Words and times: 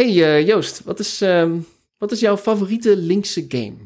Hey 0.00 0.38
eh, 0.38 0.46
Joost, 0.46 0.84
wat 0.84 0.98
is, 0.98 1.20
ehm, 1.20 1.58
wat 1.98 2.12
is 2.12 2.20
jouw 2.20 2.36
favoriete 2.36 2.96
linkse 2.96 3.44
game? 3.48 3.76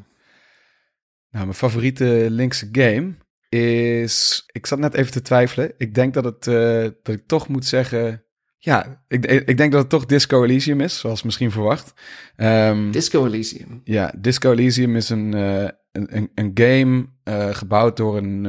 Nou, 1.30 1.44
mijn 1.44 1.54
favoriete 1.54 2.26
linkse 2.30 2.68
game 2.72 3.14
is... 3.48 4.44
Ik 4.52 4.66
zat 4.66 4.78
net 4.78 4.94
even 4.94 5.12
te 5.12 5.22
twijfelen. 5.22 5.72
Ik 5.76 5.94
denk 5.94 6.14
dat, 6.14 6.24
het, 6.24 6.46
eh, 6.46 6.82
dat 7.02 7.14
ik 7.14 7.26
toch 7.26 7.48
moet 7.48 7.64
zeggen... 7.64 8.24
Ja, 8.58 9.04
ik, 9.08 9.26
ik 9.26 9.56
denk 9.56 9.72
dat 9.72 9.80
het 9.80 9.90
toch 9.90 10.06
Disco 10.06 10.44
Elysium 10.44 10.80
is, 10.80 10.98
zoals 10.98 11.22
misschien 11.22 11.50
verwacht. 11.50 11.92
Ehm, 12.36 12.90
Disco 12.90 13.26
Elysium. 13.26 13.80
ja, 13.84 14.14
Disco 14.18 14.52
Elysium 14.52 14.96
is 14.96 15.08
een, 15.08 15.34
eh, 15.34 15.68
een, 15.92 16.30
een, 16.34 16.50
game 16.54 17.06
gebouwd 17.52 17.96
door 17.96 18.16
een, 18.16 18.44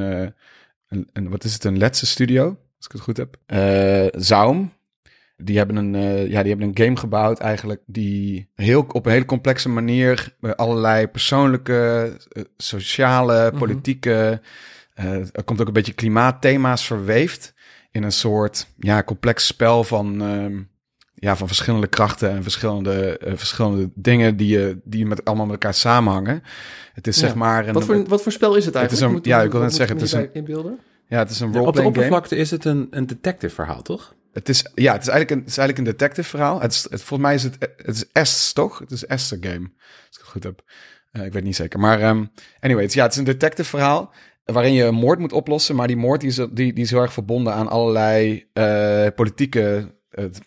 een, 0.88 1.09
een... 1.13 1.29
Wat 1.29 1.43
is 1.43 1.54
het? 1.54 1.63
Een 1.63 1.77
Letse 1.77 2.05
studio, 2.05 2.45
als 2.77 2.86
ik 2.86 2.91
het 2.91 3.02
goed 3.02 3.18
heb. 3.18 3.38
Zaum. 4.21 4.71
Die 5.38 5.57
hebben, 5.57 5.75
een, 5.75 5.95
eh, 5.95 6.27
ja, 6.31 6.39
die 6.41 6.49
hebben 6.52 6.67
een 6.67 6.77
game 6.86 6.97
gebouwd 6.97 7.39
eigenlijk 7.39 7.81
die 7.85 8.49
heel, 8.55 8.85
op 8.91 9.05
een 9.05 9.11
hele 9.11 9.25
complexe 9.25 9.70
manier 9.70 10.35
eh, 10.41 10.52
allerlei 10.52 11.07
persoonlijke, 11.07 12.12
eh, 12.31 12.43
sociale, 12.57 13.49
Mhm. 13.49 13.57
politieke, 13.59 14.41
eh, 14.93 15.13
er 15.13 15.43
komt 15.45 15.62
ook 15.62 15.67
een 15.67 15.73
beetje 15.73 15.93
klimaatthema's 15.93 16.85
verweeft 16.85 17.53
in 17.91 18.03
een 18.03 18.12
soort 18.12 18.67
ja, 18.77 19.03
complex 19.03 19.45
spel 19.45 19.84
van, 19.84 20.21
ehm, 20.21 20.62
ja, 21.13 21.35
van 21.35 21.48
verschillende 21.48 21.88
krachten 21.88 22.29
en 22.29 22.43
verschillende, 22.43 23.20
verschillende 23.35 23.90
dingen 23.93 24.38
die, 24.38 24.48
je 24.57 24.77
die 24.84 25.05
met, 25.05 25.26
allemaal 25.26 25.45
met 25.45 25.54
elkaar 25.54 25.73
samenhangen. 25.73 26.43
Het 26.93 27.07
is 27.07 27.20
Ja. 27.20 27.26
zeg 27.27 27.35
maar 27.35 27.67
een, 27.67 27.73
Wat 27.73 27.84
voor, 27.85 28.05
wat 28.07 28.21
voor 28.21 28.31
spel 28.31 28.55
is 28.55 28.65
het 28.65 28.73
Het 28.73 28.91
is 28.91 28.99
eigenlijk? 28.99 29.26
een- 29.26 29.31
ja, 29.31 29.41
ik 29.41 29.52
wil 29.52 29.62
net 29.62 29.73
zeggen, 29.76 29.95
het 29.95 30.05
is 30.05 30.12
hierbij 30.12 30.29
inbeelden? 30.34 30.79
ja, 31.07 31.17
het 31.20 31.29
is 31.29 31.40
een 31.40 31.48
Op 31.48 31.54
de 31.54 31.59
game. 31.77 31.88
oppervlakte 31.88 32.35
is 32.35 32.52
het 32.52 32.65
een, 32.65 32.88
een 32.90 33.05
detective 33.07 33.54
verhaal, 33.55 33.81
toch? 33.81 34.13
Het 34.35 34.49
is, 34.49 34.66
ja, 34.73 34.94
het 34.94 35.02
is 35.02 35.07
eigenlijk 35.07 35.30
een, 35.30 35.39
het 35.39 35.49
is 35.49 35.57
eigenlijk 35.57 35.77
een 35.77 35.98
detective 35.98 36.30
verhaal. 36.30 36.62
Het 36.62 36.71
is, 36.71 36.84
het, 36.84 37.03
volgens 37.03 37.20
mij 37.20 37.34
is 37.34 37.43
het, 37.43 37.57
het 37.77 38.07
is 38.13 38.31
S, 38.31 38.53
toch? 38.53 38.80
Het 38.80 38.91
is 38.91 39.03
S 39.16 39.34
game, 39.39 39.71
als 40.07 40.17
ik 40.17 40.17
het 40.17 40.27
goed 40.27 40.43
heb. 40.43 40.62
Eh, 41.12 41.26
ik 41.26 41.34
weet 41.34 41.43
niet 41.43 41.55
zeker. 41.55 41.79
Maar 41.79 42.04
um, 42.04 42.32
anyway, 42.60 42.84
het, 42.84 42.93
ja, 42.93 43.04
het 43.04 43.12
is 43.12 43.18
een 43.18 43.23
detective 43.23 43.70
verhaal 43.70 44.13
waarin 44.45 44.73
je 44.73 44.84
een 44.84 44.95
moord 44.95 45.20
moet 45.20 45.34
oplossen. 45.34 45.76
Maar 45.76 45.87
die 45.87 45.98
moord 45.98 46.21
die 46.21 46.29
is, 46.29 46.48
die, 46.51 46.73
is 46.73 46.90
heel 46.90 47.01
erg 47.01 47.13
verbonden 47.13 47.54
aan 47.54 47.68
allerlei 47.68 48.45
eh, 48.54 49.07
politieke 49.15 49.95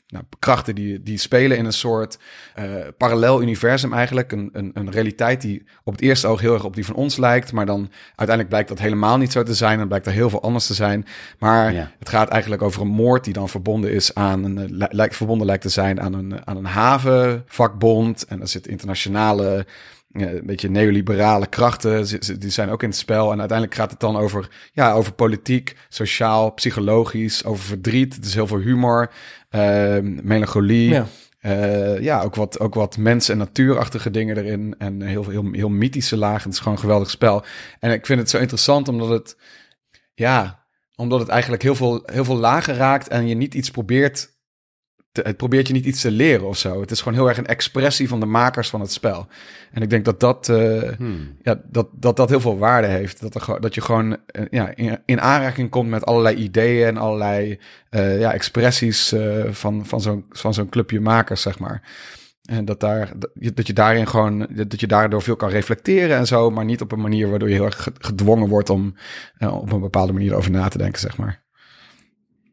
nou, 0.08 0.24
krachten 0.38 0.74
die, 0.74 1.02
die 1.02 1.18
spelen 1.18 1.56
in 1.56 1.64
een 1.64 1.72
soort 1.72 2.18
eh, 2.54 2.64
parallel 2.96 3.42
universum 3.42 3.92
eigenlijk. 3.92 4.32
Een, 4.32 4.50
een, 4.52 4.70
een 4.74 4.90
realiteit 4.90 5.40
die 5.40 5.64
op 5.84 5.92
het 5.92 6.02
eerste 6.02 6.26
oog 6.26 6.40
heel 6.40 6.54
erg 6.54 6.64
op 6.64 6.74
die 6.74 6.84
van 6.86 6.94
ons 6.94 7.16
lijkt. 7.16 7.52
Maar 7.52 7.66
dan 7.66 7.90
uiteindelijk 8.06 8.48
blijkt 8.48 8.68
dat 8.68 8.78
helemaal 8.78 9.16
niet 9.18 9.32
zo 9.32 9.42
te 9.42 9.54
zijn. 9.54 9.80
En 9.80 9.88
blijkt 9.88 10.06
er 10.06 10.12
heel 10.12 10.30
veel 10.30 10.42
anders 10.42 10.66
te 10.66 10.74
zijn. 10.74 11.06
Maar 11.38 11.72
Ja. 11.72 11.90
het 11.98 12.08
gaat 12.08 12.28
eigenlijk 12.28 12.62
over 12.62 12.82
een 12.82 12.88
moord 12.88 13.24
die 13.24 13.32
dan 13.32 13.48
verbonden 13.48 13.92
is 13.92 14.14
aan 14.14 14.44
een, 14.44 14.58
eh, 14.58 14.64
li- 14.68 14.86
lijkt, 14.90 15.16
verbonden 15.16 15.46
lijkt 15.46 15.62
te 15.62 15.68
zijn 15.68 16.00
aan 16.00 16.12
een, 16.12 16.46
aan 16.46 16.56
een 16.56 16.64
havenvakbond. 16.64 18.24
En 18.26 18.40
er 18.40 18.48
zitten 18.48 18.70
internationale, 18.72 19.66
een 20.20 20.46
beetje 20.46 20.70
neoliberale 20.70 21.46
krachten, 21.46 22.06
die 22.38 22.50
zijn 22.50 22.70
ook 22.70 22.82
in 22.82 22.88
het 22.88 22.98
spel. 22.98 23.32
En 23.32 23.38
uiteindelijk 23.38 23.78
gaat 23.78 23.90
het 23.90 24.00
dan 24.00 24.16
over, 24.16 24.48
ja, 24.72 24.92
over 24.92 25.12
politiek, 25.12 25.76
sociaal, 25.88 26.50
psychologisch, 26.50 27.44
over 27.44 27.64
verdriet. 27.64 28.14
Het 28.14 28.24
is 28.24 28.34
heel 28.34 28.46
veel 28.46 28.58
humor, 28.58 29.10
eh, 29.48 29.96
melancholie. 30.02 30.88
Ja. 30.88 31.06
Eh, 31.38 32.00
ja, 32.00 32.22
ook 32.22 32.34
wat, 32.34 32.60
ook 32.60 32.74
wat 32.74 32.96
mens- 32.96 33.28
en 33.28 33.38
natuurachtige 33.38 34.10
dingen 34.10 34.36
erin. 34.36 34.74
En 34.78 35.02
heel, 35.02 35.28
heel, 35.28 35.48
heel 35.52 35.68
mythische 35.68 36.16
lagen. 36.16 36.42
Het 36.42 36.52
is 36.52 36.58
gewoon 36.58 36.74
een 36.74 36.80
geweldig 36.80 37.10
spel. 37.10 37.44
En 37.80 37.90
ik 37.90 38.06
vind 38.06 38.20
het 38.20 38.30
zo 38.30 38.38
interessant 38.38 38.88
omdat 38.88 39.08
het, 39.08 39.36
ja, 40.14 40.66
omdat 40.96 41.20
het 41.20 41.28
eigenlijk 41.28 41.62
heel 41.62 41.74
veel, 41.74 42.02
heel 42.04 42.24
veel 42.24 42.36
lagen 42.36 42.74
raakt 42.74 43.08
en 43.08 43.28
je 43.28 43.34
niet 43.34 43.54
iets 43.54 43.70
probeert. 43.70 44.36
Te, 45.12 45.22
het 45.22 45.36
probeert 45.36 45.66
je 45.66 45.72
niet 45.72 45.84
iets 45.86 46.00
te 46.00 46.10
leren 46.10 46.46
of 46.46 46.58
zo. 46.58 46.80
Het 46.80 46.90
is 46.90 46.98
gewoon 47.00 47.18
heel 47.18 47.28
erg 47.28 47.38
een 47.38 47.46
expressie 47.46 48.08
van 48.08 48.20
de 48.20 48.26
makers 48.26 48.68
van 48.70 48.80
het 48.80 48.92
spel. 48.92 49.26
En 49.72 49.82
ik 49.82 49.90
denk 49.90 50.04
dat 50.04 50.20
dat, 50.20 50.48
eh, 50.48 50.82
Hmm. 50.96 51.36
ja, 51.42 51.60
dat, 51.70 51.88
dat, 51.92 52.16
dat 52.16 52.28
heel 52.28 52.40
veel 52.40 52.58
waarde 52.58 52.86
heeft. 52.86 53.20
Dat, 53.20 53.34
er, 53.34 53.40
gewoon- 53.40 53.60
dat 53.60 53.74
je 53.74 53.80
gewoon 53.80 54.16
eh, 54.26 54.42
ja, 54.50 54.74
in, 54.76 54.98
in 55.04 55.20
aanraking 55.20 55.70
komt 55.70 55.88
met 55.90 56.04
allerlei 56.06 56.36
ideeën 56.36 56.86
en 56.86 56.96
allerlei 56.96 57.58
eh, 57.90 58.18
ja, 58.20 58.32
expressies 58.32 59.12
eh, 59.12 59.44
van, 59.50 59.86
van 59.86 60.00
zo'n 60.00 60.24
van 60.30 60.54
zo'n 60.54 60.68
clubje 60.68 61.00
makers, 61.00 61.42
zeg 61.42 61.58
maar. 61.58 61.82
En 62.42 62.64
dat, 62.64 62.80
daar, 62.80 63.12
dat, 63.54 63.66
je, 63.66 63.72
daarin 63.72 64.06
gewoon, 64.08 64.46
dat 64.50 64.80
je 64.80 64.86
daardoor 64.86 65.22
veel 65.22 65.36
kan 65.36 65.48
reflecteren 65.48 66.16
en 66.16 66.26
zo, 66.26 66.50
maar 66.50 66.64
niet 66.64 66.80
op 66.80 66.92
een 66.92 67.00
manier 67.00 67.28
waardoor 67.30 67.48
je 67.48 67.54
heel 67.54 67.64
erg 67.64 67.82
ge- 67.82 67.92
gedwongen 67.98 68.48
wordt 68.48 68.70
om 68.70 68.94
op 69.38 69.72
een 69.72 69.80
bepaalde 69.80 70.12
manier 70.12 70.34
over 70.34 70.50
na 70.50 70.68
te 70.68 70.78
denken, 70.78 71.00
zeg 71.00 71.16
maar. 71.16 71.42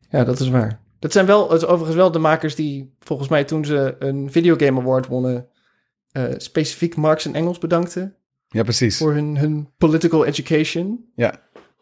Ja, 0.09 0.23
dat 0.23 0.39
is 0.39 0.49
waar. 0.49 0.79
Dat 1.05 1.13
zijn 1.13 1.25
wel, 1.25 1.51
het 1.51 1.66
overigens 1.66 1.95
wel 1.95 2.11
de 2.11 2.19
makers 2.19 2.55
die 2.55 2.95
volgens 2.99 3.29
mij 3.29 3.43
toen 3.43 3.66
ze 3.66 3.95
een 3.99 4.31
Videogame 4.31 4.79
Award 4.81 5.07
wonnen, 5.07 5.47
eh, 6.11 6.23
specifiek 6.38 6.95
Marx 6.95 7.25
en 7.25 7.35
Engels 7.35 7.57
bedankten 7.57 8.16
Ja, 8.47 8.63
precies. 8.63 8.97
voor 8.97 9.13
hun, 9.13 9.38
hun 9.38 9.69
political 9.77 10.25
education. 10.25 11.05
Ja. 11.15 11.41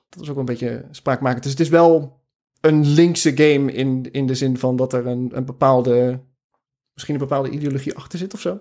Dat 0.10 0.22
is 0.22 0.30
ook 0.30 0.38
een 0.38 0.46
beetje 0.46 0.86
spraakmakend. 0.92 1.44
Dus 1.44 1.52
het 1.52 1.62
is 1.62 1.70
wel 1.70 2.22
een 2.62 2.86
linkse 2.88 3.38
game 3.38 3.72
in, 3.72 4.12
in 4.12 4.28
de 4.28 4.36
zin 4.36 4.58
van 4.58 4.76
dat 4.76 4.94
er 4.94 5.08
een, 5.08 5.30
een 5.34 5.46
bepaalde, 5.46 6.20
misschien 6.94 7.14
een 7.16 7.22
bepaalde 7.22 7.50
ideologie 7.50 7.96
achter 7.96 8.20
zit 8.20 8.34
of 8.34 8.40
zo. 8.40 8.60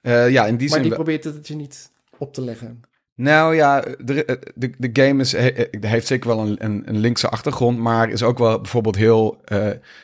Eh, 0.00 0.30
ja, 0.30 0.46
in 0.46 0.56
die 0.56 0.68
maar 0.68 0.78
zin. 0.78 0.88
die 0.88 0.96
wel- 0.96 1.02
probeert 1.04 1.24
het 1.24 1.48
je 1.48 1.54
niet 1.54 1.92
op 2.18 2.34
te 2.34 2.40
leggen. 2.42 2.80
Nou 3.20 3.54
ja, 3.54 3.84
de, 4.04 4.38
de, 4.54 4.70
de 4.78 4.90
game 5.02 5.20
is, 5.22 5.32
he- 5.32 5.68
heeft 5.80 6.06
zeker 6.06 6.28
wel 6.28 6.38
een, 6.40 6.56
een, 6.64 6.82
een 6.86 6.98
linkse 6.98 7.28
achtergrond, 7.28 7.78
maar 7.78 8.08
is 8.10 8.22
ook 8.22 8.38
wel 8.38 8.60
bijvoorbeeld 8.60 8.96
heel. 8.96 9.40
eh, 9.44 9.58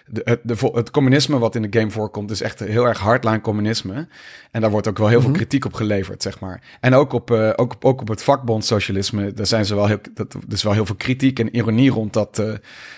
de, 0.07 0.21
het, 0.25 0.41
de, 0.43 0.71
het 0.73 0.91
communisme 0.91 1.39
wat 1.39 1.55
in 1.55 1.63
de 1.71 1.79
game 1.79 1.91
voorkomt, 1.91 2.31
is 2.31 2.41
echt 2.41 2.59
heel 2.61 2.85
erg 2.87 2.99
hardline 2.99 3.41
communisme. 3.41 4.09
En 4.51 4.61
daar 4.61 4.71
wordt 4.71 4.89
ook 4.89 4.99
wel 4.99 5.09
heel 5.09 5.19
Mhm. 5.19 5.27
veel 5.27 5.37
kritiek 5.37 5.65
op 5.65 5.73
geleverd, 5.75 6.23
zeg 6.23 6.41
maar. 6.41 6.63
En 6.81 6.95
ook 6.95 7.13
op, 7.13 7.31
eh, 7.31 7.51
ook, 7.57 7.73
op- 7.73 7.85
ook 7.85 8.01
op 8.01 8.09
het 8.09 8.23
vakbondsocialisme, 8.23 9.33
daar 9.33 9.47
zijn 9.47 9.65
ze 9.67 9.75
wel 9.75 9.87
heel. 9.87 9.99
Dat, 10.15 10.37
is 10.49 10.63
wel 10.63 10.73
heel 10.73 10.87
veel 10.87 10.95
kritiek 10.95 11.39
en 11.39 11.57
ironie 11.57 11.91
rond 11.91 12.13
dat. 12.13 12.39
eh, 12.39 12.53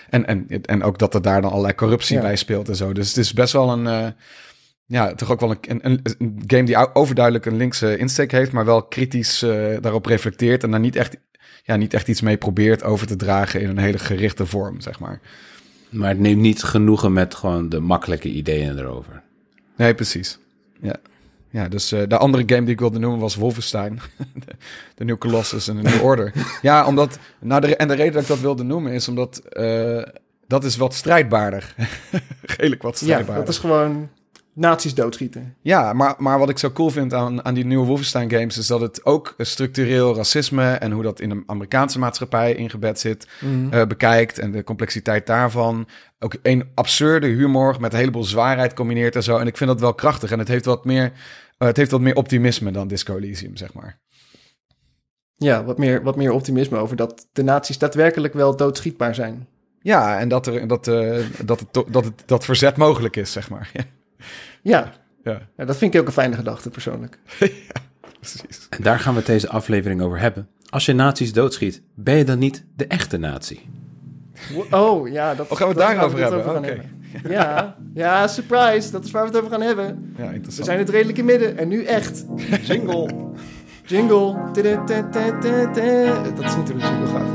en, 0.09 0.25
en, 0.25 0.47
en 0.65 0.83
ook 0.83 0.97
dat 0.99 1.13
er 1.13 1.21
daar 1.21 1.41
dan 1.41 1.49
allerlei 1.51 1.75
corruptie 1.75 2.15
Ja. 2.15 2.21
bij 2.21 2.35
speelt 2.35 2.69
en 2.69 2.75
zo. 2.75 2.93
Dus 2.93 3.07
het 3.07 3.17
is 3.17 3.33
best 3.33 3.53
wel 3.53 3.71
een. 3.71 4.13
Ja, 4.87 5.13
toch 5.15 5.31
ook 5.31 5.39
wel 5.39 5.51
een, 5.51 5.79
een, 5.85 5.99
een- 6.17 6.41
game 6.47 6.63
die 6.63 6.95
overduidelijk 6.95 7.45
een 7.45 7.57
linkse 7.57 7.97
insteek 7.97 8.31
heeft, 8.31 8.51
maar 8.51 8.65
wel 8.65 8.83
kritisch 8.83 9.41
eh, 9.41 9.77
daarop 9.81 10.05
reflecteert 10.05 10.63
en 10.63 10.71
daar 10.71 10.79
niet 10.79 10.95
echt, 10.95 11.17
ja, 11.63 11.75
niet 11.75 11.93
echt 11.93 12.07
iets 12.07 12.21
mee 12.21 12.37
probeert 12.37 12.83
over 12.83 13.07
te 13.07 13.15
dragen 13.15 13.61
in 13.61 13.69
een 13.69 13.77
hele 13.77 13.97
gerichte 13.99 14.45
vorm, 14.45 14.81
zeg 14.81 14.99
maar. 14.99 15.19
Maar 15.89 16.09
het 16.09 16.19
neemt 16.19 16.41
niet 16.41 16.63
genoegen 16.63 17.13
met 17.13 17.35
gewoon 17.35 17.69
de 17.69 17.79
makkelijke 17.79 18.29
ideeën 18.29 18.77
erover. 18.77 19.21
Nee, 19.77 19.93
precies. 19.95 20.37
Ja. 20.81 20.95
Ja, 21.49 21.67
dus 21.67 21.91
eh, 21.91 22.01
de 22.07 22.17
andere 22.17 22.43
game 22.45 22.61
die 22.63 22.73
ik 22.73 22.79
wilde 22.79 22.99
noemen 22.99 23.19
was 23.19 23.35
Wolfenstein. 23.35 23.99
de, 24.45 24.51
de 24.95 25.03
New 25.05 25.17
Colossus 25.17 25.67
en 25.67 25.75
de 25.75 25.81
New 25.81 26.03
Order. 26.03 26.33
ja, 26.61 26.85
omdat... 26.85 27.19
Nou, 27.39 27.61
de, 27.61 27.75
en 27.75 27.87
de 27.87 27.93
reden 27.93 28.13
dat 28.13 28.21
ik 28.21 28.27
dat 28.27 28.39
wilde 28.39 28.63
noemen 28.63 28.91
is 28.91 29.07
omdat... 29.07 29.37
eh, 29.37 30.01
dat 30.47 30.63
is 30.63 30.77
wat 30.77 30.93
strijdbaarder. 30.93 31.75
Redelijk 32.57 32.81
wat 32.81 32.99
Ja, 32.99 33.05
strijdbaarder. 33.05 33.45
dat 33.45 33.53
is 33.53 33.59
gewoon 33.59 34.09
nazi's 34.57 34.93
doodschieten. 34.93 35.55
Ja, 35.61 35.93
maar, 35.93 36.15
maar 36.17 36.39
wat 36.39 36.49
ik 36.49 36.57
zo 36.57 36.71
cool 36.71 36.89
vind 36.89 37.13
aan, 37.13 37.45
aan 37.45 37.53
die 37.53 37.65
nieuwe 37.65 37.85
Wolfenstein 37.85 38.29
games... 38.29 38.57
is 38.57 38.67
dat 38.67 38.81
het 38.81 39.05
ook 39.05 39.33
structureel 39.37 40.15
racisme... 40.15 40.71
en 40.71 40.91
hoe 40.91 41.03
dat 41.03 41.19
in 41.19 41.29
de 41.29 41.43
Amerikaanse 41.45 41.99
maatschappij 41.99 42.55
ingebed 42.55 42.99
zit... 42.99 43.27
eh, 43.69 43.85
bekijkt 43.85 44.39
en 44.39 44.51
de 44.51 44.63
complexiteit 44.63 45.27
daarvan. 45.27 45.87
Ook 46.19 46.35
een 46.41 46.69
absurde 46.73 47.27
humor 47.27 47.75
met 47.79 47.93
een 47.93 47.99
heleboel 47.99 48.23
zwaarheid 48.23 48.73
combineert 48.73 49.15
en 49.15 49.23
zo. 49.23 49.37
En 49.37 49.47
ik 49.47 49.57
vind 49.57 49.69
dat 49.69 49.79
wel 49.79 49.93
krachtig. 49.93 50.31
En 50.31 50.39
het 50.39 50.47
heeft 50.47 50.65
wat 50.65 50.85
meer, 50.85 51.11
eh, 51.57 51.67
het 51.67 51.77
heeft 51.77 51.91
wat 51.91 52.01
meer 52.01 52.15
optimisme 52.15 52.71
dan 52.71 52.87
Disco 52.87 53.17
Elysium, 53.17 53.57
zeg 53.57 53.73
maar. 53.73 53.99
Ja, 55.35 55.63
wat 55.63 55.77
meer, 55.77 56.03
wat 56.03 56.15
meer 56.15 56.31
optimisme 56.31 56.77
over 56.77 56.95
dat 56.95 57.27
de 57.33 57.43
nazi's 57.43 57.77
daadwerkelijk 57.77 58.33
wel 58.33 58.55
doodschietbaar 58.55 59.15
zijn. 59.15 59.47
Ja, 59.81 60.19
en 60.19 60.27
dat, 60.27 60.47
er, 60.47 60.67
dat, 60.67 60.87
eh, 60.87 61.17
dat, 61.45 61.59
het, 61.59 61.73
dat, 61.93 62.05
het, 62.05 62.23
dat 62.25 62.45
verzet 62.45 62.77
mogelijk 62.77 63.15
is, 63.15 63.31
zeg 63.31 63.49
maar. 63.49 63.71
Ja, 64.61 64.91
Ja, 65.23 65.31
ja 65.31 65.41
ja, 65.57 65.65
dat 65.65 65.77
vind 65.77 65.93
ik 65.93 65.99
ook 65.99 66.07
een 66.07 66.13
fijne 66.13 66.35
gedachte 66.35 66.69
persoonlijk. 66.69 67.19
precies. 68.19 68.67
En 68.69 68.83
daar 68.83 68.99
gaan 68.99 69.13
we 69.13 69.17
het 69.19 69.27
deze 69.27 69.49
aflevering 69.49 70.01
over 70.01 70.19
hebben. 70.19 70.47
Als 70.69 70.85
je 70.85 70.93
nazi's 70.93 71.33
doodschiet, 71.33 71.81
ben 71.93 72.15
je 72.15 72.23
dan 72.23 72.39
niet 72.39 72.65
de 72.75 72.87
echte 72.87 73.17
nazi? 73.17 73.59
Oh, 74.71 75.07
ja. 75.09 75.35
Dat, 75.35 75.49
Oh, 75.49 75.57
gaan 75.57 75.67
we 75.67 75.73
het 75.83 75.97
dat 75.99 76.05
is 76.07 76.19
waar 76.19 76.29
daarover 76.29 76.55
het 76.55 76.65
hebben? 76.65 76.81
Oké. 76.81 76.87
hebben. 77.11 77.31
Ja, 77.31 77.75
ja, 77.93 78.27
surprise. 78.27 78.91
Dat 78.91 79.05
is 79.05 79.11
waar 79.11 79.21
we 79.21 79.27
het 79.27 79.37
over 79.37 79.51
gaan 79.51 79.61
hebben. 79.61 80.13
Ja, 80.17 80.27
We 80.27 80.33
interessant. 80.33 80.65
zijn 80.67 80.79
het 80.79 80.89
redelijk 80.89 81.17
in 81.17 81.25
midden. 81.25 81.57
En 81.57 81.67
nu 81.67 81.83
echt. 81.83 82.25
Jingle. 82.61 83.09
Jingle. 83.85 84.33
Dat 84.53 86.45
is 86.45 86.55
niet 86.55 86.69
hoe 86.69 86.77
de 86.77 86.85
jingle 86.85 87.07
gaat. 87.07 87.29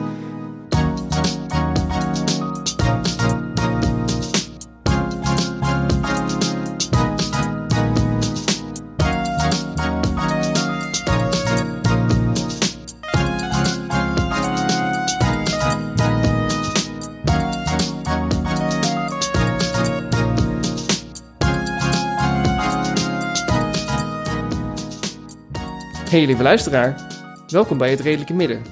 Hey 26.13 26.27
lieve 26.27 26.43
luisteraar, 26.43 27.07
welkom 27.47 27.79
bij 27.79 27.91
Het 27.91 28.01
Redelijke 28.01 28.35
Midden. 28.35 28.63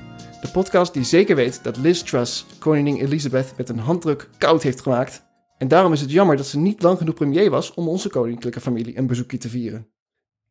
De 0.40 0.50
podcast 0.52 0.94
die 0.94 1.04
zeker 1.04 1.36
weet 1.36 1.64
dat 1.64 1.76
Liz 1.76 2.02
Truss 2.02 2.46
koningin 2.58 2.96
Elizabeth 2.96 3.56
met 3.56 3.68
een 3.68 3.78
handdruk 3.78 4.28
koud 4.38 4.62
heeft 4.62 4.80
gemaakt. 4.80 5.22
En 5.58 5.68
daarom 5.68 5.92
is 5.92 6.00
het 6.00 6.10
jammer 6.10 6.36
dat 6.36 6.46
ze 6.46 6.58
niet 6.58 6.82
lang 6.82 6.98
genoeg 6.98 7.14
premier 7.14 7.50
was 7.50 7.74
om 7.74 7.88
onze 7.88 8.08
koninklijke 8.08 8.60
familie 8.60 8.98
een 8.98 9.06
bezoekje 9.06 9.38
te 9.38 9.48
vieren. 9.48 9.88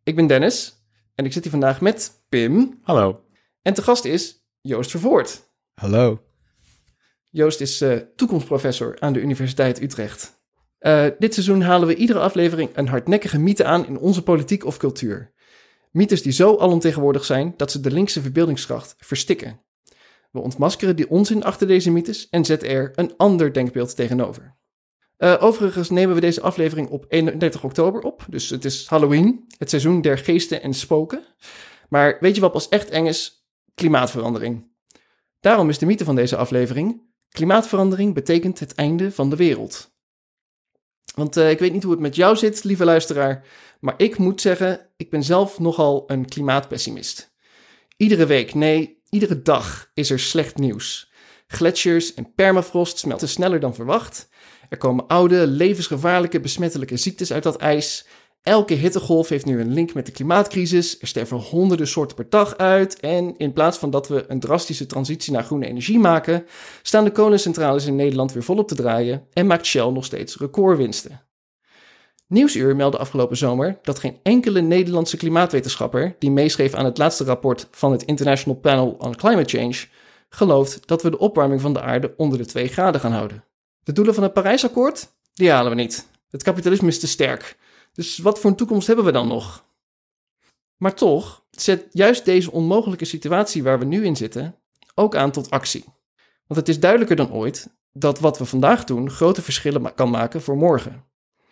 Ik 0.04 0.16
ben 0.16 0.28
Dennis 0.28 0.84
en 1.16 1.26
ik 1.26 1.34
zit 1.34 1.44
hier 1.44 1.52
vandaag 1.52 1.82
met 1.82 2.26
Pim. 2.30 2.80
Hallo. 2.84 3.24
En 3.62 3.74
te 3.74 3.82
gast 3.82 4.06
is 4.06 4.46
Joost 4.62 4.92
Vervoort. 4.92 5.42
Hallo. 5.74 6.24
Joost 7.30 7.62
is 7.62 7.82
uh, 7.82 7.96
toekomstprofessor 8.16 9.00
aan 9.00 9.14
de 9.14 9.22
Universiteit 9.22 9.82
Utrecht. 9.82 10.42
Uh, 10.80 11.06
dit 11.20 11.34
seizoen 11.34 11.62
halen 11.62 11.88
we 11.88 11.96
iedere 11.96 12.20
aflevering 12.20 12.70
een 12.74 12.88
hardnekkige 12.88 13.40
mythe 13.40 13.66
aan 13.66 13.86
in 13.86 13.98
onze 13.98 14.24
politiek 14.24 14.66
of 14.66 14.78
cultuur. 14.78 15.38
Mythes 15.90 16.22
die 16.22 16.32
zo 16.32 16.58
alomtegenwoordig 16.58 17.26
zijn 17.26 17.54
dat 17.58 17.72
ze 17.72 17.80
de 17.80 17.92
linkse 17.92 18.22
verbeeldingskracht 18.22 18.96
verstikken. 18.98 19.62
We 20.32 20.40
ontmaskeren 20.40 20.96
die 20.96 21.10
onzin 21.10 21.44
achter 21.44 21.68
deze 21.68 21.92
mythes 21.92 22.30
en 22.30 22.46
zetten 22.46 22.70
er 22.70 22.92
een 22.96 23.14
ander 23.18 23.54
denkbeeld 23.54 23.96
tegenover. 23.96 24.58
Uh, 25.18 25.36
overigens 25.40 25.90
nemen 25.90 26.16
we 26.16 26.22
deze 26.22 26.42
aflevering 26.42 26.90
op 26.90 27.06
31 27.08 27.64
oktober 27.64 28.02
op, 28.02 28.26
dus 28.30 28.50
het 28.50 28.66
is 28.66 28.88
Halloween, 28.88 29.46
het 29.58 29.70
seizoen 29.70 30.02
der 30.02 30.18
geesten 30.18 30.62
en 30.62 30.74
spoken. 30.74 31.24
Maar 31.90 32.18
weet 32.20 32.36
je 32.36 32.42
wat 32.42 32.52
pas 32.52 32.70
echt 32.70 32.90
eng 32.90 33.06
is? 33.06 33.48
Klimaatverandering. 33.76 34.72
Daarom 35.40 35.70
is 35.70 35.78
de 35.78 35.86
mythe 35.86 36.06
van 36.06 36.16
deze 36.16 36.36
aflevering: 36.36 37.02
klimaatverandering 37.30 38.14
betekent 38.14 38.60
het 38.60 38.76
einde 38.76 39.12
van 39.12 39.30
de 39.30 39.36
wereld. 39.36 39.92
Want 41.16 41.38
uh, 41.38 41.50
ik 41.50 41.60
weet 41.60 41.74
niet 41.74 41.84
hoe 41.84 41.92
het 41.92 42.02
met 42.02 42.16
jou 42.16 42.36
zit, 42.36 42.64
lieve 42.64 42.86
luisteraar, 42.86 43.46
maar 43.80 43.94
ik 43.98 44.18
moet 44.18 44.42
zeggen, 44.42 44.90
ik 44.98 45.10
ben 45.10 45.24
zelf 45.24 45.60
nogal 45.60 46.04
een 46.08 46.26
klimaatpessimist. 46.26 47.36
Iedere 47.98 48.26
week, 48.26 48.54
nee, 48.54 49.02
iedere 49.10 49.42
dag 49.42 49.90
is 49.94 50.10
er 50.10 50.20
slecht 50.20 50.58
nieuws. 50.58 51.12
Gletsjers 51.48 52.14
en 52.14 52.34
permafrost 52.34 52.98
smelten 52.98 53.30
sneller 53.30 53.60
dan 53.60 53.76
verwacht. 53.76 54.30
Er 54.70 54.78
komen 54.78 55.08
oude, 55.08 55.48
levensgevaarlijke, 55.48 56.40
besmettelijke 56.40 56.98
ziektes 56.98 57.34
uit 57.34 57.44
dat 57.44 57.58
ijs. 57.58 58.08
Elke 58.42 58.74
hittegolf 58.74 59.30
heeft 59.30 59.46
nu 59.46 59.60
een 59.60 59.74
link 59.74 59.94
met 59.94 60.06
de 60.06 60.12
klimaatcrisis. 60.12 61.00
Er 61.00 61.08
sterven 61.08 61.38
honderden 61.38 61.88
soorten 61.88 62.16
per 62.16 62.30
dag 62.30 62.58
uit. 62.58 63.00
En 63.00 63.38
in 63.38 63.54
plaats 63.54 63.78
van 63.78 63.90
dat 63.90 64.08
we 64.08 64.26
een 64.28 64.40
drastische 64.40 64.86
transitie 64.86 65.34
naar 65.34 65.44
groene 65.44 65.68
energie 65.68 66.00
maken, 66.00 66.46
staan 66.82 67.04
de 67.04 67.12
kolencentrales 67.12 67.86
in 67.86 67.96
Nederland 67.96 68.34
weer 68.34 68.44
volop 68.44 68.68
te 68.68 68.76
draaien 68.76 69.28
en 69.34 69.48
maakt 69.48 69.66
Shell 69.66 69.90
nog 69.90 70.06
steeds 70.06 70.38
recordwinsten. 70.38 71.29
Nieuwsuur 72.30 72.76
meldde 72.76 72.98
afgelopen 72.98 73.38
zomer 73.38 73.80
dat 73.82 74.00
geen 74.00 74.20
enkele 74.24 74.62
Nederlandse 74.62 75.18
klimaatwetenschapper 75.18 76.16
die 76.20 76.32
meeschreef 76.32 76.74
aan 76.74 76.86
het 76.86 76.98
laatste 76.98 77.24
rapport 77.24 77.68
van 77.72 77.92
het 77.92 78.04
International 78.04 78.60
Panel 78.60 78.96
on 79.00 79.16
Climate 79.16 79.58
Change 79.58 79.86
gelooft 80.30 80.88
dat 80.88 81.04
we 81.04 81.10
de 81.10 81.18
opwarming 81.18 81.62
van 81.62 81.74
de 81.74 81.82
aarde 81.82 82.14
onder 82.18 82.38
de 82.38 82.46
2 82.46 82.68
graden 82.68 83.02
gaan 83.02 83.12
houden. 83.12 83.44
De 83.84 83.92
doelen 83.92 84.14
van 84.14 84.24
het 84.24 84.34
Parijsakkoord, 84.34 85.08
die 85.34 85.52
halen 85.52 85.72
we 85.72 85.82
niet. 85.82 86.08
Het 86.30 86.44
kapitalisme 86.44 86.88
is 86.88 87.00
te 87.00 87.08
sterk. 87.08 87.58
Dus 87.94 88.18
wat 88.18 88.40
voor 88.40 88.50
een 88.50 88.56
toekomst 88.56 88.88
hebben 88.88 89.06
we 89.06 89.12
dan 89.12 89.28
nog? 89.28 89.66
Maar 90.78 90.94
toch 90.94 91.44
zet 91.52 91.86
juist 91.92 92.26
deze 92.26 92.52
onmogelijke 92.52 93.06
situatie 93.06 93.64
waar 93.64 93.80
we 93.80 93.86
nu 93.86 94.06
in 94.06 94.16
zitten 94.16 94.56
ook 94.96 95.16
aan 95.16 95.32
tot 95.32 95.50
actie. 95.50 95.84
Want 96.48 96.60
het 96.60 96.70
is 96.70 96.80
duidelijker 96.80 97.16
dan 97.16 97.32
ooit 97.32 97.70
dat 97.94 98.20
wat 98.20 98.38
we 98.38 98.46
vandaag 98.46 98.84
doen 98.84 99.10
grote 99.10 99.42
verschillen 99.42 99.94
kan 99.94 100.10
maken 100.10 100.42
voor 100.42 100.58
morgen. 100.58 101.09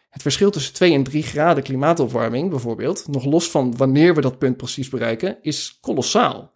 Het 0.09 0.21
verschil 0.21 0.51
tussen 0.51 0.73
2 0.73 0.93
en 0.93 1.03
3 1.03 1.23
graden 1.23 1.63
klimaatopwarming 1.63 2.49
bijvoorbeeld, 2.49 3.07
nog 3.07 3.25
los 3.25 3.51
van 3.51 3.77
wanneer 3.77 4.15
we 4.15 4.21
dat 4.21 4.37
punt 4.37 4.57
precies 4.57 4.89
bereiken, 4.89 5.37
is 5.41 5.77
kolossaal. 5.81 6.53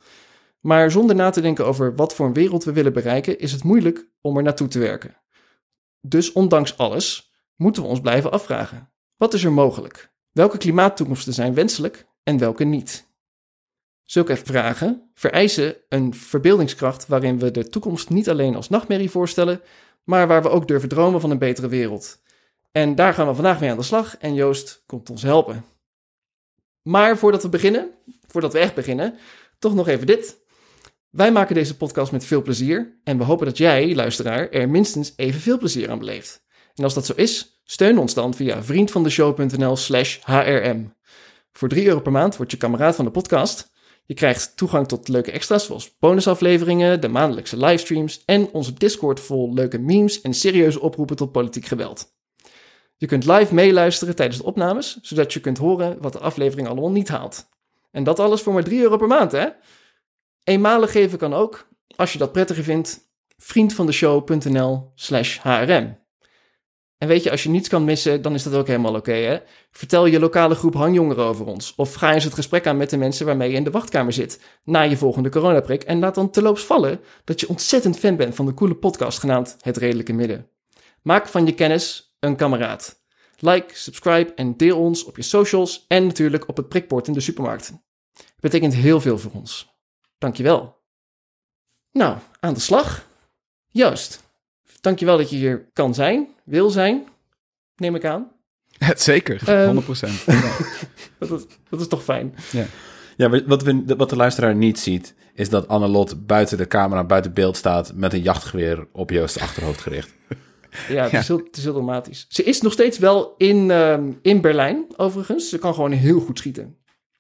Maar 0.60 0.92
zonder 0.92 1.16
na 1.16 1.30
te 1.30 1.42
denken 1.42 1.66
over 1.66 1.96
wat 1.96 2.16
voor 2.16 2.26
een 2.26 2.34
wereld 2.34 2.64
we 2.64 2.74
willen 2.74 2.94
bereiken, 2.94 3.40
is 3.40 3.52
het 3.52 3.64
moeilijk 3.64 4.10
om 4.22 4.38
er 4.38 4.44
naartoe 4.44 4.68
te 4.68 4.80
werken. 4.80 5.18
Dus 6.02 6.32
ondanks 6.32 6.78
alles 6.78 7.34
moeten 7.56 7.82
we 7.82 7.88
ons 7.88 8.02
blijven 8.02 8.32
afvragen: 8.32 8.92
wat 9.16 9.34
is 9.34 9.44
er 9.44 9.52
mogelijk? 9.52 10.14
Welke 10.32 10.58
klimaattoekomsten 10.58 11.34
zijn 11.34 11.54
wenselijk 11.54 12.08
en 12.24 12.38
welke 12.38 12.64
niet? 12.64 13.10
Zulke 14.04 14.38
vragen 14.38 15.10
vereisen 15.14 15.76
een 15.90 16.14
verbeeldingskracht 16.14 17.08
waarin 17.08 17.40
we 17.40 17.52
de 17.52 17.70
toekomst 17.70 18.10
niet 18.10 18.30
alleen 18.30 18.56
als 18.56 18.70
nachtmerrie 18.70 19.10
voorstellen, 19.10 19.62
maar 20.04 20.28
waar 20.28 20.42
we 20.42 20.50
ook 20.50 20.68
durven 20.68 20.90
dromen 20.90 21.22
van 21.22 21.32
een 21.32 21.38
betere 21.38 21.68
wereld. 21.68 22.21
En 22.72 22.96
daar 22.96 23.14
gaan 23.14 23.28
we 23.28 23.34
vandaag 23.34 23.60
mee 23.60 23.70
aan 23.70 23.78
de 23.78 23.84
slag 23.84 24.18
en 24.18 24.34
Joost 24.34 24.84
komt 24.86 25.10
ons 25.10 25.22
helpen. 25.22 25.66
Maar 26.82 27.18
voordat 27.18 27.44
we 27.44 27.50
beginnen, 27.50 27.90
voordat 28.28 28.54
we 28.54 28.60
echt 28.60 28.76
beginnen, 28.76 29.18
toch 29.60 29.74
nog 29.74 29.88
even 29.88 30.08
dit. 30.08 30.40
Wij 31.10 31.32
maken 31.32 31.56
deze 31.56 31.78
podcast 31.78 32.12
met 32.12 32.26
veel 32.26 32.42
plezier 32.42 33.00
en 33.04 33.18
we 33.18 33.24
hopen 33.24 33.46
dat 33.46 33.58
jij, 33.58 33.96
luisteraar, 33.96 34.50
er 34.50 34.70
minstens 34.70 35.14
evenveel 35.16 35.58
plezier 35.58 35.92
aan 35.92 36.00
beleeft. 36.00 36.44
En 36.76 36.84
als 36.84 36.94
dat 36.94 37.06
zo 37.06 37.14
is, 37.16 37.62
steun 37.64 37.98
ons 37.98 38.14
dan 38.14 38.34
via 38.34 38.64
vriendvandeshow.nl 38.64 39.76
slash 39.76 40.20
hrm. 40.24 40.94
Voor 41.52 41.70
3 41.70 41.88
euro 41.88 42.00
per 42.00 42.12
maand 42.12 42.38
word 42.38 42.52
je 42.52 42.58
kameraad 42.58 42.96
van 42.96 43.06
de 43.06 43.12
podcast. 43.12 43.72
Je 44.06 44.14
krijgt 44.14 44.58
toegang 44.58 44.88
tot 44.88 45.08
leuke 45.08 45.32
extra's 45.32 45.66
zoals 45.66 45.98
bonusafleveringen, 46.00 47.02
de 47.02 47.08
maandelijkse 47.08 47.58
livestreams 47.58 48.22
en 48.26 48.50
onze 48.52 48.74
Discord 48.74 49.20
vol 49.20 49.54
leuke 49.54 49.78
memes 49.78 50.22
en 50.22 50.34
serieuze 50.34 50.82
oproepen 50.82 51.16
tot 51.16 51.32
politiek 51.32 51.66
geweld. 51.66 52.20
Je 53.02 53.08
kunt 53.08 53.26
live 53.26 53.54
meeluisteren 53.54 54.16
tijdens 54.16 54.38
de 54.38 54.44
opnames, 54.46 55.00
zodat 55.02 55.34
je 55.34 55.40
kunt 55.40 55.58
horen 55.58 55.98
wat 56.02 56.14
de 56.14 56.20
aflevering 56.20 56.68
allemaal 56.68 56.92
niet 56.92 57.10
haalt. 57.10 57.50
En 57.92 58.04
dat 58.04 58.20
alles 58.20 58.42
voor 58.42 58.54
maar 58.54 58.64
3 58.64 58.82
euro 58.82 58.98
per 58.98 59.08
maand, 59.08 59.32
hè? 59.32 59.48
Eenmalig 60.44 60.92
geven 60.92 61.18
kan 61.18 61.34
ook, 61.34 61.68
als 61.96 62.14
je 62.14 62.18
dat 62.18 62.32
prettiger 62.32 62.64
vindt, 62.64 63.00
vriendvandeshow.nl 63.38 64.92
slash 64.96 65.40
hrm. 65.40 65.98
En 66.98 67.08
weet 67.08 67.24
je, 67.24 67.32
als 67.32 67.44
je 67.44 67.50
niets 67.50 67.70
kan 67.70 67.84
missen, 67.84 68.22
dan 68.22 68.34
is 68.34 68.44
dat 68.44 68.54
ook 68.54 68.68
helemaal 68.68 68.96
oké, 68.96 69.14
hè? 69.14 69.38
Vertel 69.72 70.06
je 70.06 70.20
lokale 70.20 70.56
groep 70.56 70.74
hangjongeren 70.74 71.26
over 71.26 71.46
ons. 71.46 71.74
Of 71.76 71.94
ga 71.94 72.14
eens 72.14 72.24
het 72.24 72.34
gesprek 72.34 72.68
aan 72.68 72.78
met 72.78 72.90
de 72.90 72.98
mensen 72.98 73.26
waarmee 73.26 73.50
je 73.50 73.56
in 73.56 73.64
de 73.64 73.72
wachtkamer 73.72 74.14
zit 74.14 74.42
na 74.64 74.82
je 74.82 74.98
volgende 74.98 75.30
coronaprik. 75.30 75.84
En 75.84 76.00
laat 76.00 76.16
dan 76.16 76.30
terloops 76.30 76.64
vallen 76.64 77.00
dat 77.24 77.40
je 77.40 77.50
ontzettend 77.50 78.00
fan 78.00 78.16
bent 78.16 78.36
van 78.36 78.46
de 78.46 78.54
coole 78.54 78.76
podcast 78.76 79.20
genaamd 79.20 79.58
Het 79.62 79.78
Redelijke 79.78 80.14
Midden. 80.14 80.50
Maak 81.02 81.28
van 81.28 81.46
je 81.46 81.54
kennis 81.54 82.11
een 82.22 82.36
kameraad. 82.36 83.00
Like, 83.40 83.76
subscribe 83.76 84.34
en 84.34 84.58
deel 84.58 84.80
ons 84.80 85.04
op 85.04 85.16
je 85.16 85.22
socials 85.22 85.86
en 85.88 86.06
natuurlijk 86.06 86.48
op 86.48 86.58
het 86.58 86.70
prikbord 86.70 87.08
in 87.08 87.14
de 87.14 87.20
supermarkt. 87.20 87.68
Het 88.14 88.40
betekent 88.40 88.74
heel 88.74 89.02
veel 89.02 89.18
voor 89.18 89.32
ons. 89.32 89.70
Dankjewel. 90.18 90.80
Nou, 91.92 92.18
aan 92.40 92.54
de 92.54 92.60
slag. 92.60 93.08
Juist. 93.68 94.24
Dankjewel 94.82 95.18
dat 95.18 95.30
je 95.30 95.36
hier 95.36 95.70
kan 95.74 95.94
zijn, 95.94 96.28
wil 96.44 96.70
zijn, 96.70 97.08
neem 97.76 97.96
ik 97.96 98.06
aan. 98.06 98.32
Het 98.78 99.02
zeker, 99.02 99.40
100%. 99.46 99.46
Um, 99.46 99.76
ja. 100.36 100.58
dat, 101.20 101.32
is, 101.32 101.46
dat 101.70 101.80
is 101.80 101.88
toch 101.88 102.04
fijn. 102.04 102.36
Ja. 102.52 102.66
Ja, 103.18 103.44
wat, 103.46 103.64
we, 103.64 103.84
wat 103.98 104.10
de 104.10 104.16
luisteraar 104.16 104.56
niet 104.56 104.80
ziet, 104.80 105.16
is 105.34 105.50
dat 105.50 105.68
Annelot 105.68 106.28
buiten 106.28 106.58
de 106.58 106.68
camera, 106.68 107.04
buiten 107.04 107.34
beeld 107.34 107.58
staat 107.58 107.94
met 107.94 108.14
een 108.14 108.22
jachtgeweer 108.22 108.88
op 108.92 109.10
Joost 109.10 109.40
achterhoofd 109.40 109.82
gericht. 109.82 110.14
Ja, 110.88 111.04
het 111.04 111.14
is, 111.14 111.28
Heel, 111.28 111.38
het 111.38 111.58
is 111.58 111.64
heel 111.64 111.74
dramatisch. 111.74 112.26
Ze 112.30 112.44
is 112.44 112.62
nog 112.62 112.74
steeds 112.74 112.98
wel 112.98 113.34
in, 113.38 113.70
um, 113.70 114.20
in 114.22 114.42
Berlijn, 114.42 114.86
overigens. 114.98 115.50
Ze 115.50 115.58
kan 115.58 115.74
gewoon 115.74 115.92
heel 115.92 116.20
goed 116.20 116.38
schieten. 116.38 116.76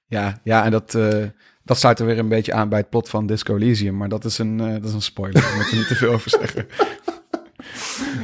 Ja, 0.07 0.39
ja 0.43 0.65
en 0.65 0.71
dat, 0.71 0.93
uh, 0.93 1.23
dat 1.63 1.77
sluit 1.77 1.99
er 1.99 2.05
weer 2.05 2.19
een 2.19 2.29
beetje 2.29 2.53
aan 2.53 2.69
bij 2.69 2.79
het 2.79 2.89
plot 2.89 3.09
van 3.09 3.25
Disco 3.25 3.55
Elysium. 3.55 3.97
Maar 3.97 4.09
dat 4.09 4.25
is 4.25 4.37
een, 4.37 4.59
uh, 4.59 4.71
dat 4.73 4.83
is 4.83 4.93
een 4.93 5.01
spoiler, 5.01 5.41
daar 5.41 5.55
moeten 5.55 5.71
we 5.71 5.77
niet 5.77 5.87
te 5.87 5.95
veel 5.95 6.13
over 6.13 6.29
zeggen. 6.29 6.67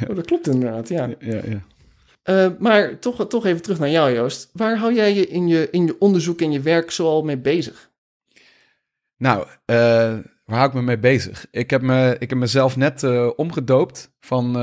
Oh, 0.10 0.16
dat 0.16 0.26
klopt 0.26 0.48
inderdaad, 0.48 0.90
ja. 0.90 1.10
ja, 1.20 1.42
ja. 1.46 1.62
Uh, 2.30 2.52
maar 2.60 3.00
toch, 3.00 3.28
toch 3.28 3.46
even 3.46 3.62
terug 3.62 3.80
naar 3.80 3.90
jou, 3.90 4.14
Joost. 4.14 4.50
Waar 4.54 4.78
hou 4.78 4.94
jij 4.94 5.14
je 5.14 5.28
in 5.28 5.48
je, 5.48 5.68
in 5.72 5.86
je 5.86 5.96
onderzoek 6.00 6.42
en 6.42 6.52
je 6.52 6.60
werk 6.62 6.92
zoal 6.92 7.24
mee 7.24 7.38
bezig? 7.38 7.90
Nou, 9.18 9.42
uh, 9.42 9.48
waar 10.46 10.58
hou 10.58 10.68
ik 10.68 10.74
me 10.74 10.82
mee 10.82 10.98
bezig? 10.98 11.46
Ik 11.52 11.70
heb, 11.70 11.82
me, 11.82 12.16
ik 12.20 12.30
heb 12.30 12.40
mezelf 12.40 12.76
net 12.76 13.04
uh, 13.04 13.30
omgedoopt 13.36 14.12
van 14.20 14.56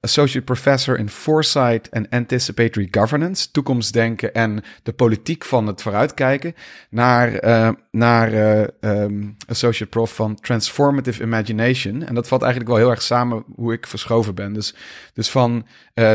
Associate 0.00 0.44
Professor 0.44 0.98
in 0.98 1.08
Foresight 1.08 1.90
and 1.90 2.10
Anticipatory 2.10 2.88
Governance, 2.90 3.50
toekomstdenken 3.50 4.34
en 4.34 4.62
de 4.82 4.92
politiek 4.92 5.44
van 5.44 5.66
het 5.66 5.82
vooruitkijken, 5.82 6.54
naar, 6.90 7.44
uh, 7.44 7.68
naar 7.90 8.32
uh, 8.32 8.64
um, 8.80 9.36
Associate 9.48 9.90
Prof 9.90 10.14
van 10.14 10.34
Transformative 10.34 11.22
Imagination. 11.22 12.02
En 12.02 12.14
dat 12.14 12.28
valt 12.28 12.42
eigenlijk 12.42 12.72
wel 12.72 12.80
heel 12.80 12.90
erg 12.90 13.02
samen 13.02 13.44
hoe 13.54 13.72
ik 13.72 13.86
verschoven 13.86 14.34
ben. 14.34 14.52
Dus, 14.52 14.74
dus 15.14 15.30
van 15.30 15.66
uh, 15.94 16.12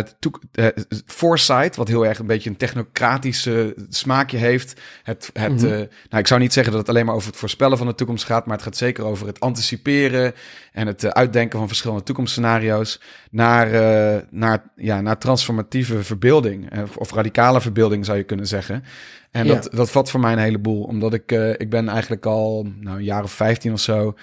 Foresight, 1.05 1.75
wat 1.75 1.87
heel 1.87 2.05
erg 2.05 2.19
een 2.19 2.25
beetje 2.25 2.49
een 2.49 2.57
technocratische 2.57 3.75
smaakje 3.89 4.37
heeft. 4.37 4.81
Het, 5.03 5.29
het, 5.33 5.51
mm 5.51 5.57
-hmm. 5.57 5.87
nou, 6.09 6.21
ik 6.21 6.27
zou 6.27 6.39
niet 6.39 6.53
zeggen 6.53 6.73
dat 6.73 6.81
het 6.81 6.89
alleen 6.89 7.05
maar 7.05 7.15
over 7.15 7.29
het 7.29 7.39
voorspellen 7.39 7.77
van 7.77 7.87
de 7.87 7.95
toekomst 7.95 8.25
gaat, 8.25 8.45
maar 8.45 8.55
het 8.55 8.65
gaat 8.65 8.77
zeker 8.77 9.03
over 9.03 9.27
het 9.27 9.39
anticiperen 9.39 10.33
en 10.71 10.87
het 10.87 11.13
uitdenken 11.13 11.59
van 11.59 11.67
verschillende 11.67 12.03
toekomstscenario's. 12.03 13.01
Naar 13.31 13.70
naar, 13.71 14.15
eh, 14.15 14.21
naar, 14.29 14.63
ja, 14.75 15.01
naar 15.01 15.17
transformatieve 15.17 16.03
verbeelding. 16.03 16.69
eh, 16.69 16.83
Of 16.95 17.13
radicale 17.13 17.61
verbeelding 17.61 18.05
zou 18.05 18.17
je 18.17 18.23
kunnen 18.23 18.47
zeggen. 18.47 18.83
En 19.31 19.45
Ja. 19.45 19.53
dat, 19.53 19.69
dat 19.73 19.91
vat 19.91 20.09
voor 20.11 20.19
mij 20.19 20.31
een 20.33 20.39
heleboel. 20.39 20.83
Omdat 20.83 21.13
ik, 21.13 21.31
eh, 21.31 21.49
ik 21.49 21.69
ben 21.69 21.89
eigenlijk 21.89 22.25
al 22.25 22.67
nou, 22.79 22.97
een 22.97 23.03
jaar 23.03 23.23
of 23.23 23.31
15 23.31 23.73
of 23.73 23.79
zo 23.79 24.15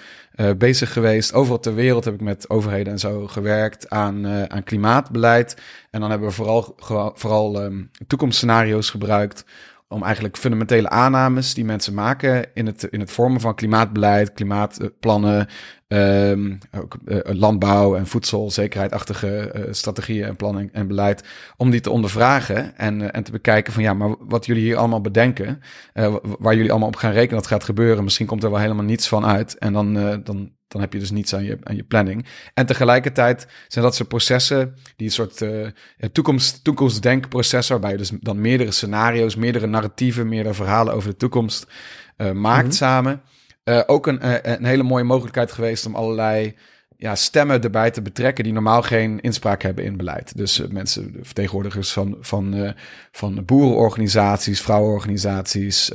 bezig 0.57 0.93
geweest. 0.93 1.33
Overal 1.33 1.59
ter 1.59 1.75
wereld 1.75 2.05
heb 2.05 2.13
ik 2.13 2.21
met 2.21 2.49
overheden 2.49 2.93
en 2.93 2.99
zo 2.99 3.27
gewerkt 3.27 3.89
aan, 3.89 4.27
aan 4.27 4.63
klimaatbeleid. 4.63 5.57
En 5.91 5.99
dan 5.99 6.09
hebben 6.09 6.27
we 6.27 6.33
vooral, 6.33 6.75
vooral 7.15 7.61
ehm, 7.61 7.83
toekomstscenario's 8.07 8.89
gebruikt 8.89 9.45
om 9.89 10.03
eigenlijk 10.03 10.37
fundamentele 10.37 10.89
aannames 10.89 11.53
die 11.53 11.65
mensen 11.65 11.93
maken 11.93 12.45
in 12.53 12.65
het, 12.65 12.83
in 12.83 12.99
het 12.99 13.11
vormen 13.11 13.41
van 13.41 13.55
klimaatbeleid, 13.55 14.33
klimaatplannen, 14.33 15.47
ehm, 15.87 16.55
ook 16.77 16.97
eh, 17.05 17.17
landbouw 17.23 17.95
en 17.95 18.07
voedselzekerheidachtige 18.07 19.51
eh, 19.51 19.63
strategieën 19.73 20.25
en 20.25 20.35
plannen 20.35 20.69
en 20.73 20.87
beleid, 20.87 21.23
om 21.57 21.69
die 21.69 21.81
te 21.81 21.89
ondervragen 21.89 22.77
en, 22.77 23.01
eh, 23.01 23.07
en 23.11 23.23
te 23.23 23.31
bekijken 23.31 23.73
van 23.73 23.83
ja, 23.83 23.93
maar 23.93 24.15
wat 24.19 24.45
jullie 24.45 24.63
hier 24.63 24.77
allemaal 24.77 25.01
bedenken, 25.01 25.61
wa- 25.93 26.19
waar 26.39 26.55
jullie 26.55 26.71
allemaal 26.71 26.87
op 26.87 26.95
gaan 26.95 27.11
rekenen 27.11 27.41
dat 27.41 27.47
gaat 27.47 27.63
gebeuren, 27.63 28.03
misschien 28.03 28.27
komt 28.27 28.43
er 28.43 28.51
wel 28.51 28.59
helemaal 28.59 28.85
niets 28.85 29.07
van 29.07 29.25
uit 29.25 29.57
en 29.57 29.73
dan, 29.73 29.93
dan, 30.23 30.51
dan 30.69 30.81
heb 30.81 30.93
je 30.93 30.99
dus 30.99 31.11
niets 31.11 31.33
aan 31.33 31.43
je, 31.43 31.57
aan 31.63 31.75
je 31.75 31.83
planning. 31.83 32.25
En 32.53 32.65
tegelijkertijd 32.65 33.47
zijn 33.67 33.85
dat 33.85 33.95
soort 33.95 34.09
processen 34.09 34.75
die 34.95 35.07
een 35.07 35.13
soort 35.13 35.41
eh, 35.41 35.67
toekomst, 36.11 36.63
toekomstdenkproces 36.63 37.67
waarbij 37.67 37.91
je 37.91 37.97
dus 37.97 38.11
dan 38.19 38.41
meerdere 38.41 38.71
scenario's, 38.71 39.35
meerdere 39.35 39.67
narratieven, 39.67 40.27
meerdere 40.27 40.53
verhalen 40.55 40.93
over 40.93 41.09
de 41.09 41.17
toekomst 41.17 41.67
eh, 42.17 42.31
maakt 42.31 42.65
Mhm. 42.67 42.75
samen. 42.75 43.21
Eh, 43.63 43.81
ook 43.85 44.07
een, 44.07 44.51
een 44.51 44.65
hele 44.65 44.83
mooie 44.83 45.03
mogelijkheid 45.03 45.51
geweest 45.51 45.85
om 45.85 45.95
allerlei 45.95 46.55
ja, 46.97 47.15
stemmen 47.15 47.61
erbij 47.61 47.91
te 47.91 48.01
betrekken 48.01 48.43
die 48.43 48.53
normaal 48.53 48.81
geen 48.81 49.19
inspraak 49.19 49.61
hebben 49.61 49.83
in 49.83 49.97
beleid. 49.97 50.37
Dus 50.37 50.67
mensen, 50.69 51.15
vertegenwoordigers 51.21 51.91
van, 51.91 52.17
van, 52.19 52.73
van 53.11 53.45
boerenorganisaties, 53.45 54.61
vrouwenorganisaties, 54.61 55.93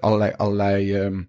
allerlei, 0.00 0.32
allerlei 0.36 0.94
ehm, 0.94 1.20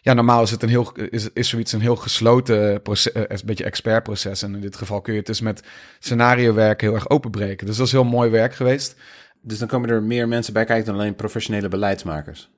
ja, 0.00 0.12
normaal 0.12 0.42
is 0.42 0.50
het 0.50 0.62
een 0.62 0.68
heel, 0.68 0.92
is, 1.10 1.32
is 1.32 1.48
zoiets 1.48 1.72
een 1.72 1.80
heel 1.80 1.96
gesloten 1.96 2.82
proces, 2.82 3.12
eh, 3.12 3.22
een 3.26 3.40
beetje 3.44 3.64
expertproces. 3.64 4.42
En 4.42 4.54
in 4.54 4.60
dit 4.60 4.76
geval 4.76 5.00
kun 5.00 5.12
je 5.12 5.18
het 5.18 5.26
dus 5.26 5.40
met 5.40 5.62
scenario 5.98 6.54
werk 6.54 6.80
heel 6.80 6.94
erg 6.94 7.08
openbreken. 7.08 7.66
Dus 7.66 7.76
dat 7.76 7.86
is 7.86 7.92
heel 7.92 8.04
mooi 8.04 8.30
werk 8.30 8.54
geweest. 8.54 8.96
Dus 9.42 9.58
dan 9.58 9.68
komen 9.68 9.90
er 9.90 10.02
meer 10.02 10.28
mensen 10.28 10.52
bij 10.52 10.64
kijken 10.64 10.86
dan 10.86 10.94
alleen 10.94 11.14
professionele 11.14 11.68
beleidsmakers. 11.68 12.50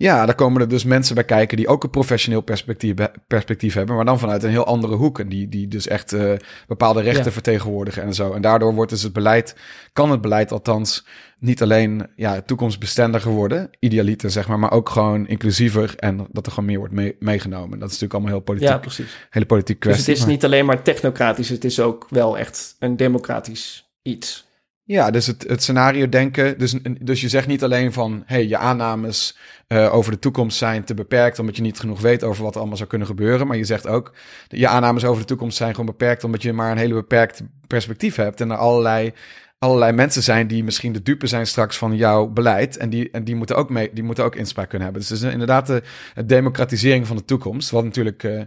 Ja, 0.00 0.26
daar 0.26 0.34
komen 0.34 0.60
er 0.60 0.68
dus 0.68 0.84
mensen 0.84 1.14
bij 1.14 1.24
kijken 1.24 1.56
die 1.56 1.68
ook 1.68 1.84
een 1.84 1.90
professioneel 1.90 2.40
perspectief, 2.40 2.94
perspectief 3.26 3.74
hebben, 3.74 3.96
maar 3.96 4.04
dan 4.04 4.18
vanuit 4.18 4.42
een 4.42 4.50
heel 4.50 4.64
andere 4.66 4.94
hoek. 4.94 5.18
En 5.18 5.28
die, 5.28 5.48
die 5.48 5.68
dus 5.68 5.86
echt 5.86 6.12
eh, 6.12 6.32
bepaalde 6.66 7.00
rechten 7.00 7.24
Ja. 7.24 7.30
vertegenwoordigen 7.30 8.02
en 8.02 8.14
zo. 8.14 8.32
En 8.32 8.42
daardoor 8.42 8.74
wordt 8.74 8.90
dus 8.90 9.02
het 9.02 9.12
beleid, 9.12 9.56
kan 9.92 10.10
het 10.10 10.20
beleid 10.20 10.52
althans 10.52 11.06
niet 11.38 11.62
alleen 11.62 12.06
ja, 12.16 12.40
toekomstbestendiger 12.40 13.30
worden, 13.30 13.70
idealiter 13.78 14.30
zeg 14.30 14.48
maar, 14.48 14.58
maar 14.58 14.72
ook 14.72 14.88
gewoon 14.88 15.26
inclusiever 15.26 15.94
en 15.96 16.26
dat 16.32 16.46
er 16.46 16.52
gewoon 16.52 16.68
meer 16.68 16.78
wordt 16.78 16.94
mee- 16.94 17.16
meegenomen. 17.18 17.70
Dat 17.78 17.88
is 17.90 18.00
natuurlijk 18.00 18.12
allemaal 18.12 18.32
heel 18.32 18.42
politiek, 18.42 18.68
Ja, 18.68 18.78
precies. 18.78 19.16
hele 19.30 19.46
politiek 19.46 19.76
Dus 19.82 19.90
kwestie. 19.92 20.04
het 20.12 20.14
is 20.14 20.20
maar- 20.26 20.32
niet 20.34 20.44
alleen 20.44 20.66
maar 20.66 20.82
technocratisch, 20.82 21.48
het 21.48 21.64
is 21.64 21.80
ook 21.80 22.06
wel 22.10 22.38
echt 22.38 22.76
een 22.78 22.96
democratisch 22.96 23.90
iets. 24.02 24.46
Ja, 24.88 25.10
dus 25.10 25.26
het, 25.26 25.44
het 25.48 25.62
scenario 25.62 26.08
denken. 26.08 26.58
Dus, 26.58 26.74
dus 27.00 27.20
je 27.20 27.28
zegt 27.28 27.46
niet 27.46 27.64
alleen 27.64 27.92
van 27.92 28.22
hey, 28.26 28.46
je 28.46 28.56
aannames 28.56 29.38
eh, 29.66 29.94
over 29.94 30.12
de 30.12 30.18
toekomst 30.18 30.58
zijn 30.58 30.84
te 30.84 30.94
beperkt, 30.94 31.38
omdat 31.38 31.56
je 31.56 31.62
niet 31.62 31.80
genoeg 31.80 32.00
weet 32.00 32.24
over 32.24 32.42
wat 32.42 32.52
er 32.52 32.58
allemaal 32.58 32.76
zou 32.76 32.88
kunnen 32.88 33.06
gebeuren. 33.06 33.46
Maar 33.46 33.56
je 33.56 33.64
zegt 33.64 33.86
ook, 33.86 34.12
je 34.48 34.68
aannames 34.68 35.04
over 35.04 35.20
de 35.20 35.26
toekomst 35.26 35.56
zijn 35.56 35.70
gewoon 35.70 35.86
beperkt, 35.86 36.24
omdat 36.24 36.42
je 36.42 36.52
maar 36.52 36.70
een 36.70 36.78
hele 36.78 36.94
beperkt 36.94 37.42
perspectief 37.66 38.16
hebt. 38.16 38.40
En 38.40 38.50
er 38.50 38.56
allerlei, 38.56 39.12
allerlei 39.58 39.92
mensen 39.92 40.22
zijn 40.22 40.46
die 40.46 40.64
misschien 40.64 40.92
de 40.92 41.02
dupe 41.02 41.26
zijn 41.26 41.46
straks 41.46 41.76
van 41.76 41.96
jouw 41.96 42.26
beleid. 42.26 42.76
En 42.76 42.90
die, 42.90 43.10
en 43.10 43.24
die, 43.24 43.34
moeten, 43.34 43.56
ook 43.56 43.70
mee, 43.70 43.90
die 43.92 44.04
moeten 44.04 44.24
ook 44.24 44.36
inspraak 44.36 44.68
kunnen 44.68 44.88
hebben. 44.88 45.06
Dus 45.06 45.18
het 45.18 45.28
is 45.28 45.32
inderdaad 45.32 45.66
de, 45.66 45.82
de 46.14 46.24
democratisering 46.24 47.06
van 47.06 47.16
de 47.16 47.24
toekomst. 47.24 47.70
Wat 47.70 47.84
natuurlijk, 47.84 48.24
eh, 48.24 48.42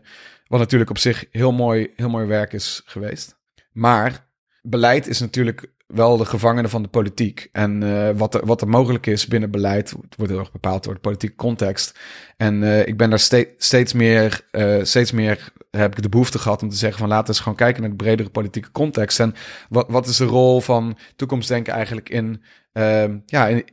wat 0.48 0.60
natuurlijk 0.60 0.89
op 0.89 0.98
zich 0.98 1.25
heel 1.31 1.51
mooi, 1.51 1.91
heel 1.95 2.10
mooi 2.10 2.25
werk 2.25 2.53
is 2.53 2.81
geweest. 2.86 3.36
Maar 3.71 4.27
beleid 4.62 5.07
is 5.07 5.19
natuurlijk 5.19 5.69
wel 5.93 6.17
de 6.17 6.25
gevangene 6.25 6.67
van 6.67 6.81
de 6.81 6.88
politiek. 6.88 7.50
En 7.51 7.83
eh, 7.83 8.10
wat, 8.17 8.33
er, 8.33 8.45
wat 8.45 8.62
er 8.62 8.67
mogelijk 8.67 9.07
is 9.07 9.27
binnen 9.27 9.51
beleid, 9.51 9.91
wordt 9.91 10.31
heel 10.31 10.39
erg 10.39 10.51
bepaald 10.51 10.83
door 10.83 10.93
de 10.93 11.00
politieke 11.00 11.36
context. 11.36 12.00
En 12.38 12.63
eh, 12.63 12.88
ik 12.88 12.98
ben 12.98 13.10
daar 13.10 13.19
ste- 13.19 13.53
steeds 13.57 13.93
meer, 13.93 14.48
eh, 14.51 14.77
steeds 14.81 15.12
meer 15.12 15.53
heb 15.71 15.95
ik 15.95 16.01
de 16.01 16.10
behoefte 16.10 16.39
gehad 16.39 16.62
om 16.62 16.69
te 16.69 16.75
zeggen 16.75 17.00
van 17.00 17.07
laten 17.07 17.24
we 17.25 17.29
eens 17.29 17.39
gewoon 17.39 17.57
kijken 17.57 17.81
naar 17.81 17.89
de 17.89 17.95
bredere 17.95 18.29
politieke 18.29 18.71
context. 18.71 19.19
En 19.19 19.33
wat, 19.69 19.86
wat 19.89 20.07
is 20.07 20.17
de 20.17 20.25
rol 20.25 20.62
van 20.62 20.98
toekomstdenken 21.15 21.74
eigenlijk 21.74 22.10
in, 22.10 22.43
ehm, 22.71 23.17
ja, 23.25 23.48
in, 23.48 23.65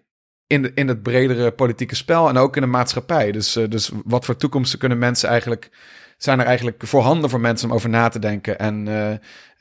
in, 0.46 0.74
in 0.74 0.88
het 0.88 1.02
bredere 1.02 1.52
politieke 1.52 1.94
spel 1.94 2.28
en 2.28 2.36
ook 2.36 2.56
in 2.56 2.62
de 2.62 2.68
maatschappij. 2.68 3.32
Dus, 3.32 3.52
dus 3.52 3.90
wat 4.04 4.24
voor 4.24 4.36
toekomsten 4.36 4.78
kunnen 4.78 4.98
mensen 4.98 5.28
eigenlijk 5.28 5.70
zijn 6.18 6.40
er 6.40 6.46
eigenlijk 6.46 6.86
voorhanden 6.86 7.30
voor 7.30 7.40
mensen 7.40 7.68
om 7.68 7.74
over 7.74 7.88
na 7.88 8.08
te 8.08 8.18
denken. 8.18 8.58
En, 8.58 8.88
eh, 8.88 9.10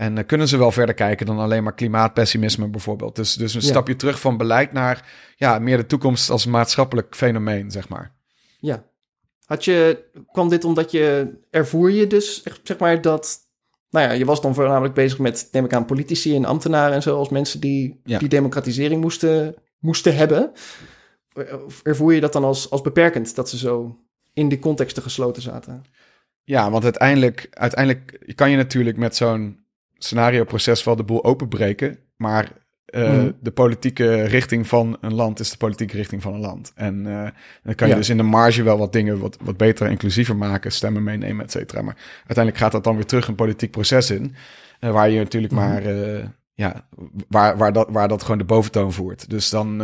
en 0.07 0.17
eh, 0.17 0.25
kunnen 0.25 0.47
ze 0.47 0.57
wel 0.57 0.71
verder 0.71 0.95
kijken 0.95 1.25
dan 1.25 1.39
alleen 1.39 1.63
maar 1.63 1.73
klimaatpessimisme 1.73 2.67
bijvoorbeeld. 2.67 3.15
Dus, 3.15 3.33
dus 3.33 3.53
een 3.53 3.61
Ja. 3.61 3.67
stapje 3.67 3.95
terug 3.95 4.19
van 4.19 4.37
beleid 4.37 4.71
naar 4.73 5.05
ja, 5.35 5.59
meer 5.59 5.77
de 5.77 5.85
toekomst 5.85 6.29
als 6.29 6.45
maatschappelijk 6.45 7.15
fenomeen, 7.15 7.71
zeg 7.71 7.89
maar. 7.89 8.11
Ja. 8.59 8.83
Had 9.45 9.65
je, 9.65 10.03
kwam 10.31 10.49
dit 10.49 10.63
omdat 10.63 10.91
je, 10.91 11.33
ervoer 11.49 11.91
je 11.91 12.07
dus, 12.07 12.43
zeg 12.63 12.77
maar, 12.77 13.01
dat, 13.01 13.37
nou 13.89 14.07
ja, 14.07 14.11
je 14.11 14.25
was 14.25 14.41
dan 14.41 14.53
voornamelijk 14.53 14.93
bezig 14.93 15.19
met, 15.19 15.49
neem 15.51 15.65
ik 15.65 15.73
aan, 15.73 15.85
politici 15.85 16.35
en 16.35 16.45
ambtenaren 16.45 16.95
en 16.95 17.01
zo, 17.01 17.17
als 17.17 17.29
mensen 17.29 17.59
die 17.59 17.99
Ja. 18.03 18.17
die 18.19 18.27
democratisering 18.29 19.01
moesten, 19.01 19.55
moesten 19.79 20.15
hebben. 20.15 20.51
Of 21.65 21.81
ervoer 21.83 22.13
je 22.13 22.21
dat 22.21 22.33
dan 22.33 22.43
als, 22.43 22.69
als 22.69 22.81
beperkend, 22.81 23.35
dat 23.35 23.49
ze 23.49 23.57
zo 23.57 23.99
in 24.33 24.49
die 24.49 24.59
contexten 24.59 25.03
gesloten 25.03 25.41
zaten? 25.41 25.83
Ja, 26.47 26.71
want 26.71 26.83
uiteindelijk, 26.83 27.47
uiteindelijk 27.51 28.31
kan 28.35 28.49
je 28.49 28.57
natuurlijk 28.57 28.97
met 28.97 29.15
zo'n 29.15 29.65
scenario-proces 29.97 30.83
wel 30.83 30.95
de 30.95 31.03
boel 31.03 31.23
openbreken. 31.23 31.97
Maar 32.15 32.51
eh, 32.85 33.11
Mhm. 33.11 33.31
de 33.41 33.51
politieke 33.51 34.23
richting 34.23 34.67
van 34.67 34.97
een 35.01 35.13
land 35.13 35.39
is 35.39 35.49
de 35.51 35.57
politieke 35.57 35.95
richting 35.95 36.21
van 36.21 36.33
een 36.33 36.39
land. 36.39 36.71
En 36.75 37.05
eh, 37.07 37.29
dan 37.63 37.75
kan 37.75 37.87
je 37.87 37.93
Ja. 37.93 37.99
dus 37.99 38.09
in 38.09 38.17
de 38.17 38.23
marge 38.23 38.63
wel 38.63 38.77
wat 38.77 38.93
dingen 38.93 39.19
wat, 39.19 39.37
wat 39.41 39.57
beter 39.57 39.85
en 39.85 39.91
inclusiever 39.91 40.35
maken, 40.35 40.71
stemmen 40.71 41.03
meenemen, 41.03 41.45
et 41.45 41.51
cetera. 41.51 41.81
Maar 41.81 41.95
uiteindelijk 42.15 42.57
gaat 42.57 42.71
dat 42.71 42.83
dan 42.83 42.95
weer 42.95 43.05
terug 43.05 43.27
een 43.27 43.35
politiek 43.35 43.71
proces 43.71 44.11
in. 44.11 44.35
eh, 44.79 44.91
waar 44.91 45.09
je 45.09 45.19
natuurlijk 45.19 45.53
Mhm. 45.53 45.61
maar, 45.63 45.83
ja, 46.53 46.87
waar, 47.27 47.57
waar, 47.57 47.73
dat, 47.73 47.87
waar 47.91 48.07
dat 48.07 48.21
gewoon 48.21 48.37
de 48.37 48.43
boventoon 48.43 48.93
voert. 48.93 49.29
Dus 49.29 49.49
dan, 49.49 49.81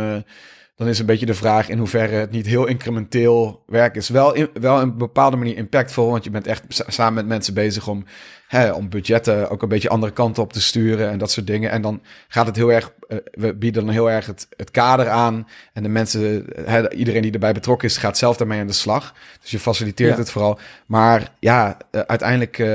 dan 0.76 0.88
is 0.88 0.98
een 0.98 1.06
beetje 1.06 1.26
de 1.26 1.34
vraag 1.34 1.68
in 1.68 1.78
hoeverre 1.78 2.14
het 2.14 2.30
niet 2.30 2.46
heel 2.46 2.66
incrementeel 2.66 3.62
werk 3.66 3.96
is. 3.96 4.08
Wel, 4.08 4.34
in, 4.34 4.48
wel 4.60 4.76
in 4.80 4.82
een 4.82 4.98
bepaalde 4.98 5.36
manier 5.36 5.56
impactvol, 5.56 6.10
want 6.10 6.24
je 6.24 6.30
bent 6.30 6.46
echt 6.46 6.62
sa- 6.68 6.84
samen 6.88 7.14
met 7.14 7.26
mensen 7.26 7.54
bezig 7.54 7.88
om, 7.88 8.04
hè, 8.48 8.70
om 8.72 8.88
budgetten 8.88 9.50
ook 9.50 9.62
een 9.62 9.68
beetje 9.68 9.88
andere 9.88 10.12
kanten 10.12 10.42
op 10.42 10.52
te 10.52 10.60
sturen 10.60 11.10
en 11.10 11.18
dat 11.18 11.30
soort 11.30 11.46
dingen. 11.46 11.70
En 11.70 11.82
dan 11.82 12.02
gaat 12.28 12.46
het 12.46 12.56
heel 12.56 12.72
erg, 12.72 12.92
eh, 13.08 13.18
we 13.30 13.54
bieden 13.54 13.84
dan 13.84 13.92
heel 13.94 14.10
erg 14.10 14.26
het, 14.26 14.46
het 14.56 14.70
kader 14.70 15.08
aan 15.08 15.48
en 15.72 15.82
de 15.82 15.88
mensen, 15.88 16.44
hè, 16.64 16.92
iedereen 16.92 17.22
die 17.22 17.32
erbij 17.32 17.52
betrokken 17.52 17.88
is, 17.88 17.96
gaat 17.96 18.18
zelf 18.18 18.36
daarmee 18.36 18.60
aan 18.60 18.66
de 18.66 18.72
slag. 18.72 19.14
Dus 19.40 19.50
je 19.50 19.58
faciliteert 19.58 20.12
Ja. 20.12 20.18
het 20.18 20.30
vooral. 20.30 20.58
Maar 20.86 21.32
ja, 21.40 21.78
eh, 21.90 22.00
uiteindelijk, 22.00 22.58
eh, 22.58 22.66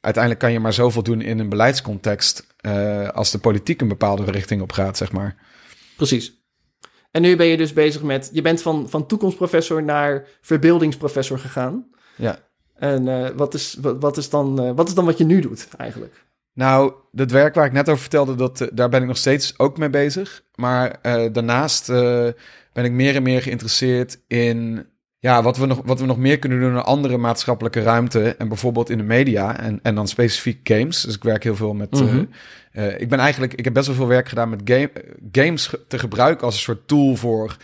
uiteindelijk 0.00 0.38
kan 0.38 0.52
je 0.52 0.60
maar 0.60 0.72
zoveel 0.72 1.02
doen 1.02 1.20
in 1.20 1.38
een 1.38 1.48
beleidscontext 1.48 2.46
eh, 2.60 3.08
als 3.08 3.30
de 3.30 3.38
politiek 3.38 3.80
een 3.80 3.88
bepaalde 3.88 4.30
richting 4.30 4.62
op 4.62 4.72
gaat, 4.72 4.96
zeg 4.96 5.12
maar. 5.12 5.36
Precies. 5.96 6.32
En 7.16 7.22
nu 7.22 7.36
ben 7.36 7.46
je 7.46 7.56
dus 7.56 7.72
bezig 7.72 8.02
met, 8.02 8.30
je 8.32 8.42
bent 8.42 8.62
van, 8.62 8.88
van 8.88 9.06
toekomstprofessor 9.06 9.82
naar 9.82 10.26
verbeeldingsprofessor 10.40 11.38
gegaan. 11.38 11.86
Ja. 12.16 12.38
En 12.74 13.08
eh, 13.08 13.30
wat, 13.36 13.54
is, 13.54 13.76
wat, 13.80 13.96
wat, 14.00 14.16
is 14.16 14.30
dan, 14.30 14.60
eh, 14.60 14.70
wat 14.74 14.88
is 14.88 14.94
dan 14.94 15.04
wat 15.04 15.18
je 15.18 15.24
nu 15.24 15.40
doet 15.40 15.68
eigenlijk? 15.76 16.26
Nou, 16.52 16.92
dat 17.12 17.30
werk 17.30 17.54
waar 17.54 17.66
ik 17.66 17.72
net 17.72 17.88
over 17.88 18.00
vertelde, 18.00 18.34
dat, 18.34 18.60
eh, 18.60 18.68
daar 18.72 18.88
ben 18.88 19.00
ik 19.00 19.06
nog 19.06 19.16
steeds 19.16 19.58
ook 19.58 19.78
mee 19.78 19.90
bezig. 19.90 20.42
Maar 20.54 20.98
daarnaast 21.32 21.86
ben 22.72 22.84
ik 22.84 22.92
meer 22.92 23.14
en 23.14 23.22
meer 23.22 23.42
geïnteresseerd 23.42 24.20
in 24.26 24.86
ja, 25.18 25.42
wat, 25.42 25.56
we 25.56 25.66
nog, 25.66 25.80
wat 25.84 26.00
we 26.00 26.06
nog 26.06 26.18
meer 26.18 26.38
kunnen 26.38 26.60
doen 26.60 26.70
in 26.70 26.76
andere 26.82 27.16
maatschappelijke 27.16 27.82
ruimte. 27.82 28.34
En 28.38 28.48
bijvoorbeeld 28.48 28.90
in 28.90 28.98
de 28.98 29.04
media 29.04 29.58
en, 29.60 29.80
en 29.82 29.94
dan 29.94 30.08
specifiek 30.08 30.60
games. 30.68 31.00
Dus 31.02 31.14
ik 31.14 31.22
werk 31.22 31.42
heel 31.42 31.56
veel 31.56 31.74
met. 31.74 31.92
eh, 31.92 32.00
Mhm. 32.00 32.24
eh, 32.72 33.00
ik 33.00 33.08
ben 33.08 33.18
eigenlijk, 33.18 33.54
ik 33.54 33.64
heb 33.64 33.74
best 33.74 33.86
wel 33.86 33.96
veel 33.96 34.06
werk 34.06 34.28
gedaan 34.28 34.48
met 34.48 34.60
game, 34.64 34.90
eh, 34.92 35.02
games 35.32 35.70
te 35.88 35.98
gebruiken 35.98 36.44
als 36.44 36.54
een 36.54 36.60
soort 36.60 36.88
tool 36.88 37.16
voor 37.16 37.56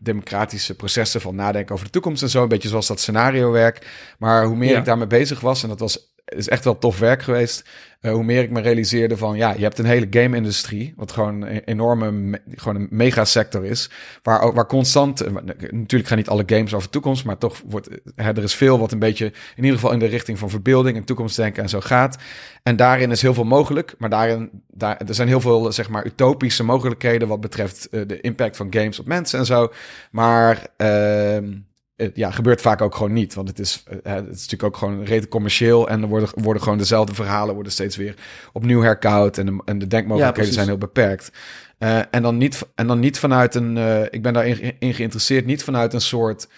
democratische 0.00 0.74
processen 0.74 1.20
van 1.20 1.34
nadenken 1.34 1.74
over 1.74 1.84
de 1.86 1.92
toekomst 1.92 2.22
en 2.22 2.28
zo. 2.30 2.42
Een 2.42 2.48
beetje 2.48 2.68
zoals 2.68 2.86
dat 2.86 3.00
scenario 3.00 3.50
werk. 3.50 3.86
Maar 4.18 4.44
hoe 4.44 4.56
meer 4.56 4.70
Ja. 4.70 4.78
ik 4.78 4.84
daarmee 4.84 5.06
bezig 5.06 5.40
was, 5.40 5.62
en 5.62 5.68
dat 5.68 5.80
was 5.80 6.07
is 6.28 6.48
echt 6.48 6.64
wel 6.64 6.78
tof 6.78 6.98
werk 6.98 7.22
geweest. 7.22 7.68
Uh, 8.00 8.12
hoe 8.12 8.24
meer 8.24 8.42
ik 8.42 8.50
me 8.50 8.60
realiseerde 8.60 9.16
van, 9.16 9.36
ja, 9.36 9.52
je 9.52 9.62
hebt 9.62 9.78
een 9.78 9.84
hele 9.84 10.06
game-industrie, 10.10 10.92
wat 10.96 11.12
gewoon 11.12 11.42
een 11.42 11.62
enorme, 11.64 12.10
me, 12.12 12.40
gewoon 12.54 12.76
een 12.76 12.88
megasector 12.90 13.64
is, 13.64 13.90
waar, 14.22 14.52
waar 14.52 14.66
constant, 14.66 15.26
uh, 15.26 15.32
natuurlijk 15.70 16.08
gaan 16.08 16.16
niet 16.16 16.28
alle 16.28 16.42
games 16.46 16.74
over 16.74 16.90
toekomst, 16.90 17.24
maar 17.24 17.38
toch 17.38 17.62
wordt, 17.66 17.88
uh, 18.16 18.26
er 18.26 18.42
is 18.42 18.54
veel 18.54 18.78
wat 18.78 18.92
een 18.92 18.98
beetje, 18.98 19.24
in 19.26 19.64
ieder 19.64 19.74
geval 19.74 19.92
in 19.92 19.98
de 19.98 20.06
richting 20.06 20.38
van 20.38 20.50
verbeelding 20.50 20.96
en 20.96 21.04
toekomstdenken 21.04 21.62
en 21.62 21.68
zo 21.68 21.80
gaat. 21.80 22.18
En 22.62 22.76
daarin 22.76 23.10
is 23.10 23.22
heel 23.22 23.34
veel 23.34 23.44
mogelijk, 23.44 23.94
maar 23.98 24.10
daarin, 24.10 24.50
daar, 24.66 24.96
er 25.06 25.14
zijn 25.14 25.28
heel 25.28 25.40
veel, 25.40 25.72
zeg 25.72 25.88
maar, 25.88 26.06
utopische 26.06 26.64
mogelijkheden 26.64 27.28
wat 27.28 27.40
betreft 27.40 27.88
de 27.90 28.20
impact 28.20 28.56
van 28.56 28.66
games 28.70 28.98
op 28.98 29.06
mensen 29.06 29.38
en 29.38 29.46
zo. 29.46 29.72
Maar, 30.10 30.66
het 30.76 31.67
ja, 32.14 32.30
gebeurt 32.30 32.60
vaak 32.60 32.82
ook 32.82 32.94
gewoon 32.94 33.12
niet. 33.12 33.34
Want 33.34 33.48
het 33.48 33.58
is, 33.58 33.84
uh, 33.88 34.12
het 34.12 34.24
is 34.24 34.30
natuurlijk 34.30 34.62
ook 34.62 34.76
gewoon 34.76 35.04
reden 35.04 35.28
commercieel. 35.28 35.88
En 35.88 36.02
er 36.02 36.08
worden, 36.08 36.28
worden 36.34 36.62
gewoon 36.62 36.78
dezelfde 36.78 37.14
verhalen 37.14 37.54
worden 37.54 37.72
steeds 37.72 37.96
weer 37.96 38.14
opnieuw 38.52 38.82
herkoud. 38.82 39.38
En 39.38 39.46
de, 39.46 39.62
en 39.64 39.78
de 39.78 39.86
denkmogelijkheden 39.86 40.50
ja, 40.50 40.56
zijn 40.56 40.66
heel 40.66 40.78
beperkt. 40.78 41.32
Uh, 41.78 41.98
en, 42.10 42.22
dan 42.22 42.36
niet, 42.36 42.66
en 42.74 42.86
dan 42.86 42.98
niet 42.98 43.18
vanuit 43.18 43.54
een. 43.54 43.76
Uh, 43.76 44.02
ik 44.02 44.22
ben 44.22 44.32
daarin 44.32 44.74
in 44.78 44.94
geïnteresseerd, 44.94 45.46
niet 45.46 45.64
vanuit 45.64 45.92
een 45.92 46.00
soort 46.00 46.48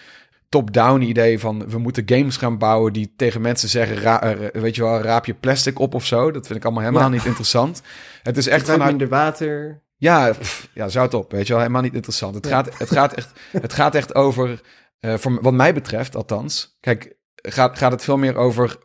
top-down 0.49 1.01
idee 1.01 1.39
van 1.39 1.69
we 1.69 1.77
moeten 1.77 2.03
games 2.05 2.37
gaan 2.37 2.57
bouwen 2.57 2.93
die 2.93 3.13
tegen 3.15 3.41
mensen 3.41 3.69
zeggen, 3.69 3.97
ra, 3.97 4.35
weet 4.53 4.75
je 4.75 4.81
wel, 4.81 5.01
raap 5.01 5.25
je 5.25 5.33
plastic 5.33 5.79
op 5.79 5.93
of 5.93 6.05
zo. 6.05 6.31
Dat 6.31 6.47
vind 6.47 6.59
ik 6.59 6.65
allemaal 6.65 6.83
helemaal 6.83 7.09
ja. 7.09 7.13
niet 7.15 7.25
interessant. 7.25 7.81
Het 8.23 8.37
is 8.37 8.47
echt 8.47 8.65
vanuit 8.65 8.89
minder 8.89 9.07
water. 9.07 9.81
Ja, 9.97 10.31
pff, 10.31 10.67
ja, 10.73 10.89
zout 10.89 11.13
op, 11.13 11.31
weet 11.31 11.47
je 11.47 11.53
wel, 11.53 11.61
helemaal 11.61 11.81
niet 11.81 11.93
interessant. 11.93 12.35
Het, 12.35 12.45
ja. 12.45 12.51
gaat, 12.51 12.77
het, 12.77 12.91
gaat, 12.91 13.13
echt, 13.13 13.31
het 13.51 13.73
gaat 13.73 13.95
echt 13.95 14.15
over 14.15 14.61
uh, 15.01 15.13
voor, 15.17 15.41
wat 15.41 15.53
mij 15.53 15.73
betreft, 15.73 16.15
althans. 16.15 16.77
Kijk, 16.79 17.15
gaat, 17.35 17.77
gaat 17.77 17.91
het 17.91 18.03
veel 18.03 18.17
meer 18.17 18.35
over 18.35 18.77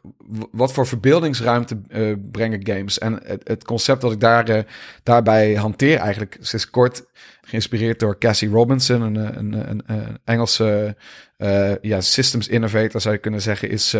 wat 0.50 0.72
voor 0.72 0.86
verbeeldingsruimte 0.86 1.80
uh, 1.88 2.14
brengen 2.30 2.66
games. 2.66 2.98
En 2.98 3.20
het, 3.24 3.48
het, 3.48 3.64
concept 3.64 4.00
dat 4.00 4.12
ik 4.12 4.20
daar, 4.20 4.50
uh, 4.50 4.58
daarbij 5.02 5.54
hanteer, 5.54 5.98
eigenlijk 5.98 6.36
sinds 6.40 6.70
kort 6.70 7.04
geïnspireerd 7.40 7.98
door 7.98 8.18
Cassie 8.18 8.48
Robinson, 8.48 9.00
een, 9.00 9.38
een, 9.38 9.70
een, 9.70 10.18
Engelse 10.24 10.96
ja, 11.80 12.00
systems 12.00 12.48
innovator 12.48 13.00
zou 13.00 13.14
je 13.14 13.20
kunnen 13.20 13.42
zeggen, 13.42 13.70
is 13.70 13.96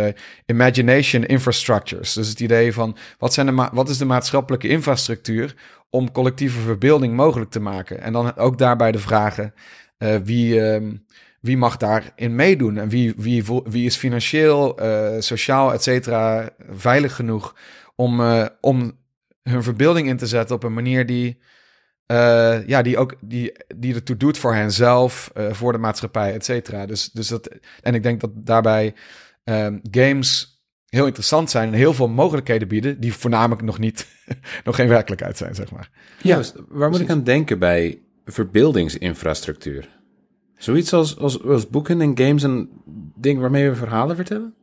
imagination 0.47 1.25
infrastructures. 1.25 2.13
Dus 2.13 2.29
het 2.29 2.41
idee 2.41 2.73
van 2.73 2.97
wat, 3.19 3.35
zijn 3.35 3.47
de 3.47 3.69
wat 3.73 3.89
is 3.89 3.99
de 3.99 4.05
maatschappelijke 4.05 4.69
infrastructuur 4.69 5.55
om 5.91 6.13
collectieve 6.13 6.61
verbeelding 6.61 7.15
mogelijk 7.15 7.51
te 7.51 7.61
maken? 7.61 8.01
En 8.01 8.13
dan 8.13 8.37
ook 8.37 8.59
daarbij 8.59 8.93
de 8.93 8.99
vragen 8.99 9.55
wie. 10.23 10.61
Um, 10.61 11.05
wie 11.41 11.57
mag 11.57 11.77
daarin 11.77 12.35
meedoen? 12.35 12.79
En 12.79 12.89
wie, 12.89 13.15
wie, 13.17 13.45
wie 13.65 13.87
is 13.87 13.97
financieel, 13.97 14.83
uh, 14.83 15.21
sociaal, 15.21 15.73
et 15.73 15.83
cetera, 15.83 16.51
veilig 16.71 17.15
genoeg 17.15 17.57
om, 17.95 18.21
uh, 18.21 18.47
om 18.61 18.99
hun 19.43 19.63
verbeelding 19.63 20.09
in 20.09 20.17
te 20.17 20.27
zetten 20.27 20.57
op 20.57 20.63
een 20.63 20.75
manier 20.75 21.07
die, 21.07 21.39
uh, 22.07 22.67
ja, 22.67 22.83
die 22.83 22.99
ook 22.99 23.15
die, 23.21 23.53
die 23.77 23.95
ertoe 23.95 24.17
doet 24.17 24.39
voor 24.39 24.55
henzelf, 24.55 25.31
voor 25.51 25.73
de 25.73 25.79
maatschappij, 25.79 26.33
et 26.33 26.45
cetera. 26.45 26.87
Dus, 26.87 27.11
dus 27.11 27.29
dat, 27.29 27.49
en 27.83 27.95
ik 27.95 28.03
denk 28.03 28.21
dat 28.21 28.31
daarbij 28.35 28.95
ehm, 29.45 29.79
games 29.91 30.57
heel 30.89 31.07
interessant 31.07 31.51
zijn 31.51 31.69
en 31.69 31.75
heel 31.75 31.95
veel 31.95 32.09
mogelijkheden 32.09 32.69
bieden, 32.69 33.01
die 33.01 33.15
voornamelijk 33.15 33.63
nog 33.63 33.79
niet, 33.79 34.07
nog 34.65 34.77
geen 34.77 34.89
werkelijkheid 34.89 35.37
zijn, 35.37 35.55
zeg 35.55 35.71
maar. 35.71 35.91
Ja, 36.23 36.43
waar 36.69 36.91
moet 36.91 37.01
ik 37.01 37.11
aan 37.11 37.25
denken 37.25 37.59
bij 37.59 38.03
verbeeldingsinfrastructuur? 38.25 39.89
Zoiets 40.57 40.93
als, 40.93 41.19
als, 41.19 41.43
als 41.43 41.69
boeken 41.69 42.01
en 42.01 42.19
games 42.19 42.43
en 42.43 42.69
dingen 43.15 43.41
waarmee 43.41 43.69
we 43.69 43.77
verhalen 43.77 44.17
vertellen? 44.17 44.55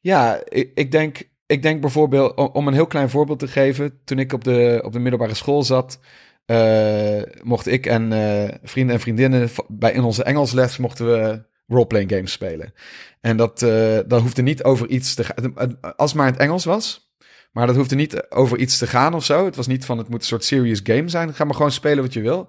Ja, 0.00 0.40
ik, 0.48 0.70
ik, 0.74 0.90
denk, 0.90 1.28
ik 1.46 1.62
denk 1.62 1.80
bijvoorbeeld, 1.80 2.34
om 2.34 2.66
een 2.66 2.74
heel 2.74 2.86
klein 2.86 3.10
voorbeeld 3.10 3.38
te 3.38 3.48
geven. 3.48 4.00
Toen 4.04 4.18
ik 4.18 4.32
op 4.32 4.44
de, 4.44 4.80
op 4.84 4.92
de 4.92 4.98
middelbare 4.98 5.34
school 5.34 5.62
zat, 5.62 6.00
uh, 6.46 7.22
mocht 7.42 7.66
ik 7.66 7.86
en 7.86 8.12
uh, 8.12 8.48
vrienden 8.62 8.94
en 8.94 9.00
vriendinnen 9.00 9.48
bij 9.68 9.92
in 9.92 10.02
onze 10.02 10.22
Engelsles 10.22 10.76
mochten 10.76 11.06
we 11.06 11.42
roleplaying 11.66 12.10
games 12.10 12.32
spelen. 12.32 12.72
En 13.20 13.36
dat, 13.36 13.62
uh, 13.62 13.98
dat 14.06 14.20
hoefde 14.20 14.42
niet 14.42 14.62
over 14.62 14.88
iets 14.88 15.14
te 15.14 15.24
gaan. 15.24 15.54
Als 15.96 16.12
maar 16.12 16.26
het 16.26 16.36
Engels 16.36 16.64
was. 16.64 17.04
Maar 17.52 17.66
dat 17.66 17.76
hoefde 17.76 17.94
niet 17.94 18.30
over 18.30 18.58
iets 18.58 18.78
te 18.78 18.86
gaan 18.86 19.14
of 19.14 19.24
zo. 19.24 19.44
Het 19.44 19.56
was 19.56 19.66
niet 19.66 19.84
van 19.84 19.98
het 19.98 20.08
moet 20.08 20.20
een 20.20 20.26
soort 20.26 20.44
serious 20.44 20.80
game 20.82 21.08
zijn. 21.08 21.34
Ga 21.34 21.44
maar 21.44 21.54
gewoon 21.54 21.72
spelen 21.72 22.04
wat 22.04 22.12
je 22.12 22.20
wil. 22.20 22.48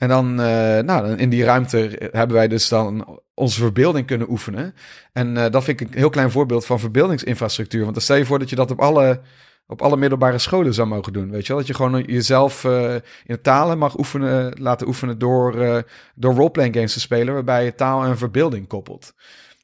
En 0.00 0.08
dan, 0.08 0.30
uh, 0.30 0.78
nou, 0.78 1.16
in 1.16 1.30
die 1.30 1.44
ruimte 1.44 2.08
hebben 2.12 2.36
wij 2.36 2.48
dus 2.48 2.68
dan 2.68 3.20
onze 3.34 3.60
verbeelding 3.60 4.06
kunnen 4.06 4.30
oefenen. 4.30 4.74
En 5.12 5.36
uh, 5.36 5.50
dat 5.50 5.64
vind 5.64 5.80
ik 5.80 5.86
een 5.86 5.98
heel 5.98 6.10
klein 6.10 6.30
voorbeeld 6.30 6.66
van 6.66 6.80
verbeeldingsinfrastructuur. 6.80 7.82
Want 7.82 7.94
dan 7.94 8.02
stel 8.02 8.16
je 8.16 8.24
voor 8.24 8.38
dat 8.38 8.50
je 8.50 8.56
dat 8.56 8.70
op 8.70 8.80
alle, 8.80 9.20
op 9.66 9.82
alle 9.82 9.96
middelbare 9.96 10.38
scholen 10.38 10.74
zou 10.74 10.88
mogen 10.88 11.12
doen. 11.12 11.30
Weet 11.30 11.42
je 11.42 11.48
wel? 11.48 11.56
Dat 11.56 11.66
je 11.66 11.74
gewoon 11.74 12.02
jezelf 12.02 12.64
uh, 12.64 12.94
in 13.24 13.40
talen 13.42 13.78
mag 13.78 13.98
oefenen, 13.98 14.60
laten 14.60 14.86
oefenen 14.86 15.18
door, 15.18 15.84
door 16.14 16.34
roleplaying 16.34 16.74
games 16.74 16.92
te 16.92 17.00
spelen. 17.00 17.34
Waarbij 17.34 17.64
je 17.64 17.74
taal 17.74 18.04
en 18.04 18.18
verbeelding 18.18 18.66
koppelt. 18.66 19.14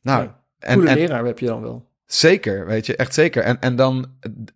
Nou, 0.03 0.23
ja, 0.23 0.41
en, 0.59 0.87
en, 0.87 0.95
leraar 0.95 1.25
heb 1.25 1.39
je 1.39 1.47
dan 1.47 1.63
wel. 1.63 1.86
Zeker, 2.07 2.67
weet 2.67 2.87
je, 2.87 2.97
echt 2.97 3.15
zeker. 3.15 3.43
En, 3.43 3.61
en 3.61 3.77
dan 3.77 4.07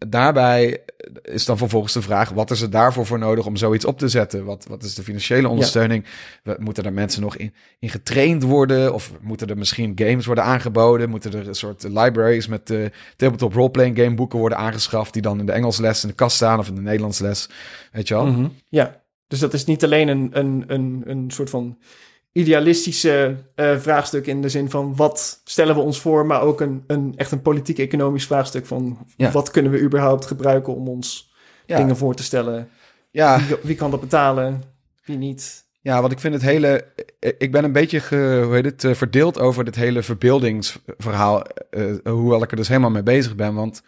daarbij 0.09 0.79
is 1.23 1.45
dan 1.45 1.59
vervolgens 1.59 1.93
de 1.93 2.03
vraag: 2.03 2.31
wat 2.31 2.51
is 2.51 2.61
er 2.61 2.71
daarvoor 2.71 3.07
voor 3.07 3.19
nodig 3.19 3.47
om 3.47 3.57
zoiets 3.57 3.85
op 3.85 3.99
te 3.99 4.09
zetten? 4.09 4.45
Wat, 4.45 4.67
wat 4.69 4.83
is 4.83 4.95
de 4.95 5.03
financiële 5.03 5.49
ondersteuning? 5.49 6.05
Ja. 6.43 6.57
Moeten 6.59 6.85
er 6.85 6.93
mensen 6.93 7.23
nog 7.23 7.37
in, 7.37 7.55
in 7.79 7.89
getraind 7.89 8.43
worden? 8.43 8.95
Of 8.95 9.13
moeten 9.21 9.49
er 9.49 9.59
misschien 9.59 9.93
games 9.95 10.27
worden 10.27 10.45
aangeboden? 10.45 11.11
Moeten 11.11 11.33
er 11.33 11.49
een 11.49 11.55
soort 11.55 11.83
libraries 11.83 12.47
met 12.47 12.71
uh, 12.71 12.87
tabletop 13.17 13.53
roleplaying 13.53 13.99
game 13.99 14.15
boeken 14.15 14.39
worden 14.39 14.59
aangeschaft, 14.59 15.13
die 15.13 15.23
dan 15.23 15.39
in 15.39 15.47
de 15.47 15.53
Engels 15.53 15.79
les 15.79 16.03
in 16.03 16.09
de 16.09 16.15
kast 16.15 16.37
staan 16.37 16.59
of 16.59 16.69
in 16.69 16.75
de 16.75 16.81
Nederlands 16.81 17.19
les? 17.19 17.49
Weet 17.93 18.09
je 18.09 18.15
wel? 18.15 18.27
Mm 18.27 18.35
-hmm. 18.35 18.53
Ja, 18.69 19.03
dus 19.27 19.39
dat 19.39 19.55
is 19.55 19.65
niet 19.65 19.85
alleen 19.85 20.09
een, 20.09 20.31
een, 20.33 20.65
een, 20.67 21.03
een 21.07 21.31
soort 21.31 21.51
van 21.51 21.79
idealistische 22.33 23.37
uh, 23.57 23.79
vraagstuk 23.79 24.27
in 24.27 24.43
de 24.43 24.49
zin 24.49 24.71
van 24.71 24.97
wat 24.97 25.41
stellen 25.45 25.75
we 25.75 25.81
ons 25.81 26.01
voor, 26.01 26.27
maar 26.27 26.41
ook 26.41 26.61
een, 26.61 26.85
een 26.87 27.13
echt 27.17 27.33
een 27.33 27.43
politiek-economisch 27.43 28.27
vraagstuk 28.27 28.67
van 28.67 29.07
ja. 29.17 29.31
wat 29.31 29.51
kunnen 29.51 29.73
we 29.73 29.81
überhaupt 29.81 30.27
gebruiken 30.27 30.75
om 30.75 30.89
ons 30.89 31.33
ja. 31.67 31.77
dingen 31.77 31.97
voor 31.97 32.15
te 32.15 32.23
stellen. 32.23 32.69
Ja. 33.11 33.39
Wie, 33.47 33.57
wie, 33.63 33.77
kan 33.77 33.91
dat 33.91 34.01
betalen, 34.01 34.63
wie 35.05 35.17
niet. 35.17 35.65
Ja, 35.81 36.01
want 36.01 36.13
ik 36.13 36.19
vind 36.19 36.35
het 36.35 36.43
hele. 36.43 36.85
Ik 37.39 37.53
ben 37.53 37.65
een 37.65 37.73
beetje 37.73 38.01
ge, 38.01 38.43
hoe 38.45 38.55
heet 38.55 38.65
het, 38.65 38.85
uh, 38.85 38.95
verdeeld 38.95 39.39
over 39.39 39.65
dit 39.65 39.75
hele 39.75 40.03
verbeeldingsverhaal. 40.03 41.47
Uh, 41.71 41.95
hoewel 42.05 42.43
ik 42.43 42.51
er 42.51 42.57
dus 42.57 42.69
helemaal 42.69 42.91
mee 42.91 43.03
bezig 43.03 43.35
ben. 43.35 43.55
Want 43.55 43.83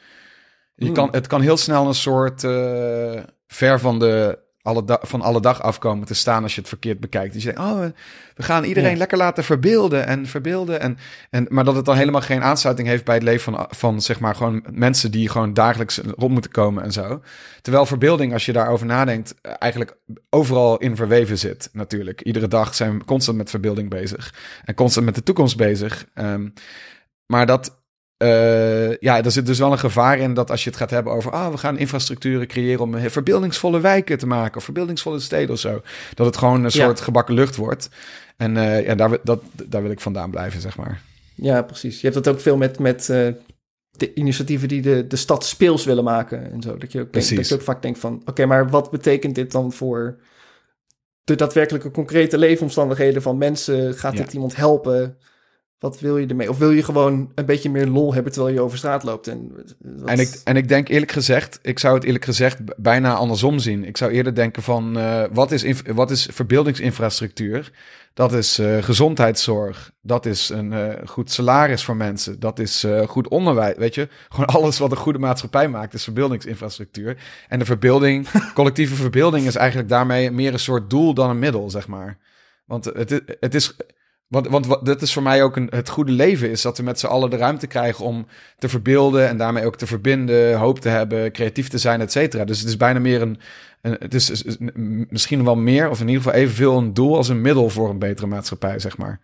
je 0.74 0.84
hmm. 0.84 0.94
kan, 0.94 1.08
het 1.10 1.26
kan 1.26 1.40
heel 1.40 1.56
snel 1.56 1.86
een 1.86 1.94
soort 1.94 2.40
ver 3.46 3.80
van 3.80 3.98
de 3.98 4.38
alle 4.62 4.98
van 5.02 5.20
alle 5.20 5.40
dag 5.40 5.62
afkomen 5.62 6.06
te 6.06 6.14
staan 6.14 6.42
als 6.42 6.54
je 6.54 6.60
het 6.60 6.68
verkeerd 6.68 7.00
bekijkt. 7.00 7.32
Dus 7.32 7.42
je 7.42 7.52
denkt, 7.52 7.70
oh, 7.70 7.84
we 8.34 8.42
gaan 8.42 8.64
iedereen 8.64 8.90
ja. 8.90 8.96
lekker 8.96 9.18
laten 9.18 9.44
verbeelden 9.44 10.06
en 10.06 10.26
verbeelden. 10.26 10.80
En, 10.80 10.98
en, 11.30 11.46
maar 11.48 11.64
dat 11.64 11.76
het 11.76 11.84
dan 11.84 11.96
helemaal 11.96 12.20
geen 12.20 12.42
aansluiting 12.42 12.88
heeft 12.88 13.04
bij 13.04 13.14
het 13.14 13.24
leven 13.24 13.52
van, 13.52 13.66
van 13.70 14.02
zeg 14.02 14.20
maar 14.20 14.34
gewoon 14.34 14.64
mensen 14.70 15.10
die 15.10 15.28
gewoon 15.28 15.54
dagelijks 15.54 16.00
rond 16.16 16.32
moeten 16.32 16.50
komen 16.50 16.82
en 16.82 16.92
zo. 16.92 17.22
Terwijl 17.62 17.86
verbeelding, 17.86 18.32
als 18.32 18.46
je 18.46 18.52
daarover 18.52 18.86
nadenkt, 18.86 19.34
eigenlijk 19.40 19.96
overal 20.30 20.78
in 20.78 20.96
verweven 20.96 21.38
zit 21.38 21.68
natuurlijk. 21.72 22.20
Iedere 22.20 22.48
dag 22.48 22.74
zijn 22.74 22.98
we 22.98 23.04
constant 23.04 23.36
met 23.36 23.50
verbeelding 23.50 23.90
bezig 23.90 24.34
en 24.64 24.74
constant 24.74 25.06
met 25.06 25.14
de 25.14 25.22
toekomst 25.22 25.56
bezig. 25.56 26.06
Um, 26.14 26.52
maar 27.26 27.46
dat, 27.46 27.81
uh, 28.22 28.96
ja, 28.96 29.24
er 29.24 29.30
zit 29.30 29.46
dus 29.46 29.58
wel 29.58 29.72
een 29.72 29.78
gevaar 29.78 30.18
in 30.18 30.34
dat 30.34 30.50
als 30.50 30.64
je 30.64 30.70
het 30.70 30.78
gaat 30.78 30.90
hebben 30.90 31.12
over, 31.12 31.32
ah, 31.32 31.50
we 31.50 31.58
gaan 31.58 31.78
infrastructuren 31.78 32.46
creëren 32.46 32.80
om 32.80 32.98
verbeeldingsvolle 33.10 33.80
wijken 33.80 34.18
te 34.18 34.26
maken 34.26 34.56
of 34.56 34.64
verbeeldingsvolle 34.64 35.20
steden 35.20 35.50
of 35.50 35.58
zo, 35.58 35.82
dat 36.14 36.26
het 36.26 36.36
gewoon 36.36 36.64
een 36.64 36.70
soort 36.70 36.98
ja. 36.98 37.04
gebakken 37.04 37.34
lucht 37.34 37.56
wordt. 37.56 37.88
En 38.36 38.56
uh, 38.56 38.86
ja, 38.86 38.94
daar, 38.94 39.18
dat, 39.22 39.42
daar 39.66 39.82
wil 39.82 39.90
ik 39.90 40.00
vandaan 40.00 40.30
blijven, 40.30 40.60
zeg 40.60 40.76
maar. 40.76 41.02
Ja, 41.34 41.62
precies. 41.62 42.00
Je 42.00 42.08
hebt 42.08 42.24
dat 42.24 42.34
ook 42.34 42.40
veel 42.40 42.56
met, 42.56 42.78
met 42.78 43.08
uh, 43.08 43.28
de 43.90 44.14
initiatieven 44.14 44.68
die 44.68 44.82
de, 44.82 45.06
de 45.06 45.16
stad 45.16 45.44
speels 45.44 45.84
willen 45.84 46.04
maken 46.04 46.52
en 46.52 46.62
zo. 46.62 46.76
Dat 46.76 46.92
je 46.92 47.00
ook, 47.00 47.12
denk, 47.12 47.36
dat 47.36 47.48
je 47.48 47.54
ook 47.54 47.62
vaak 47.62 47.82
denkt 47.82 47.98
van, 47.98 48.14
oké, 48.14 48.30
okay, 48.30 48.46
maar 48.46 48.68
wat 48.68 48.90
betekent 48.90 49.34
dit 49.34 49.52
dan 49.52 49.72
voor 49.72 50.20
de 51.24 51.34
daadwerkelijke 51.34 51.90
concrete 51.90 52.38
leefomstandigheden 52.38 53.22
van 53.22 53.38
mensen? 53.38 53.94
Gaat 53.94 54.16
dit 54.16 54.26
ja. 54.26 54.32
iemand 54.32 54.56
helpen? 54.56 55.16
Wat 55.82 56.00
wil 56.00 56.18
je 56.18 56.26
ermee? 56.26 56.50
Of 56.50 56.58
wil 56.58 56.70
je 56.70 56.82
gewoon 56.82 57.32
een 57.34 57.46
beetje 57.46 57.70
meer 57.70 57.86
lol 57.86 58.14
hebben 58.14 58.32
terwijl 58.32 58.54
je 58.54 58.60
over 58.60 58.78
straat 58.78 59.02
loopt? 59.02 59.28
En, 59.28 59.52
wat... 59.78 60.08
en, 60.08 60.18
ik, 60.18 60.40
en 60.44 60.56
ik 60.56 60.68
denk 60.68 60.88
eerlijk 60.88 61.12
gezegd, 61.12 61.58
ik 61.62 61.78
zou 61.78 61.94
het 61.94 62.04
eerlijk 62.04 62.24
gezegd 62.24 62.58
bijna 62.76 63.14
andersom 63.14 63.58
zien. 63.58 63.84
Ik 63.84 63.96
zou 63.96 64.10
eerder 64.12 64.34
denken 64.34 64.62
van, 64.62 64.98
uh, 64.98 65.24
wat, 65.32 65.52
is 65.52 65.82
wat 65.86 66.10
is 66.10 66.28
verbeeldingsinfrastructuur? 66.30 67.70
Dat 68.14 68.32
is 68.32 68.58
uh, 68.58 68.82
gezondheidszorg. 68.82 69.92
Dat 70.02 70.26
is 70.26 70.48
een 70.48 70.72
uh, 70.72 70.88
goed 71.04 71.30
salaris 71.30 71.84
voor 71.84 71.96
mensen. 71.96 72.40
Dat 72.40 72.58
is 72.58 72.86
goed 73.06 73.28
onderwijs. 73.28 73.76
Weet 73.76 73.94
je, 73.94 74.08
gewoon 74.28 74.46
alles 74.46 74.78
wat 74.78 74.90
een 74.90 74.96
goede 74.96 75.18
maatschappij 75.18 75.68
maakt 75.68 75.94
is 75.94 76.04
verbeeldingsinfrastructuur. 76.04 77.16
En 77.48 77.58
de 77.58 77.64
verbeelding, 77.64 78.28
collectieve 78.54 78.94
verbeelding 78.94 79.46
is 79.46 79.56
eigenlijk 79.56 79.88
daarmee 79.88 80.30
meer 80.30 80.52
een 80.52 80.58
soort 80.58 80.90
doel 80.90 81.14
dan 81.14 81.30
een 81.30 81.38
middel, 81.38 81.70
zeg 81.70 81.88
maar. 81.88 82.18
Want 82.64 82.84
het, 82.84 83.22
het 83.40 83.54
is 83.54 83.76
Want, 84.32 84.48
want 84.48 84.66
wat, 84.66 84.86
dat 84.86 85.02
is 85.02 85.12
voor 85.12 85.22
mij 85.22 85.42
ook 85.42 85.56
een, 85.56 85.66
het 85.70 85.88
goede 85.88 86.12
leven, 86.12 86.50
is 86.50 86.62
dat 86.62 86.76
we 86.76 86.82
met 86.82 86.98
z'n 87.00 87.06
allen 87.06 87.30
de 87.30 87.36
ruimte 87.36 87.66
krijgen 87.66 88.04
om 88.04 88.26
te 88.58 88.68
verbeelden 88.68 89.28
en 89.28 89.36
daarmee 89.36 89.66
ook 89.66 89.76
te 89.76 89.86
verbinden, 89.86 90.56
hoop 90.58 90.78
te 90.80 90.88
hebben, 90.88 91.32
creatief 91.32 91.68
te 91.68 91.78
zijn, 91.78 92.00
et 92.00 92.12
cetera. 92.12 92.44
Dus 92.44 92.58
het 92.60 92.68
is 92.68 92.76
bijna 92.76 92.98
meer 92.98 93.22
een, 93.22 93.38
een 93.80 93.96
het 93.98 94.14
is, 94.14 94.30
is- 94.30 94.42
is 94.42 94.56
misschien 95.08 95.44
wel 95.44 95.56
meer, 95.56 95.90
of 95.90 96.00
in 96.00 96.08
ieder 96.08 96.22
geval 96.22 96.38
evenveel 96.38 96.78
een 96.78 96.94
doel 96.94 97.16
als 97.16 97.28
een 97.28 97.40
middel 97.40 97.68
voor 97.68 97.90
een 97.90 97.98
betere 97.98 98.26
maatschappij, 98.26 98.78
zeg 98.78 98.96
maar. 98.98 99.20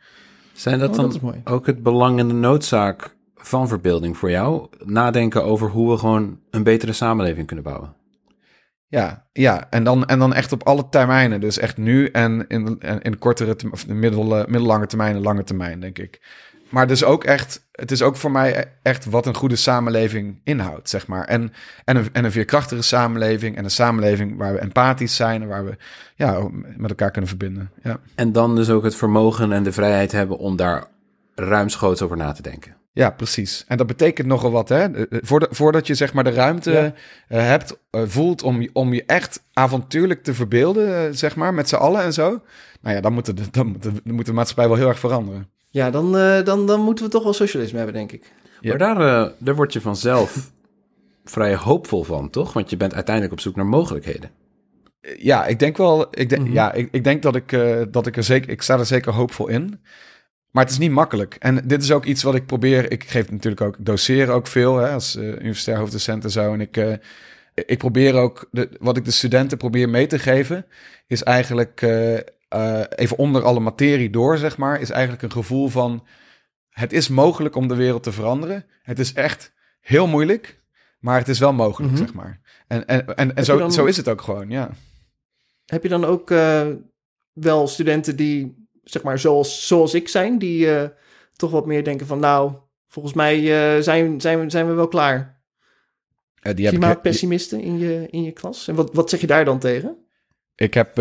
Zijn 0.52 0.78
dat 0.78 0.90
Oh, 0.90 0.96
dan 0.96 1.04
dat 1.04 1.14
is 1.14 1.20
mooi. 1.20 1.40
ook 1.44 1.66
het 1.66 1.82
belang 1.82 2.18
en 2.18 2.28
de 2.28 2.34
noodzaak 2.34 3.14
van 3.36 3.68
verbeelding 3.68 4.16
voor 4.16 4.30
jou? 4.30 4.66
Nadenken 4.84 5.44
over 5.44 5.68
hoe 5.70 5.90
we 5.90 5.98
gewoon 5.98 6.38
een 6.50 6.62
betere 6.62 6.92
samenleving 6.92 7.46
kunnen 7.46 7.64
bouwen. 7.64 7.92
Ja, 8.88 9.26
ja. 9.32 9.66
En, 9.70 9.84
dan, 9.84 10.06
en 10.06 10.18
dan 10.18 10.34
echt 10.34 10.52
op 10.52 10.62
alle 10.62 10.88
termijnen. 10.88 11.40
Dus 11.40 11.58
echt 11.58 11.76
nu 11.76 12.06
en 12.06 12.46
in, 12.48 12.78
in 13.02 13.18
kortere, 13.18 13.56
of 13.70 13.84
de 13.84 13.94
middel, 13.94 14.24
middellange 14.24 14.86
termijn 14.86 15.14
en 15.14 15.22
lange 15.22 15.44
termijn, 15.44 15.80
denk 15.80 15.98
ik. 15.98 16.20
Maar 16.68 16.86
dus 16.86 17.04
ook 17.04 17.24
echt, 17.24 17.68
het 17.72 17.90
is 17.90 18.02
ook 18.02 18.16
voor 18.16 18.30
mij 18.30 18.58
e- 18.58 18.64
echt 18.82 19.04
wat 19.04 19.26
een 19.26 19.34
goede 19.34 19.56
samenleving 19.56 20.40
inhoudt, 20.44 20.88
zeg 20.88 21.06
maar. 21.06 21.24
En, 21.24 21.52
en, 21.84 21.96
een, 21.96 22.08
en 22.12 22.24
een 22.24 22.32
veerkrachtige 22.32 22.82
samenleving 22.82 23.56
en 23.56 23.64
een 23.64 23.70
samenleving 23.70 24.36
waar 24.36 24.52
we 24.52 24.58
empathisch 24.58 25.16
zijn 25.16 25.42
en 25.42 25.48
waar 25.48 25.64
we 25.64 25.76
ja, 26.14 26.48
met 26.76 26.90
elkaar 26.90 27.10
kunnen 27.10 27.28
verbinden. 27.28 27.70
Ja. 27.82 28.00
En 28.14 28.32
dan 28.32 28.56
dus 28.56 28.70
ook 28.70 28.84
het 28.84 28.96
vermogen 28.96 29.52
en 29.52 29.62
de 29.62 29.72
vrijheid 29.72 30.12
hebben 30.12 30.38
om 30.38 30.56
daar 30.56 30.86
ruimschoots 31.34 32.02
over 32.02 32.16
na 32.16 32.32
te 32.32 32.42
denken. 32.42 32.76
Ja, 32.98 33.10
precies. 33.10 33.64
En 33.68 33.76
dat 33.76 33.86
betekent 33.86 34.26
nogal 34.26 34.50
wat, 34.50 34.68
hè? 34.68 34.76
Eh, 34.94 35.00
eh, 35.00 35.06
Voordat, 35.22 35.48
voordat 35.56 35.86
je 35.86 35.94
zeg 35.94 36.12
maar 36.12 36.24
de 36.24 36.30
ruimte 36.30 36.70
Ja. 36.70 36.94
eh, 37.28 37.40
hebt, 37.46 37.78
voelt 37.90 38.42
om, 38.42 38.60
je- 38.60 38.70
om 38.72 38.94
je 38.94 39.04
echt 39.06 39.42
avontuurlijk 39.52 40.22
te 40.22 40.34
verbeelden, 40.34 41.16
zeg 41.16 41.36
maar, 41.36 41.54
met 41.54 41.68
z'n 41.68 41.74
allen 41.76 42.02
en 42.02 42.12
zo. 42.12 42.40
Nou 42.80 42.94
ja, 42.94 43.00
dan 43.00 43.12
moet, 43.12 43.26
de, 43.26 43.34
dan, 43.50 43.66
moet 43.66 43.82
de, 43.82 43.90
dan 44.04 44.14
moet 44.14 44.26
de 44.26 44.32
maatschappij 44.32 44.68
wel 44.68 44.76
heel 44.76 44.88
erg 44.88 44.98
veranderen. 44.98 45.48
Ja, 45.70 45.90
dan, 45.90 46.16
eh, 46.18 46.44
dan, 46.44 46.66
dan 46.66 46.80
moeten 46.80 47.04
we 47.04 47.10
toch 47.10 47.22
wel 47.22 47.32
socialisme 47.32 47.76
hebben, 47.76 47.94
denk 47.96 48.12
ik. 48.12 48.32
Ja. 48.60 48.68
Maar 48.68 48.78
daar, 48.78 49.24
eh, 49.26 49.32
daar 49.38 49.54
word 49.54 49.72
je 49.72 49.80
vanzelf 49.80 50.50
vrij 51.24 51.54
hoopvol 51.56 52.02
van, 52.04 52.30
toch? 52.30 52.52
Want 52.52 52.70
je 52.70 52.76
bent 52.76 52.94
uiteindelijk 52.94 53.34
op 53.34 53.40
zoek 53.40 53.56
naar 53.56 53.66
mogelijkheden. 53.66 54.30
Ja, 55.18 55.46
ik 55.46 55.58
denk 55.58 55.76
wel, 55.76 56.06
ik 56.10 56.28
denk, 56.28 56.42
Mhm. 56.42 56.52
ja, 56.52 56.72
ik, 56.72 56.88
ik 56.90 57.04
denk 57.04 57.22
dat 57.22 57.36
ik, 57.36 57.52
eh, 57.52 57.76
dat 57.90 58.06
ik 58.06 58.16
er 58.16 58.24
zeker, 58.24 58.50
ik 58.50 58.62
sta 58.62 58.78
er 58.78 58.86
zeker 58.86 59.12
hoopvol 59.12 59.48
in. 59.48 59.80
Maar 60.58 60.66
het 60.66 60.76
is 60.76 60.82
niet 60.82 60.92
makkelijk. 60.92 61.34
En 61.38 61.60
dit 61.68 61.82
is 61.82 61.92
ook 61.92 62.04
iets 62.04 62.22
wat 62.22 62.34
ik 62.34 62.46
probeer. 62.46 62.92
Ik 62.92 63.04
geef 63.04 63.30
natuurlijk 63.30 63.62
ook, 63.62 63.76
ik 63.78 63.84
doseer 63.84 64.30
ook 64.30 64.46
veel 64.46 64.76
hè, 64.76 64.90
als 64.90 65.16
eh, 65.16 65.24
universitair 65.24 65.78
hoofddocent 65.78 66.24
en 66.24 66.30
zo. 66.30 66.52
En 66.52 66.60
ik, 66.60 66.76
eh, 66.76 66.92
ik 67.54 67.78
probeer 67.78 68.14
ook, 68.14 68.48
de, 68.50 68.68
wat 68.80 68.96
ik 68.96 69.04
de 69.04 69.10
studenten 69.10 69.58
probeer 69.58 69.88
mee 69.88 70.06
te 70.06 70.18
geven, 70.18 70.66
is 71.06 71.22
eigenlijk 71.22 71.82
eh, 71.82 72.80
even 72.88 73.18
onder 73.18 73.42
alle 73.42 73.60
materie 73.60 74.10
door, 74.10 74.38
zeg 74.38 74.56
maar, 74.56 74.80
is 74.80 74.90
eigenlijk 74.90 75.22
een 75.22 75.32
gevoel 75.32 75.68
van, 75.68 76.06
het 76.70 76.92
is 76.92 77.08
mogelijk 77.08 77.54
om 77.56 77.68
de 77.68 77.74
wereld 77.74 78.02
te 78.02 78.12
veranderen. 78.12 78.64
Het 78.82 78.98
is 78.98 79.12
echt 79.12 79.52
heel 79.80 80.06
moeilijk, 80.06 80.62
maar 81.00 81.18
het 81.18 81.28
is 81.28 81.38
wel 81.38 81.52
mogelijk, 81.52 81.92
Mhm. 81.92 82.00
zeg 82.02 82.14
maar. 82.14 82.40
En, 82.66 82.86
en, 82.86 83.16
en, 83.16 83.34
en 83.36 83.44
zo, 83.44 83.58
dan- 83.58 83.72
zo 83.72 83.84
is 83.84 83.96
het 83.96 84.08
ook 84.08 84.22
gewoon, 84.22 84.50
ja. 84.50 84.70
Heb 85.66 85.82
je 85.82 85.88
dan 85.88 86.04
ook 86.04 86.32
wel 87.32 87.68
studenten 87.68 88.16
die, 88.16 88.67
zeg 88.90 89.02
maar, 89.02 89.18
zoals, 89.18 89.66
zoals 89.66 89.94
ik 89.94 90.08
zijn, 90.08 90.38
die 90.38 90.70
eh, 90.70 90.88
toch 91.36 91.50
wat 91.50 91.66
meer 91.66 91.84
denken 91.84 92.06
van, 92.06 92.20
nou, 92.20 92.52
volgens 92.86 93.14
mij 93.14 93.36
eh, 93.36 93.82
zijn, 93.82 94.20
zijn, 94.20 94.40
we, 94.40 94.50
zijn 94.50 94.66
we 94.66 94.72
wel 94.72 94.88
klaar. 94.88 95.40
Eh, 96.40 96.54
die 96.54 96.68
Klimaatpessimisten 96.68 97.60
in 97.60 97.78
je, 97.78 98.06
in 98.10 98.22
je 98.22 98.32
klas. 98.32 98.68
En 98.68 98.74
wat, 98.74 98.94
wat 98.94 99.10
zeg 99.10 99.20
je 99.20 99.26
daar 99.26 99.44
dan 99.44 99.58
tegen? 99.58 99.96
Ik 100.54 100.74
heb, 100.74 100.98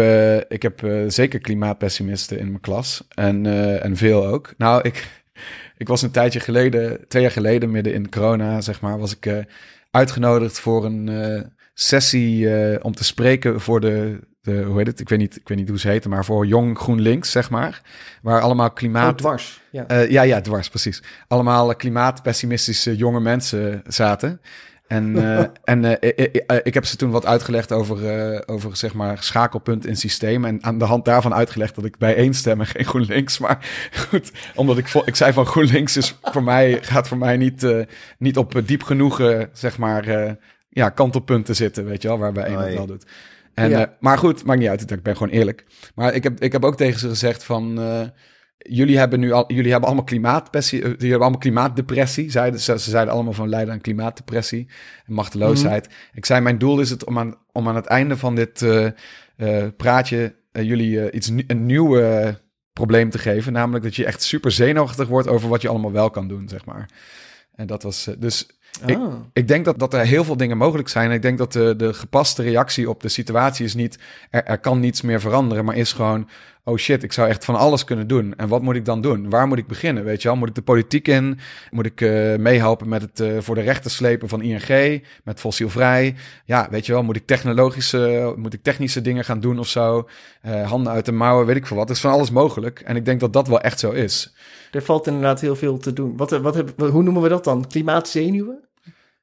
ik 0.47 0.61
heb 0.61 0.79
zeker 1.07 1.39
klimaatpessimisten 1.39 2.39
in 2.39 2.47
mijn 2.47 2.59
klas. 2.59 3.07
En, 3.15 3.45
en 3.81 3.95
veel 3.95 4.25
ook. 4.25 4.53
Nou, 4.57 4.81
ik, 4.81 5.23
ik 5.77 5.87
was 5.87 6.01
een 6.01 6.11
tijdje 6.11 6.39
geleden, 6.39 7.07
twee 7.07 7.21
jaar 7.21 7.31
geleden, 7.31 7.71
midden 7.71 7.93
in 7.93 8.09
corona, 8.09 8.61
zeg 8.61 8.81
maar, 8.81 8.99
was 8.99 9.17
ik 9.17 9.45
uitgenodigd 9.91 10.59
voor 10.59 10.85
een 10.85 11.51
sessie 11.73 12.49
om 12.83 12.95
te 12.95 13.03
spreken 13.03 13.61
voor 13.61 13.79
de, 13.79 14.19
de, 14.47 14.63
hoe 14.63 14.77
heet 14.77 14.87
het? 14.87 14.99
Ik 14.99 15.09
weet, 15.09 15.19
niet, 15.19 15.35
ik 15.35 15.47
weet 15.47 15.57
niet 15.57 15.69
hoe 15.69 15.79
ze 15.79 15.87
heten, 15.87 16.09
maar 16.09 16.25
voor 16.25 16.45
Jong 16.45 16.77
GroenLinks, 16.77 17.31
zeg 17.31 17.49
maar. 17.49 17.81
Waar 18.21 18.41
allemaal 18.41 18.71
klimaat... 18.71 19.11
Oh, 19.11 19.17
dwars. 19.17 19.61
Ja. 19.69 19.87
Eh, 19.87 20.09
ja, 20.09 20.21
ja, 20.21 20.41
dwars, 20.41 20.69
precies. 20.69 21.03
Allemaal 21.27 21.69
eh, 21.69 21.77
klimaatpessimistische 21.77 22.95
jonge 22.95 23.19
mensen 23.19 23.81
zaten. 23.87 24.41
En, 24.87 25.15
eh, 25.23 25.45
en 25.63 26.01
ik, 26.63 26.73
heb 26.73 26.85
ze 26.85 26.95
toen 26.95 27.11
wat 27.11 27.25
uitgelegd 27.25 27.71
over, 27.71 28.09
eh, 28.09 28.41
over 28.45 28.77
zeg 28.77 28.93
maar, 28.93 29.23
schakelpunt 29.23 29.85
in 29.85 29.97
systeem. 29.97 30.45
En 30.45 30.63
aan 30.63 30.77
de 30.77 30.85
hand 30.85 31.05
daarvan 31.05 31.33
uitgelegd 31.33 31.75
dat 31.75 31.85
ik 31.85 31.97
bij 31.97 32.15
één 32.15 32.33
stem 32.33 32.59
en 32.59 32.65
geen 32.65 32.85
GroenLinks. 32.85 33.37
Maar 33.37 33.69
goed, 34.09 34.31
omdat 34.55 34.77
ik, 34.77 34.93
ik 35.05 35.15
zei 35.15 35.33
van 35.33 35.45
GroenLinks 35.45 35.97
is 35.97 36.17
voor 36.21 36.43
mij, 36.43 36.77
gaat 36.81 37.07
voor 37.07 37.17
mij 37.17 37.37
niet, 37.37 37.67
niet 38.17 38.37
op 38.37 38.61
diep 38.65 38.83
genoeg, 38.83 39.19
eh, 39.19 39.41
zeg 39.51 39.77
maar, 39.77 40.37
ja, 40.69 40.89
kantelpunten 40.89 41.55
zitten, 41.55 41.85
weet 41.85 42.01
je 42.01 42.07
wel, 42.07 42.17
waarbij 42.17 42.43
één 42.43 42.59
het 42.59 42.73
wel 42.73 42.85
doet. 42.85 43.05
En, 43.57 43.69
Ja. 43.69 43.85
eh, 43.85 43.91
maar 43.99 44.17
goed, 44.17 44.43
maakt 44.45 44.59
niet 44.59 44.69
uit. 44.69 44.91
Ik 44.91 45.03
ben 45.03 45.17
gewoon 45.17 45.33
eerlijk. 45.33 45.65
Maar 45.95 46.13
ik 46.13 46.23
heb, 46.23 46.39
ik 46.39 46.51
heb 46.51 46.65
ook 46.65 46.77
tegen 46.77 46.99
ze 46.99 47.07
gezegd 47.07 47.43
van... 47.43 47.79
eh, 47.81 48.01
jullie 48.57 48.97
hebben 48.97 49.19
nu 49.19 49.31
al, 49.31 49.53
jullie 49.53 49.71
hebben 49.71 49.87
allemaal 49.87 50.05
klimaatpessie, 50.05 50.77
eh, 50.79 50.83
jullie 50.85 50.99
hebben 51.01 51.21
allemaal 51.21 51.39
klimaatdepressie. 51.39 52.31
Zeiden, 52.31 52.59
ze, 52.59 52.79
ze 52.79 52.89
zeiden 52.89 53.13
allemaal 53.13 53.33
van 53.33 53.49
lijden 53.49 53.73
aan 53.73 53.81
klimaatdepressie 53.81 54.67
en 55.05 55.13
machteloosheid. 55.13 55.89
Ik 56.13 56.25
zei, 56.25 56.41
mijn 56.41 56.57
doel 56.57 56.79
is 56.79 56.89
het 56.89 57.05
om 57.05 57.19
aan, 57.19 57.35
om 57.51 57.67
aan 57.67 57.75
het 57.75 57.85
einde 57.85 58.17
van 58.17 58.35
dit 58.35 58.65
praatje 59.77 60.35
jullie 60.51 61.11
iets, 61.11 61.27
een 61.47 61.65
nieuw 61.65 62.01
probleem 62.73 63.09
te 63.09 63.17
geven. 63.17 63.53
Namelijk 63.53 63.83
dat 63.83 63.95
je 63.95 64.05
echt 64.05 64.21
super 64.21 64.51
zenuwachtig 64.51 65.07
wordt 65.07 65.27
over 65.27 65.49
wat 65.49 65.61
je 65.61 65.67
allemaal 65.67 65.91
wel 65.91 66.09
kan 66.09 66.27
doen, 66.27 66.49
zeg 66.49 66.65
maar. 66.65 66.89
En 67.57 67.67
dat 67.67 67.83
was 67.83 68.07
eh, 68.07 68.15
ik- 68.85 68.97
Ah. 68.97 69.13
ik 69.33 69.47
denk 69.47 69.65
dat, 69.65 69.79
dat 69.79 69.93
er 69.93 70.05
heel 70.05 70.23
veel 70.23 70.37
dingen 70.37 70.57
mogelijk 70.57 70.87
zijn. 70.89 71.11
Ik 71.11 71.21
denk 71.21 71.37
dat 71.37 71.53
de, 71.53 71.73
de 71.77 71.93
gepaste 71.93 72.41
reactie 72.43 72.89
op 72.89 73.01
de 73.01 73.09
situatie 73.09 73.65
is 73.65 73.73
niet... 73.75 73.99
Er, 74.29 74.43
er 74.43 74.57
kan 74.59 74.79
niets 74.79 75.01
meer 75.01 75.19
veranderen, 75.19 75.65
maar 75.65 75.75
is 75.75 75.93
gewoon... 75.93 76.29
Oh 76.63 76.77
shit, 76.77 77.03
ik 77.03 77.13
zou 77.13 77.27
echt 77.29 77.45
van 77.45 77.55
alles 77.55 77.83
kunnen 77.83 78.07
doen. 78.07 78.33
En 78.35 78.47
wat 78.47 78.61
moet 78.61 78.75
ik 78.75 78.85
dan 78.85 79.01
doen? 79.01 79.29
Waar 79.29 79.47
moet 79.47 79.57
ik 79.57 79.67
beginnen? 79.67 80.03
Weet 80.03 80.21
je 80.21 80.27
wel? 80.27 80.37
Moet 80.37 80.47
ik 80.49 80.55
de 80.55 80.61
politiek 80.61 81.07
in? 81.07 81.39
Moet 81.71 81.85
ik 81.85 82.01
eh, 82.01 82.35
meehelpen 82.35 82.87
met 82.89 83.01
het 83.01 83.19
eh, 83.19 83.37
voor 83.39 83.55
de 83.55 83.61
rechter 83.61 83.91
slepen 83.91 84.29
van 84.29 84.41
ING? 84.41 85.03
Met 85.23 85.39
fossielvrij? 85.39 86.15
Ja, 86.45 86.67
weet 86.71 86.85
je 86.85 86.91
wel? 86.93 87.03
Moet 87.03 87.15
ik 87.15 87.25
technologische, 87.25 88.33
moet 88.37 88.53
ik 88.53 88.63
technische 88.63 89.01
dingen 89.01 89.23
gaan 89.23 89.39
doen 89.39 89.59
of 89.59 89.67
zo? 89.67 90.07
Eh, 90.41 90.69
handen 90.69 90.93
uit 90.93 91.05
de 91.05 91.11
mouwen, 91.11 91.45
weet 91.45 91.55
ik 91.55 91.67
veel 91.67 91.77
wat. 91.77 91.89
Er 91.89 91.95
is 91.95 92.01
van 92.01 92.11
alles 92.11 92.31
mogelijk. 92.31 92.79
En 92.79 92.95
ik 92.95 93.05
denk 93.05 93.19
dat 93.19 93.33
dat 93.33 93.47
wel 93.47 93.61
echt 93.61 93.79
zo 93.79 93.91
is. 93.91 94.33
Er 94.71 94.81
valt 94.83 95.07
inderdaad 95.07 95.41
heel 95.41 95.55
veel 95.55 95.77
te 95.77 95.93
doen. 95.93 96.17
Wat, 96.17 96.29
wat, 96.29 96.63
hoe 96.77 97.03
noemen 97.03 97.21
we 97.21 97.29
dat 97.29 97.43
dan? 97.43 97.67
Klimaatzenuwen? 97.67 98.66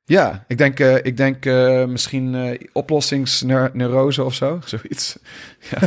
Ja, 0.07 0.45
ik 0.49 0.59
denk, 0.59 0.81
eh, 0.81 0.97
ik 0.97 1.17
denk 1.17 1.47
eh, 1.47 1.85
misschien 1.85 2.35
eh 2.35 2.61
oplossingsneurose 2.73 4.25
of 4.25 4.35
zo. 4.35 4.59
Zoiets. 4.65 5.19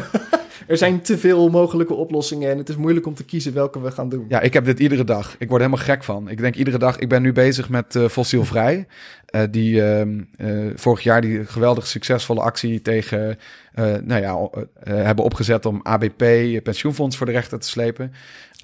Er 0.68 0.78
zijn 0.78 1.02
te 1.02 1.18
veel 1.18 1.50
mogelijke 1.50 1.94
oplossingen 1.94 2.52
en 2.52 2.58
het 2.58 2.70
is 2.70 2.76
moeilijk 2.76 3.06
om 3.06 3.14
te 3.14 3.24
kiezen 3.24 3.54
welke 3.54 3.82
we 3.82 3.92
gaan 3.92 4.10
doen. 4.10 4.26
Ja, 4.30 4.42
ik 4.42 4.54
heb 4.54 4.66
dit 4.66 4.80
iedere 4.80 5.04
dag. 5.04 5.36
Ik 5.40 5.50
word 5.50 5.62
helemaal 5.62 5.86
gek 5.86 6.04
van. 6.04 6.30
Ik 6.30 6.38
denk 6.38 6.56
iedere 6.56 6.78
dag, 6.78 6.98
ik 6.98 7.10
ben 7.10 7.22
nu 7.22 7.32
bezig 7.32 7.70
met 7.70 8.00
fossielvrij. 8.10 8.88
Eh, 9.28 9.42
die 9.52 9.84
ehm, 9.84 10.20
eh, 10.38 10.50
vorig 10.76 11.02
jaar 11.02 11.22
die 11.22 11.46
geweldig 11.46 11.88
succesvolle 11.88 12.42
actie 12.42 12.82
tegen, 12.82 13.38
eh, 13.74 13.94
nou 14.04 14.22
ja, 14.22 14.50
hebben 14.94 15.26
opgezet 15.26 15.66
om 15.66 15.80
ABP, 15.84 16.24
pensioenfonds 16.64 17.18
voor 17.18 17.26
de 17.26 17.32
rechter 17.32 17.60
te 17.60 17.68
slepen. 17.68 18.14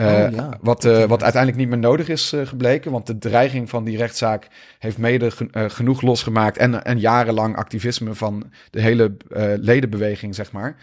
Oh, 0.02 0.28
ja. 0.32 0.58
wat, 0.62 0.84
wat 0.84 1.24
uiteindelijk 1.24 1.58
niet 1.58 1.70
meer 1.70 1.78
nodig 1.78 2.10
is 2.10 2.34
gebleken, 2.44 2.92
want 2.92 3.08
de 3.08 3.18
dreiging 3.18 3.70
van 3.70 3.84
die 3.84 3.98
rechtszaak 3.98 4.48
heeft 4.80 4.98
mede 4.98 5.32
gen- 5.32 5.72
genoeg 5.72 6.02
losgemaakt 6.02 6.58
en, 6.58 6.84
en 6.84 7.00
jarenlang 7.00 7.56
activisme 7.56 8.14
van 8.14 8.44
de 8.72 8.82
hele 8.82 9.18
ledenbeweging, 9.60 10.36
zeg 10.36 10.52
maar. 10.52 10.76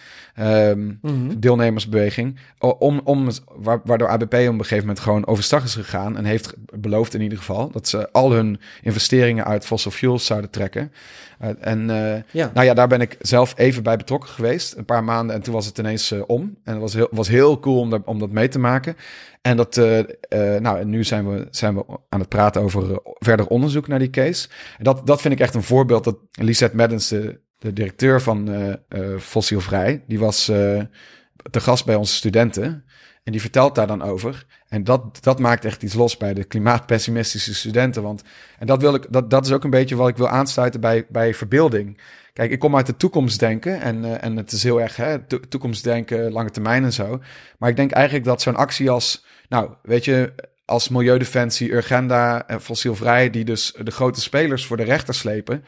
Mhm. 1.01 1.39
deelnemersbeweging. 1.39 2.39
Om, 2.59 3.01
om, 3.05 3.29
wa- 3.57 3.81
waardoor 3.85 4.09
ABP 4.09 4.35
op 4.35 4.35
een 4.35 4.55
gegeven 4.61 4.79
moment 4.79 5.01
gewoon 5.01 5.27
overstag 5.27 5.65
is 5.65 5.75
gegaan. 5.75 6.17
En 6.17 6.25
heeft 6.25 6.55
beloofd 6.75 7.15
in 7.15 7.21
ieder 7.21 7.39
geval 7.39 7.71
dat 7.71 7.89
ze 7.89 8.13
al 8.13 8.33
hun 8.33 8.61
investeringen 8.83 9.45
uit 9.45 9.65
fossil 9.71 9.91
fuels 9.91 10.27
zouden 10.27 10.51
trekken. 10.51 10.93
Eh, 11.39 11.49
en 11.61 11.91
eh, 11.91 12.23
Ja. 12.31 12.51
nou 12.55 12.67
ja, 12.67 12.75
daar 12.75 12.89
ben 12.89 13.01
ik 13.01 13.17
zelf 13.21 13.53
even 13.57 13.83
bij 13.83 13.97
betrokken 13.97 14.31
geweest. 14.31 14.77
Een 14.77 14.85
paar 14.85 15.05
maanden 15.05 15.37
en 15.37 15.43
toen 15.43 15.55
was 15.55 15.67
het 15.67 15.79
ineens 15.79 16.11
eh, 16.11 16.21
om. 16.27 16.43
En 16.65 16.73
het 16.73 16.81
was 16.81 16.95
heel, 16.95 17.09
was 17.11 17.29
heel 17.29 17.61
cool 17.61 17.79
om, 17.81 17.91
daar- 17.91 18.01
om 18.05 18.19
dat 18.19 18.31
mee 18.31 18.49
te 18.49 18.59
maken. 18.59 18.97
En 19.43 19.57
dat, 19.57 19.77
nou, 20.59 20.79
en 20.81 20.89
nu 20.91 21.05
zijn 21.05 21.29
we, 21.31 21.47
zijn 21.51 21.75
we 21.75 21.85
aan 22.09 22.21
het 22.21 22.29
praten 22.29 22.63
over 22.63 23.01
verder 23.19 23.47
onderzoek 23.47 23.89
naar 23.89 23.99
die 23.99 24.11
case. 24.11 24.49
En 24.79 24.85
dat, 24.85 25.07
dat 25.07 25.21
vind 25.21 25.35
ik 25.35 25.41
echt 25.41 25.55
een 25.55 25.63
voorbeeld 25.63 26.05
dat 26.05 26.17
Lisette 26.33 26.77
Maddens, 26.77 27.09
de, 27.09 27.41
de 27.59 27.73
directeur 27.73 28.21
van 28.21 28.49
Fossielvrij, 29.19 30.05
die 30.07 30.19
was 30.19 30.45
te 31.51 31.61
gast 31.61 31.85
bij 31.85 31.95
onze 31.95 32.15
studenten. 32.15 32.85
En 33.23 33.33
die 33.33 33.41
vertelt 33.41 33.75
daar 33.75 33.87
dan 33.87 34.03
over. 34.03 34.47
En 34.69 34.85
dat, 34.85 35.23
dat 35.23 35.39
maakt 35.39 35.65
echt 35.65 35.83
iets 35.83 35.95
los 35.95 36.17
bij 36.17 36.35
de 36.35 36.45
klimaatpessimistische 36.45 37.55
studenten. 37.55 38.03
Want, 38.03 38.23
en 38.59 38.67
dat, 38.67 38.81
wil 38.81 38.95
ik, 38.95 39.07
dat, 39.11 39.31
dat 39.31 39.47
is 39.47 39.53
ook 39.53 39.65
een 39.65 39.71
beetje 39.71 39.97
wat 39.97 40.09
ik 40.09 40.17
wil 40.17 40.29
aansluiten 40.29 40.81
bij, 40.81 41.07
bij 41.09 41.35
verbeelding. 41.35 42.01
Kijk, 42.33 42.51
ik 42.51 42.59
kom 42.59 42.77
uit 42.77 42.87
de 42.87 42.97
toekomstdenken 42.97 43.81
en, 43.81 44.05
uh, 44.05 44.25
en 44.25 44.37
het 44.37 44.53
is 44.53 44.63
heel 44.63 44.81
erg 44.81 44.97
hè, 44.97 45.19
to 45.19 45.41
toekomstdenken, 45.41 46.33
lange 46.33 46.51
termijn 46.51 46.85
en 46.85 46.93
zo. 46.93 47.21
Maar 47.59 47.71
ik 47.71 47.77
denk 47.77 47.91
eigenlijk 47.91 48.25
dat 48.25 48.43
zo'n 48.43 48.57
actie 48.57 48.91
als, 48.91 49.25
nou, 49.49 49.71
weet 49.83 50.05
je, 50.05 50.33
als 50.65 50.89
Milieudefensie, 50.89 51.73
Urgenda 51.73 52.47
en 52.49 52.61
Fossielvrij, 52.61 53.31
die 53.31 53.45
dus 53.45 53.75
de 53.83 53.91
grote 53.91 54.21
spelers 54.21 54.67
voor 54.67 54.77
de 54.77 54.83
rechter 54.83 55.15
slepen, 55.15 55.65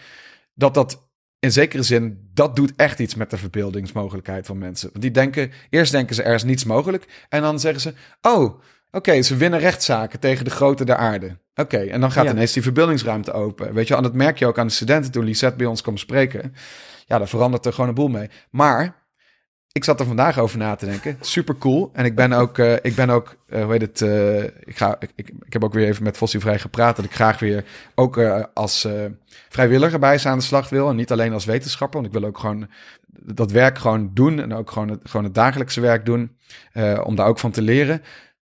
dat 0.55 0.75
dat 0.75 1.11
in 1.43 1.53
zekere 1.53 1.83
zin, 1.83 2.31
dat 2.35 2.57
doet 2.57 2.73
echt 2.77 2.99
iets 2.99 3.15
met 3.15 3.31
de 3.31 3.37
verbeeldingsmogelijkheid 3.37 4.47
van 4.47 4.59
mensen. 4.59 4.89
Want 4.91 5.03
die 5.03 5.11
denken, 5.11 5.51
eerst 5.71 5.93
denken 5.93 6.15
ze 6.15 6.23
er 6.23 6.35
is 6.35 6.45
niets 6.45 6.65
mogelijk. 6.65 7.25
En 7.29 7.43
dan 7.43 7.61
zeggen 7.61 7.81
ze, 7.81 7.95
oh, 8.21 8.61
oké, 8.91 9.23
ze 9.23 9.37
winnen 9.37 9.61
rechtszaken 9.61 10.21
tegen 10.21 10.45
de 10.45 10.51
grote 10.51 10.85
der 10.85 10.97
aarde. 10.97 11.37
Oké, 11.55 11.77
en 11.79 12.01
dan 12.01 12.13
gaat 12.13 12.25
Ja. 12.25 12.31
ineens 12.31 12.53
die 12.53 12.63
verbeeldingsruimte 12.63 13.33
open. 13.33 13.75
Weet 13.75 13.89
je, 13.89 13.97
en 13.97 14.03
dat 14.03 14.15
merk 14.15 14.39
je 14.39 14.47
ook 14.47 14.59
aan 14.59 14.67
de 14.67 14.73
studenten 14.73 15.13
toen 15.13 15.25
Lisette 15.25 15.57
bij 15.57 15.67
ons 15.67 15.83
kwam 15.83 15.97
spreken. 15.97 16.55
Ja, 17.07 17.19
daar 17.19 17.29
verandert 17.29 17.67
er 17.67 17.73
gewoon 17.73 17.89
een 17.89 17.95
boel 17.95 18.09
mee. 18.09 18.31
Maar 18.51 19.02
ik 19.73 19.85
zat 19.85 20.01
er 20.01 20.07
vandaag 20.07 20.39
over 20.39 20.59
na 20.59 20.75
te 20.75 20.87
denken. 20.87 21.17
Super 21.21 21.59
cool. 21.59 21.91
En 21.93 22.05
ik 22.05 22.15
ben 22.15 22.33
ook, 22.33 22.59
eh, 22.59 22.73
ik 22.83 22.95
ben 22.95 23.11
ook, 23.11 23.37
eh, 23.49 23.63
hoe 23.63 23.73
heet 23.73 23.81
het? 23.81 24.01
eh, 24.03 24.43
ik, 24.43 24.77
ga, 24.77 24.97
ik, 24.99 25.11
ik, 25.15 25.33
heb 25.49 25.65
ook 25.65 25.73
weer 25.73 25.87
even 25.87 26.03
met 26.03 26.17
Fossielvrij 26.17 26.59
gepraat. 26.59 26.97
Dat 26.97 27.05
ik 27.05 27.15
graag 27.15 27.39
weer 27.39 27.65
ook 27.95 28.21
als 28.55 28.89
vrijwilliger 29.49 29.99
bij 29.99 30.19
ze 30.19 30.29
aan 30.29 30.39
de 30.39 30.45
slag 30.45 30.69
wil. 30.69 30.89
En 30.89 30.97
niet 30.97 31.13
alleen 31.13 31.33
als 31.33 31.45
wetenschapper. 31.45 32.01
Want 32.01 32.15
ik 32.15 32.21
wil 32.21 32.29
ook 32.29 32.39
gewoon 32.39 32.69
dat 33.23 33.51
werk 33.51 33.79
gewoon 33.79 34.11
doen. 34.15 34.41
En 34.41 34.55
ook 34.55 34.71
gewoon 34.71 34.89
het, 34.89 35.01
gewoon 35.03 35.25
het 35.25 35.35
dagelijkse 35.35 35.81
werk 35.81 36.07
doen. 36.07 36.37
om 37.05 37.17
daar 37.17 37.27
ook 37.27 37.39
van 37.39 37.51
te 37.51 37.63
leren. 37.63 38.03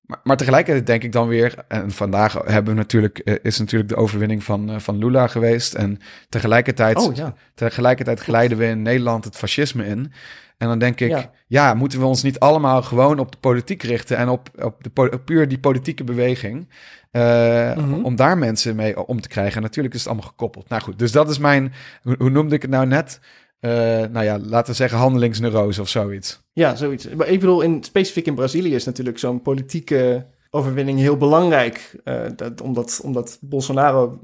Maar, 0.09 0.21
maar 0.23 0.37
tegelijkertijd 0.37 0.87
denk 0.87 1.03
ik 1.03 1.13
dan 1.13 1.29
weer, 1.29 1.55
en 1.69 1.91
vandaag 1.91 2.33
hebben 2.33 2.73
we 2.75 2.79
natuurlijk, 2.81 3.19
eh, 3.19 3.35
is 3.43 3.59
natuurlijk 3.59 3.91
de 3.91 3.97
overwinning 3.97 4.45
van, 4.45 4.71
eh, 4.71 4.79
van 4.79 4.99
Lula 4.99 5.27
geweest. 5.27 5.75
En 5.75 5.99
tegelijkertijd 6.29 6.97
Oh 6.97 7.15
ja. 7.15 7.35
Tegelijkertijd 7.55 8.21
glijden 8.21 8.59
we 8.59 8.67
in 8.67 8.83
Nederland 8.83 9.25
het 9.25 9.37
fascisme 9.37 9.87
in. 9.87 10.13
En 10.59 10.69
dan 10.69 10.79
denk 10.79 11.01
ik, 11.01 11.09
ja. 11.11 11.31
Ja. 11.47 11.75
moeten 11.75 11.99
we 11.99 12.05
ons 12.07 12.23
niet 12.23 12.39
allemaal 12.39 12.83
gewoon 12.83 13.19
op 13.19 13.33
de 13.33 13.39
politiek 13.41 13.83
richten 13.83 14.17
en 14.17 14.29
op, 14.29 14.51
op, 14.65 14.77
de, 14.83 15.11
op 15.11 15.23
puur 15.25 15.49
die 15.49 15.59
politieke 15.59 16.05
beweging. 16.05 16.69
eh, 17.11 17.77
Mhm. 17.77 18.05
Om 18.05 18.17
daar 18.17 18.39
mensen 18.39 18.77
mee 18.77 19.07
om 19.07 19.21
te 19.21 19.29
krijgen. 19.29 19.57
En 19.57 19.63
natuurlijk 19.63 19.95
is 19.95 20.01
het 20.01 20.09
allemaal 20.09 20.29
gekoppeld. 20.29 20.69
Nou 20.69 20.83
goed, 20.83 20.99
dus 20.99 21.13
dat 21.13 21.31
is 21.31 21.39
mijn, 21.39 21.73
hoe, 22.03 22.15
hoe 22.19 22.31
noemde 22.31 22.55
ik 22.55 22.63
het 22.63 22.71
nou 22.71 22.87
net? 22.87 23.21
Eh, 23.61 23.71
nou 24.11 24.25
ja, 24.25 24.39
laten 24.39 24.71
we 24.71 24.77
zeggen 24.77 24.99
handelingsneurose 24.99 25.81
of 25.81 25.89
zoiets. 25.89 26.41
Ja, 26.53 26.75
zoiets. 26.77 27.09
Maar 27.09 27.29
ik 27.29 27.41
bedoel, 27.41 27.61
in, 27.61 27.85
specifiek 27.85 28.27
in 28.27 28.35
Brazilië 28.35 28.75
is 28.75 28.85
natuurlijk 28.85 29.19
zo'n 29.19 29.43
politieke 29.43 30.27
overwinning 30.51 30.99
heel 30.99 31.17
belangrijk. 31.17 31.97
eh, 32.05 32.21
dat, 32.37 32.61
omdat, 32.61 33.01
omdat 33.03 33.39
Bolsonaro 33.41 34.21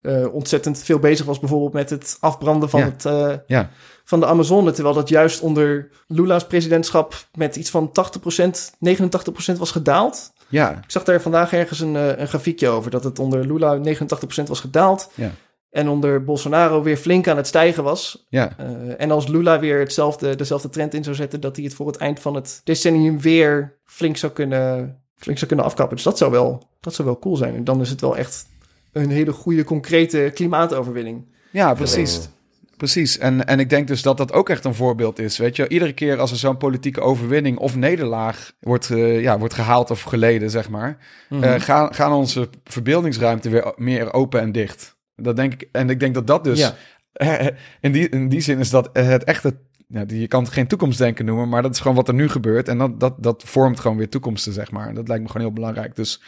eh, 0.00 0.34
ontzettend 0.34 0.78
veel 0.82 0.98
bezig 0.98 1.26
was 1.26 1.38
bijvoorbeeld 1.38 1.72
met 1.72 1.90
het 1.90 2.16
afbranden 2.20 2.70
van, 2.70 2.80
Ja. 2.80 2.86
het, 2.96 3.42
Ja. 3.46 3.70
van 4.04 4.20
de 4.20 4.26
Amazone. 4.26 4.70
Terwijl 4.72 4.94
dat 4.94 5.08
juist 5.08 5.40
onder 5.40 5.90
Lula's 6.06 6.46
presidentschap 6.46 7.14
met 7.34 7.56
iets 7.56 7.70
van 7.70 7.92
80%, 7.92 8.72
89% 8.78 9.58
was 9.58 9.70
gedaald. 9.70 10.32
Ja, 10.48 10.70
Ik 10.70 10.90
zag 10.90 11.04
daar 11.04 11.20
vandaag 11.20 11.52
ergens 11.52 11.80
een, 11.80 11.94
een 12.20 12.28
grafiekje 12.28 12.68
over. 12.68 12.90
Dat 12.90 13.04
het 13.04 13.18
onder 13.18 13.46
Lula 13.46 13.78
89% 13.78 14.42
was 14.46 14.60
gedaald. 14.60 15.10
Ja. 15.14 15.30
En 15.70 15.88
onder 15.88 16.24
Bolsonaro 16.24 16.82
weer 16.82 16.96
flink 16.96 17.28
aan 17.28 17.36
het 17.36 17.46
stijgen 17.46 17.82
was. 17.84 18.26
ja, 18.28 18.52
Eh, 18.58 18.66
en 18.98 19.10
als 19.10 19.26
Lula 19.28 19.58
weer 19.60 19.78
hetzelfde, 19.78 20.34
dezelfde 20.36 20.68
trend 20.68 20.94
in 20.94 21.04
zou 21.04 21.16
zetten, 21.16 21.40
dat 21.40 21.56
hij 21.56 21.64
het 21.64 21.74
voor 21.74 21.86
het 21.86 21.96
eind 21.96 22.20
van 22.20 22.34
het 22.34 22.60
decennium 22.64 23.20
weer 23.20 23.78
flink 23.84 24.16
zou 24.16 24.32
kunnen, 24.32 24.96
flink 25.16 25.36
zou 25.38 25.46
kunnen 25.48 25.66
afkappen. 25.66 25.96
Dus 25.96 26.04
dat 26.04 26.18
zou, 26.18 26.30
wel, 26.30 26.68
dat 26.80 26.94
zou 26.94 27.08
wel 27.08 27.18
cool 27.18 27.36
zijn. 27.36 27.54
En 27.54 27.64
dan 27.64 27.80
is 27.80 27.90
het 27.90 28.00
wel 28.00 28.16
echt 28.16 28.46
een 28.92 29.10
hele 29.10 29.32
goede, 29.32 29.64
concrete 29.64 30.30
klimaatoverwinning. 30.34 31.24
ja, 31.50 31.74
precies. 31.74 32.28
Precies. 32.76 33.18
En, 33.18 33.46
en 33.46 33.60
ik 33.60 33.70
denk 33.70 33.88
dus 33.88 34.02
dat 34.02 34.16
dat 34.16 34.32
ook 34.32 34.48
echt 34.48 34.64
een 34.64 34.74
voorbeeld 34.74 35.18
is. 35.18 35.38
Weet 35.38 35.56
je, 35.56 35.68
iedere 35.68 35.92
keer 35.92 36.18
als 36.18 36.30
er 36.30 36.36
zo'n 36.36 36.56
politieke 36.56 37.00
overwinning 37.00 37.58
of 37.58 37.76
nederlaag 37.76 38.52
wordt, 38.60 38.86
ja, 38.96 39.38
wordt 39.38 39.54
gehaald 39.54 39.90
of 39.90 40.02
geleden, 40.02 40.50
zeg 40.50 40.68
maar, 40.68 40.98
Mhm. 41.28 41.42
eh, 41.42 41.60
gaan, 41.60 41.94
gaan 41.94 42.12
onze 42.12 42.48
verbeeldingsruimte 42.64 43.48
weer 43.48 43.72
meer 43.76 44.12
open 44.12 44.40
en 44.40 44.52
dicht. 44.52 44.96
Dat 45.22 45.36
denk 45.36 45.52
ik. 45.52 45.68
En 45.72 45.90
ik 45.90 46.00
denk 46.00 46.14
dat 46.14 46.26
dat 46.26 46.44
dus. 46.44 46.58
Ja. 46.58 46.74
in, 47.80 47.92
die, 47.92 48.08
in 48.08 48.28
die 48.28 48.40
zin 48.40 48.58
is 48.58 48.70
dat 48.70 48.90
het 48.92 49.24
echte. 49.24 49.56
Ja, 49.88 50.04
je 50.06 50.28
kan 50.28 50.42
het 50.42 50.52
geen 50.52 50.66
toekomstdenken 50.66 51.24
noemen, 51.24 51.48
maar 51.48 51.62
dat 51.62 51.74
is 51.74 51.80
gewoon 51.80 51.96
wat 51.96 52.08
er 52.08 52.14
nu 52.14 52.28
gebeurt. 52.28 52.68
En 52.68 52.78
dat, 52.78 53.00
dat, 53.00 53.14
dat 53.22 53.42
vormt 53.46 53.80
gewoon 53.80 53.96
weer 53.96 54.08
toekomsten, 54.08 54.52
zeg 54.52 54.70
maar. 54.70 54.94
Dat 54.94 55.08
lijkt 55.08 55.22
me 55.22 55.28
gewoon 55.30 55.46
heel 55.46 55.54
belangrijk. 55.54 55.96
Dus, 55.96 56.22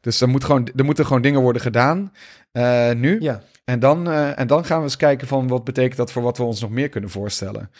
dus 0.00 0.20
er, 0.20 0.28
moet 0.28 0.44
gewoon, 0.44 0.68
er 0.76 0.84
moeten 0.84 1.06
gewoon 1.06 1.22
dingen 1.22 1.40
worden 1.40 1.62
gedaan 1.62 2.12
eh, 2.52 2.92
nu. 2.92 3.20
Ja, 3.20 3.42
En, 3.64 3.78
dan, 3.78 4.08
eh, 4.10 4.38
en 4.38 4.46
dan 4.46 4.64
gaan 4.64 4.78
we 4.78 4.84
eens 4.84 4.96
kijken 4.96 5.26
van 5.26 5.48
wat 5.48 5.64
betekent 5.64 5.96
dat 5.96 6.12
voor 6.12 6.22
wat 6.22 6.36
we 6.36 6.42
ons 6.42 6.60
nog 6.60 6.70
meer 6.70 6.88
kunnen 6.88 7.10
voorstellen. 7.10 7.70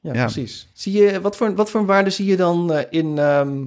ja, 0.00 0.12
Ja. 0.14 0.24
precies. 0.24 0.68
Zie 0.72 0.92
je, 0.92 1.20
wat 1.20 1.36
voor, 1.36 1.54
wat 1.54 1.70
voor 1.70 1.86
waarde 1.86 2.10
zie 2.10 2.26
je 2.26 2.36
dan 2.36 2.72
eh, 2.72 2.84
in, 2.90 3.18
ehm, 3.18 3.64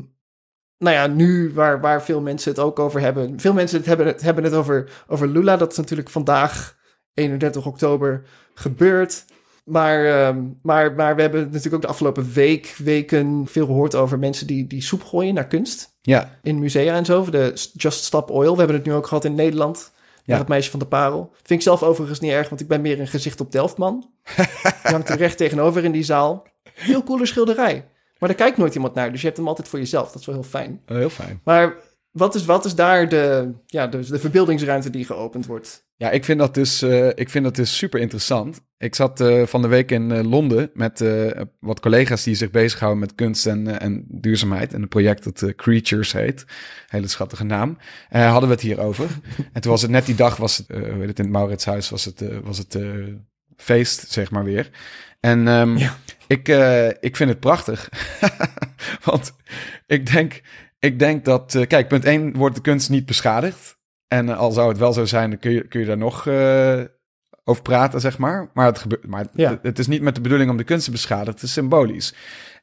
nou 0.78 0.96
ja, 0.96 1.08
nu 1.08 1.54
waar, 1.54 1.82
waar 1.82 2.04
veel 2.04 2.22
mensen 2.22 2.52
het 2.52 2.60
ook 2.60 2.80
over 2.80 3.02
hebben. 3.02 3.40
Veel 3.40 3.54
mensen 3.54 3.78
het 3.78 3.86
hebben, 3.86 4.06
het, 4.06 4.22
hebben 4.22 4.44
het 4.44 4.54
over, 4.54 5.04
over 5.08 5.28
Lula. 5.28 5.58
Dat 5.58 5.72
is 5.72 5.78
natuurlijk 5.78 6.10
vandaag, 6.10 6.78
31 7.14 7.66
oktober, 7.66 8.24
gebeurd. 8.54 9.26
Maar, 9.66 10.06
ehm, 10.06 10.44
maar, 10.62 10.94
maar 10.94 11.16
we 11.16 11.22
hebben 11.22 11.44
natuurlijk 11.44 11.76
ook 11.76 11.82
de 11.82 11.88
afgelopen 11.88 12.32
week, 12.34 12.76
weken 12.78 13.48
veel 13.48 13.66
gehoord 13.66 13.96
over 13.96 14.20
mensen 14.20 14.48
die, 14.48 14.68
die 14.68 14.82
soep 14.82 15.04
gooien 15.04 15.34
naar 15.34 15.48
kunst. 15.48 15.98
Ja, 16.02 16.30
In 16.42 16.60
musea 16.60 16.96
en 16.96 17.06
zo. 17.06 17.30
De 17.30 17.70
Just 17.74 18.04
Stop 18.04 18.30
Oil. 18.30 18.52
We 18.52 18.58
hebben 18.58 18.76
het 18.76 18.86
nu 18.86 18.94
ook 18.94 19.08
gehad 19.08 19.26
in 19.26 19.36
Nederland. 19.36 19.92
Ja. 19.96 20.34
Ja. 20.34 20.38
Het 20.38 20.48
meisje 20.48 20.70
van 20.70 20.80
de 20.80 20.86
parel. 20.86 21.32
Vind 21.34 21.50
ik 21.50 21.62
zelf 21.62 21.84
overigens 21.84 22.20
niet 22.20 22.32
erg, 22.32 22.50
want 22.50 22.62
ik 22.62 22.68
ben 22.68 22.82
meer 22.82 23.00
een 23.00 23.08
gezicht 23.08 23.42
op 23.42 23.52
Delftman. 23.52 24.10
Die 24.84 24.92
hangt 24.92 25.10
er 25.10 25.18
recht 25.18 25.38
tegenover 25.38 25.84
in 25.84 25.92
die 25.92 26.04
zaal. 26.04 26.48
Veel 26.74 27.04
cooler 27.04 27.28
schilderij. 27.28 27.86
Maar 28.26 28.36
daar 28.36 28.46
kijkt 28.46 28.58
nooit 28.60 28.76
iemand 28.76 28.94
naar, 28.94 29.12
dus 29.12 29.20
je 29.20 29.26
hebt 29.26 29.40
hem 29.40 29.48
altijd 29.48 29.68
voor 29.68 29.80
jezelf. 29.80 30.12
Dat 30.12 30.20
is 30.20 30.26
wel 30.26 30.36
heel 30.36 30.44
fijn. 30.44 30.82
eh, 30.86 30.98
heel 30.98 31.10
fijn. 31.10 31.42
Maar 31.44 31.76
wat 32.12 32.36
is, 32.36 32.46
wat 32.46 32.66
is 32.66 32.76
daar 32.76 33.10
de, 33.10 33.54
ja, 33.66 33.88
de, 33.88 34.06
de 34.06 34.20
verbeeldingsruimte 34.20 34.90
die 34.90 35.06
geopend 35.06 35.46
wordt? 35.46 35.86
Ja, 35.98 36.10
ik 36.10 36.24
vind 36.24 36.40
dat 36.40 36.54
dus, 36.54 36.82
eh, 36.82 37.08
ik 37.08 37.30
vind 37.30 37.44
dat 37.44 37.56
dus 37.56 37.78
super 37.78 38.00
interessant. 38.00 38.62
Ik 38.78 38.96
zat 38.96 39.22
eh, 39.22 39.46
van 39.46 39.62
de 39.62 39.68
week 39.68 39.92
in 39.92 40.12
eh, 40.12 40.24
Londen 40.24 40.70
met 40.74 41.04
wat 41.60 41.80
collega's 41.80 42.24
die 42.24 42.36
zich 42.36 42.52
bezighouden 42.52 43.00
met 43.00 43.16
kunst 43.16 43.46
en, 43.46 43.80
en 43.80 44.06
duurzaamheid. 44.10 44.74
En 44.74 44.82
een 44.82 44.88
project 44.88 45.24
dat 45.24 45.56
Creatures 45.56 46.14
heet. 46.14 46.46
Hele 46.88 47.08
schattige 47.08 47.44
naam. 47.44 47.78
Hadden 48.10 48.50
we 48.50 48.56
het 48.56 48.64
hier 48.64 48.80
over. 48.80 49.10
en 49.54 49.62
toen 49.62 49.72
was 49.72 49.82
het 49.82 49.92
net 49.92 50.06
die 50.06 50.16
dag, 50.16 50.38
was 50.38 50.58
het, 50.58 50.68
hoe 50.68 51.00
heet 51.00 51.08
het 51.08 51.20
in 51.20 51.26
het 51.26 51.34
Mauritshuis, 51.34 51.90
was 51.90 52.06
het, 52.06 52.24
was 52.44 52.58
het 52.58 52.78
feest, 53.56 54.12
zeg 54.12 54.32
maar 54.32 54.44
weer. 54.44 54.70
En 55.26 55.48
ehm, 55.48 55.78
Ja. 55.78 55.96
ik, 56.28 56.48
eh, 56.48 56.88
ik 56.88 57.16
vind 57.16 57.30
het 57.30 57.40
prachtig. 57.40 57.90
Want 59.04 59.34
ik 59.86 60.12
denk, 60.12 60.42
ik 60.80 61.00
denk 61.00 61.26
dat, 61.26 61.56
eh, 61.56 61.68
kijk, 61.68 61.88
punt 61.88 62.06
1 62.06 62.36
wordt 62.36 62.56
de 62.56 62.62
kunst 62.62 62.90
niet 62.90 63.06
beschadigd. 63.06 63.78
En 64.08 64.30
eh, 64.30 64.38
al 64.38 64.52
zou 64.52 64.70
het 64.70 64.78
wel 64.78 64.94
zo 64.94 65.06
zijn, 65.06 65.30
dan 65.30 65.40
kun 65.40 65.52
je, 65.52 65.68
kun 65.68 65.80
je 65.80 65.86
daar 65.86 65.98
nog 65.98 66.28
over 67.44 67.62
praten, 67.62 68.00
zeg 68.02 68.18
maar. 68.18 68.50
Maar, 68.54 68.66
het, 68.66 68.78
gebeurt, 68.80 69.08
maar 69.08 69.26
Ja. 69.34 69.50
het, 69.50 69.60
het 69.64 69.80
is 69.80 69.88
niet 69.88 70.02
met 70.02 70.16
de 70.16 70.22
bedoeling 70.22 70.50
om 70.50 70.58
de 70.58 70.64
kunst 70.64 70.86
te 70.86 70.92
beschadigen. 70.92 71.34
Het 71.34 71.42
is 71.44 71.54
symbolisch. 71.54 72.14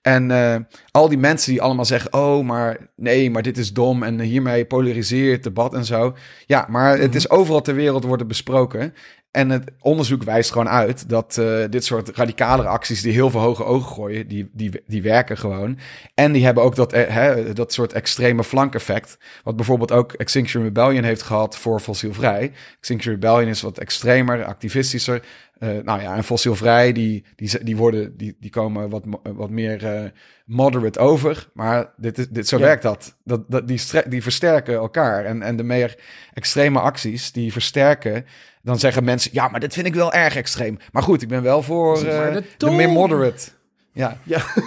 En 0.03 0.31
eh, 0.31 0.57
al 0.91 1.09
die 1.09 1.19
mensen 1.19 1.53
die 1.53 1.63
allemaal 1.63 1.85
zeggen: 1.85 2.13
Oh, 2.13 2.45
maar 2.45 2.79
nee, 2.97 3.31
maar 3.31 3.43
dit 3.43 3.59
is 3.59 3.73
dom. 3.73 4.03
En 4.03 4.21
hiermee 4.21 4.65
polariseert 4.65 5.33
het 5.33 5.43
debat 5.43 5.75
en 5.75 5.85
zo. 5.85 6.17
Ja, 6.47 6.67
maar 6.69 6.99
het 6.99 7.15
is 7.15 7.31
overal 7.31 7.61
ter 7.61 7.75
wereld 7.75 8.05
worden 8.05 8.29
besproken. 8.29 8.95
En 9.33 9.51
het 9.51 9.71
onderzoek 9.81 10.23
wijst 10.23 10.51
gewoon 10.51 10.69
uit 10.69 11.09
dat 11.09 11.39
eh, 11.39 11.65
dit 11.71 11.85
soort 11.85 12.09
radicalere 12.09 12.69
acties 12.69 13.03
die 13.03 13.13
heel 13.13 13.31
veel 13.31 13.41
hoge 13.41 13.65
ogen 13.65 13.93
gooien, 13.93 14.29
die, 14.29 14.51
die, 14.53 14.83
die 14.87 15.03
werken 15.03 15.39
gewoon. 15.39 15.79
En 16.15 16.33
die 16.33 16.45
hebben 16.45 16.63
ook 16.63 16.75
dat, 16.75 16.93
eh, 16.93 17.15
hè, 17.15 17.53
dat 17.53 17.73
soort 17.73 17.93
extreme 17.93 18.45
flankeffect. 18.45 19.19
Wat 19.45 19.57
bijvoorbeeld 19.57 19.93
ook 19.93 20.13
Extinction 20.13 20.63
Rebellion 20.63 21.05
heeft 21.05 21.23
gehad 21.23 21.57
voor 21.57 21.81
fossielvrij. 21.81 22.53
Extinction 22.79 23.15
Rebellion 23.15 23.49
is 23.49 23.63
wat 23.63 23.79
extremer, 23.79 24.45
activistischer. 24.45 25.23
Eh, 25.63 25.69
nou 25.85 26.01
ja, 26.01 26.17
en 26.17 26.25
fossielvrij, 26.25 26.93
die, 26.93 27.25
die, 27.37 27.65
die, 27.65 27.77
worden, 27.77 28.17
die, 28.17 28.37
die 28.41 28.51
komen 28.51 28.89
wat, 28.91 29.05
mo- 29.05 29.21
wat 29.23 29.51
meer 29.51 29.87
eh, 29.87 30.05
moderate 30.45 30.99
over. 30.99 31.49
Maar 31.55 31.91
dit, 31.97 32.19
is, 32.19 32.29
dit, 32.29 32.49
zo 32.49 32.57
Ja. 32.59 32.63
werkt 32.65 32.83
dat. 32.83 33.17
dat, 33.25 33.41
dat 33.51 33.69
die, 33.69 33.81
die 34.09 34.23
versterken 34.23 34.75
elkaar. 34.75 35.25
En, 35.25 35.43
en 35.43 35.57
de 35.57 35.63
meer 35.63 35.97
extreme 36.35 36.79
acties, 36.81 37.33
die 37.33 37.53
versterken. 37.53 38.25
Dan 38.63 38.79
zeggen 38.79 39.05
mensen, 39.05 39.31
ja, 39.35 39.49
maar 39.49 39.61
dit 39.61 39.73
vind 39.73 39.87
ik 39.87 39.95
wel 39.95 40.13
erg 40.13 40.37
extreem. 40.37 40.79
Maar 40.93 41.03
goed, 41.03 41.23
ik 41.23 41.29
ben 41.29 41.43
wel 41.43 41.63
voor 41.63 41.97
eh, 41.97 42.33
de 42.35 42.43
de 42.59 42.71
meer 42.71 42.91
moderate. 42.91 43.49
Ja, 43.93 44.19
Ja, 44.23 44.39
Voor- 44.41 44.63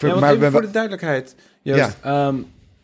Ja, 0.08 0.14
maar 0.18 0.22
ik 0.22 0.24
even 0.28 0.40
ben 0.40 0.50
voor 0.50 0.60
de 0.60 0.70
duidelijkheid. 0.70 1.34
Joost, 1.62 1.96
ehm, 2.02 2.36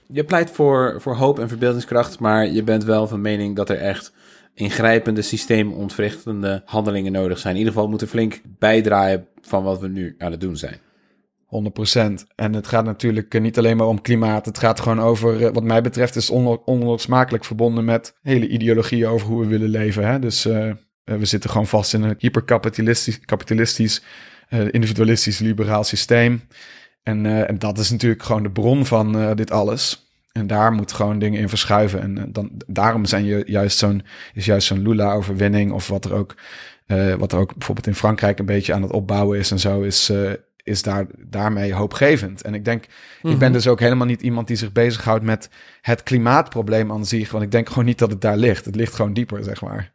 je 0.06 0.24
pleit 0.24 0.50
voor, 0.50 0.96
voor 1.00 1.14
hoop 1.16 1.38
en 1.38 1.48
verbeeldingskracht, 1.48 2.18
maar 2.18 2.46
je 2.46 2.62
bent 2.62 2.84
wel 2.84 3.06
van 3.08 3.20
mening 3.20 3.56
dat 3.56 3.68
er 3.68 3.78
echt 3.78 4.12
ingrijpende, 4.54 5.22
systeemontwrichtende 5.22 6.62
handelingen 6.64 7.12
nodig 7.12 7.38
zijn. 7.38 7.52
In 7.52 7.58
ieder 7.58 7.74
geval 7.74 7.88
moeten 7.88 8.08
flink 8.08 8.40
bijdraaien 8.58 9.26
van 9.40 9.62
wat 9.64 9.80
we 9.80 9.88
nu 9.88 10.14
aan 10.18 10.30
het 10.30 10.40
doen 10.40 10.56
zijn. 10.56 10.78
100%. 11.44 12.26
En 12.34 12.52
het 12.52 12.66
gaat 12.66 12.84
natuurlijk 12.84 13.34
eh, 13.34 13.40
niet 13.40 13.58
alleen 13.58 13.76
maar 13.76 13.86
om 13.86 14.00
klimaat. 14.00 14.46
Het 14.46 14.58
gaat 14.58 14.80
gewoon 14.80 15.00
over, 15.00 15.46
eh, 15.46 15.52
wat 15.52 15.62
mij 15.62 15.82
betreft, 15.82 16.16
is 16.16 16.30
on 16.30 16.62
onlosmakelijk 16.64 17.44
verbonden 17.44 17.84
met 17.84 18.18
hele 18.22 18.48
ideologieën 18.48 19.06
over 19.08 19.26
hoe 19.26 19.40
we 19.40 19.46
willen 19.46 19.68
leven. 19.68 20.06
Hè? 20.06 20.18
Dus 20.18 20.46
uh, 20.46 20.72
we 21.04 21.24
zitten 21.24 21.50
gewoon 21.50 21.66
vast 21.66 21.94
in 21.94 22.02
een 22.02 22.14
hyperkapitalistisch, 22.18 23.20
kapitalistisch, 23.20 24.02
individualistisch, 24.70 25.38
liberaal 25.38 25.84
systeem. 25.84 26.42
En, 27.02 27.46
en, 27.46 27.58
dat 27.58 27.78
is 27.78 27.90
natuurlijk 27.90 28.22
gewoon 28.22 28.42
de 28.42 28.50
bron 28.50 28.86
van 28.86 29.34
dit 29.34 29.50
alles. 29.50 30.03
En 30.34 30.46
daar 30.46 30.72
moet 30.72 30.92
gewoon 30.92 31.18
dingen 31.18 31.40
in 31.40 31.48
verschuiven. 31.48 32.00
En 32.00 32.32
dan, 32.32 32.50
daarom 32.66 33.04
zijn 33.04 33.24
je 33.24 33.42
juist 33.46 33.78
zo'n, 33.78 34.02
is 34.34 34.44
juist 34.44 34.66
zo'n 34.66 34.82
Lula-overwinning 34.82 35.72
of 35.72 35.88
wat 35.88 36.04
er 36.04 36.12
ook, 36.14 36.34
wat 37.18 37.32
er 37.32 37.38
ook 37.38 37.54
bijvoorbeeld 37.54 37.86
in 37.86 37.94
Frankrijk 37.94 38.38
een 38.38 38.46
beetje 38.46 38.72
aan 38.74 38.82
het 38.82 38.92
opbouwen 38.92 39.38
is 39.38 39.50
en 39.50 39.58
zo, 39.58 39.80
is 39.80 40.12
is 40.62 40.82
daar, 40.82 41.06
daarmee 41.18 41.74
hoopgevend. 41.74 42.42
En 42.42 42.54
ik 42.54 42.64
denk, 42.64 42.84
ik 42.84 42.90
ben 43.22 43.38
Mhm. 43.38 43.52
dus 43.52 43.66
ook 43.68 43.80
helemaal 43.80 44.06
niet 44.06 44.22
iemand 44.22 44.46
die 44.46 44.56
zich 44.56 44.72
bezighoudt 44.72 45.24
met 45.24 45.48
het 45.80 46.02
klimaatprobleem 46.02 46.92
aan 46.92 47.06
zich. 47.06 47.30
Want 47.30 47.44
ik 47.44 47.50
denk 47.50 47.68
gewoon 47.68 47.84
niet 47.84 47.98
dat 47.98 48.10
het 48.10 48.20
daar 48.20 48.36
ligt. 48.36 48.64
Het 48.64 48.74
ligt 48.76 48.94
gewoon 48.94 49.12
dieper, 49.12 49.44
zeg 49.44 49.60
maar. 49.62 49.92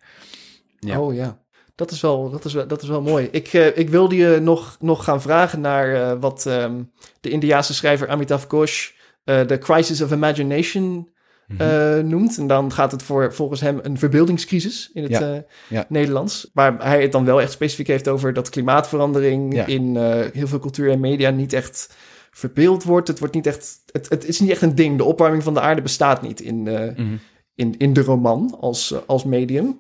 Ja. 0.80 1.00
Oh 1.00 1.14
ja, 1.14 1.38
dat 1.76 1.92
is 1.92 2.02
wel, 2.02 2.30
dat 2.30 2.46
is 2.46 2.54
wel, 2.54 2.68
dat 2.68 2.82
is 2.82 2.88
wel 2.90 3.02
mooi. 3.02 3.28
Ik, 3.32 3.48
eh, 3.48 3.78
ik 3.78 3.90
wilde 3.90 4.16
je 4.16 4.40
nog, 4.42 4.78
nog 4.80 5.04
gaan 5.04 5.22
vragen 5.22 5.62
naar 5.62 5.94
eh, 5.94 6.18
wat 6.20 6.46
ehm, 6.46 6.82
de 7.22 7.30
Indiaanse 7.30 7.74
schrijver 7.74 8.08
Amitav 8.10 8.46
Ghosh 8.48 8.90
eh 9.30 9.42
The 9.42 9.58
Crisis 9.58 10.02
of 10.02 10.12
Imagination 10.12 11.10
Mhm. 11.48 11.62
eh, 11.62 12.04
noemt. 12.04 12.38
En 12.38 12.48
dan 12.48 12.72
gaat 12.72 12.92
het 12.92 13.04
voor, 13.04 13.34
volgens 13.34 13.62
hem 13.62 13.80
een 13.82 13.98
verbeeldingscrisis 13.98 14.90
in 14.94 15.04
het 15.04 15.12
Ja, 15.12 15.34
eh, 15.34 15.40
ja. 15.70 15.86
Nederlands. 15.90 16.50
Waar 16.54 16.76
hij 16.84 17.02
het 17.02 17.12
dan 17.12 17.26
wel 17.26 17.42
echt 17.42 17.52
specifiek 17.52 17.88
heeft 17.88 18.08
over 18.08 18.34
dat 18.34 18.50
klimaatverandering 18.50 19.54
Ja. 19.56 19.66
in 19.66 19.96
heel 20.34 20.48
veel 20.48 20.60
cultuur 20.60 20.92
en 20.92 21.00
media 21.00 21.30
niet 21.30 21.54
echt 21.54 21.96
verbeeld 22.32 22.84
wordt. 22.84 23.08
Het, 23.08 23.20
wordt 23.20 23.34
niet 23.34 23.48
echt, 23.48 23.80
het, 23.92 24.10
het 24.10 24.26
is 24.28 24.40
niet 24.40 24.50
echt 24.50 24.62
een 24.62 24.76
ding. 24.76 24.98
De 24.98 25.04
opwarming 25.04 25.44
van 25.44 25.54
de 25.54 25.60
aarde 25.62 25.82
bestaat 25.82 26.22
niet 26.22 26.42
in, 26.42 26.62
Mhm. 26.62 27.16
in, 27.56 27.76
in 27.78 27.94
de 27.94 28.02
roman 28.02 28.58
als, 28.60 28.94
als 29.08 29.24
medium. 29.24 29.80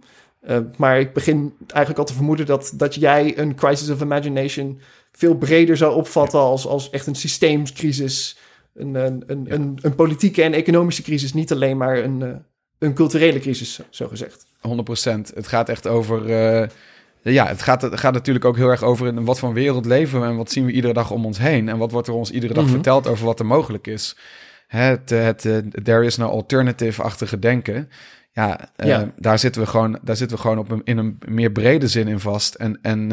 Maar 0.77 0.99
ik 0.99 1.13
begin 1.13 1.53
eigenlijk 1.67 1.99
al 1.99 2.05
te 2.05 2.13
vermoeden 2.13 2.45
dat, 2.45 2.73
dat 2.75 2.95
jij 2.95 3.37
een 3.37 3.55
crisis 3.55 3.89
of 3.89 4.01
imagination 4.01 4.79
veel 5.11 5.35
breder 5.35 5.77
zou 5.77 5.95
opvatten 5.95 6.39
als, 6.39 6.67
als 6.67 6.89
echt 6.89 7.07
een 7.07 7.15
systeemcrisis. 7.15 8.37
Een, 8.79 8.95
een, 8.95 9.23
een, 9.27 9.45
Ja. 9.47 9.53
een, 9.53 9.77
een 9.81 9.95
politieke 9.95 10.43
en 10.43 10.53
economische 10.53 11.01
crisis, 11.03 11.33
niet 11.33 11.51
alleen 11.51 11.77
maar 11.77 11.97
een, 11.97 12.21
eh, 12.21 12.29
een 12.79 12.93
culturele 12.93 13.39
crisis, 13.39 13.79
zo- 13.89 14.07
gezegd. 14.07 14.45
100%. 14.61 15.31
Het 15.35 15.47
gaat 15.47 15.69
echt 15.69 15.87
over. 15.87 16.29
eh, 16.61 16.67
ja, 17.21 17.47
het 17.47 17.61
gaat, 17.61 17.81
het 17.81 17.99
gaat 17.99 18.13
natuurlijk 18.13 18.45
ook 18.45 18.55
heel 18.57 18.69
erg 18.69 18.83
over 18.83 19.07
in 19.07 19.25
wat 19.25 19.39
voor 19.39 19.53
wereld 19.53 19.85
leven 19.85 20.19
we 20.21 20.25
en 20.27 20.35
wat 20.35 20.51
zien 20.51 20.65
we 20.65 20.71
iedere 20.71 20.93
dag 20.93 21.11
om 21.11 21.25
ons 21.25 21.37
heen. 21.37 21.69
En 21.69 21.77
wat 21.77 21.91
wordt 21.91 22.07
er 22.07 22.13
ons 22.13 22.31
iedere 22.31 22.53
dag 22.53 22.63
Mhm. 22.63 22.73
verteld 22.73 23.07
over 23.07 23.25
wat 23.25 23.39
er 23.39 23.45
mogelijk 23.45 23.87
is. 23.87 24.17
Het, 24.67 25.09
het, 25.09 25.45
eh, 25.45 25.57
there 25.83 26.05
is 26.05 26.17
no 26.17 26.27
alternative-achtige 26.27 27.39
denken. 27.39 27.89
Ja, 28.31 28.69
Ja. 28.75 29.13
Daar, 29.17 29.39
zitten 29.39 29.61
we 29.61 29.67
gewoon, 29.67 29.99
daar 30.01 30.15
zitten 30.15 30.37
we 30.37 30.43
gewoon 30.43 30.57
op 30.57 30.71
een, 30.71 30.81
in 30.83 30.97
een 30.97 31.17
meer 31.27 31.51
brede 31.51 31.87
zin 31.87 32.07
in 32.07 32.19
vast. 32.19 32.55
En, 32.55 32.79
en, 32.81 33.11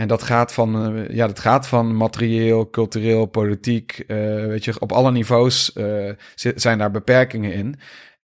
en 0.00 0.08
dat 0.08 0.22
gaat 0.22 0.52
van, 0.52 0.96
eh, 0.96 1.14
ja, 1.14 1.26
dat 1.26 1.38
gaat 1.38 1.66
van 1.66 1.96
materieel, 1.96 2.70
cultureel, 2.70 3.26
politiek. 3.26 4.04
eh, 4.06 4.16
weet 4.46 4.64
je, 4.64 4.80
op 4.80 4.92
alle 4.92 5.10
niveaus 5.12 5.72
eh, 5.72 6.10
zi- 6.34 6.52
zijn 6.54 6.78
daar 6.78 6.90
beperkingen 6.90 7.52
in. 7.52 7.78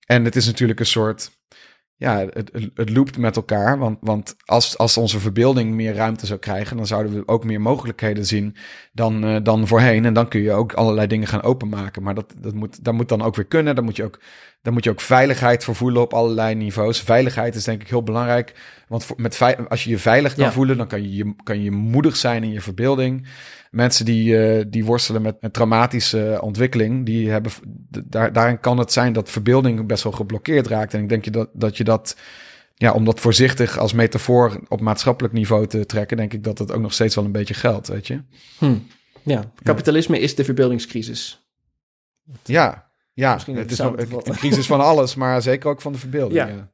En 0.05 0.25
het 0.25 0.35
is 0.35 0.45
natuurlijk 0.45 0.79
een 0.79 0.85
soort 0.85 1.39
ja, 1.95 2.25
het, 2.29 2.51
het, 2.73 2.89
loopt 2.89 3.17
met 3.17 3.35
elkaar. 3.35 3.77
Want, 3.77 3.97
want 4.01 4.35
als, 4.45 4.77
als 4.77 4.97
onze 4.97 5.19
verbeelding 5.19 5.73
meer 5.73 5.93
ruimte 5.93 6.25
zou 6.25 6.39
krijgen, 6.39 6.77
dan 6.77 6.87
zouden 6.87 7.13
we 7.13 7.27
ook 7.27 7.43
meer 7.43 7.61
mogelijkheden 7.61 8.25
zien 8.25 8.55
dan, 8.93 9.43
dan 9.43 9.67
voorheen. 9.67 10.05
En 10.05 10.13
dan 10.13 10.27
kun 10.27 10.41
je 10.41 10.51
ook 10.51 10.73
allerlei 10.73 11.07
dingen 11.07 11.27
gaan 11.27 11.43
openmaken. 11.43 12.03
Maar 12.03 12.15
dat, 12.15 12.33
dat, 12.37 12.53
moet, 12.53 12.83
dat 12.83 12.93
moet 12.93 13.09
dan 13.09 13.21
ook 13.21 13.35
weer 13.35 13.45
kunnen. 13.45 13.75
Dan 13.75 13.83
moet, 13.83 13.95
je 13.95 14.03
ook, 14.03 14.19
dan 14.61 14.73
moet 14.73 14.83
je 14.83 14.89
ook 14.89 15.01
veiligheid 15.01 15.63
voor 15.63 15.75
voelen 15.75 16.01
op 16.01 16.13
allerlei 16.13 16.55
niveaus. 16.55 17.01
Veiligheid 17.01 17.55
is 17.55 17.63
denk 17.63 17.81
ik 17.81 17.87
heel 17.89 18.03
belangrijk. 18.03 18.53
Want 18.87 19.05
voor, 19.05 19.15
met 19.21 19.39
als 19.67 19.83
je 19.83 19.89
je 19.89 19.97
veilig 19.97 20.35
kan 20.35 20.43
Ja. 20.45 20.51
voelen, 20.51 20.77
dan 20.77 20.87
kan 20.87 21.01
je, 21.01 21.15
je, 21.15 21.35
kan 21.43 21.61
je 21.63 21.71
moedig 21.71 22.15
zijn 22.15 22.43
in 22.43 22.51
je 22.51 22.61
verbeelding. 22.61 23.27
Mensen 23.71 24.05
die, 24.05 24.37
eh, 24.37 24.65
die 24.67 24.85
worstelen 24.85 25.21
met 25.21 25.37
een 25.39 25.51
traumatische 25.51 26.37
ontwikkeling, 26.41 27.05
die 27.05 27.29
hebben, 27.29 27.51
daar, 28.05 28.33
daarin 28.33 28.59
kan 28.59 28.77
het 28.77 28.91
zijn 28.91 29.13
dat 29.13 29.29
verbeelding 29.29 29.87
best 29.87 30.03
wel 30.03 30.11
geblokkeerd 30.11 30.67
raakt. 30.67 30.93
En 30.93 31.01
ik 31.01 31.09
denk 31.09 31.25
je 31.25 31.31
dat, 31.31 31.49
dat 31.53 31.77
je 31.77 31.83
dat, 31.83 32.17
ja, 32.75 32.91
om 32.91 33.05
dat 33.05 33.19
voorzichtig 33.19 33.77
als 33.77 33.93
metafoor 33.93 34.59
op 34.67 34.81
maatschappelijk 34.81 35.33
niveau 35.33 35.67
te 35.67 35.85
trekken, 35.85 36.17
denk 36.17 36.33
ik 36.33 36.43
dat 36.43 36.57
dat 36.57 36.71
ook 36.71 36.81
nog 36.81 36.93
steeds 36.93 37.15
wel 37.15 37.25
een 37.25 37.31
beetje 37.31 37.53
geldt, 37.53 37.87
weet 37.87 38.07
je. 38.07 38.21
Hm. 38.57 38.75
Ja, 39.23 39.51
kapitalisme 39.63 40.19
is 40.19 40.35
de 40.35 40.43
verbeeldingscrisis. 40.43 41.45
Ja, 42.43 42.90
ja 43.21 43.33
Misschien 43.33 43.55
het 43.55 43.71
is 43.71 43.79
een, 43.79 43.99
een 43.99 44.35
crisis 44.35 44.65
van 44.65 44.81
alles, 44.81 45.15
maar 45.15 45.41
zeker 45.41 45.69
ook 45.69 45.81
van 45.81 45.91
de 45.91 45.97
verbeelding. 45.97 46.39
Ja. 46.39 46.71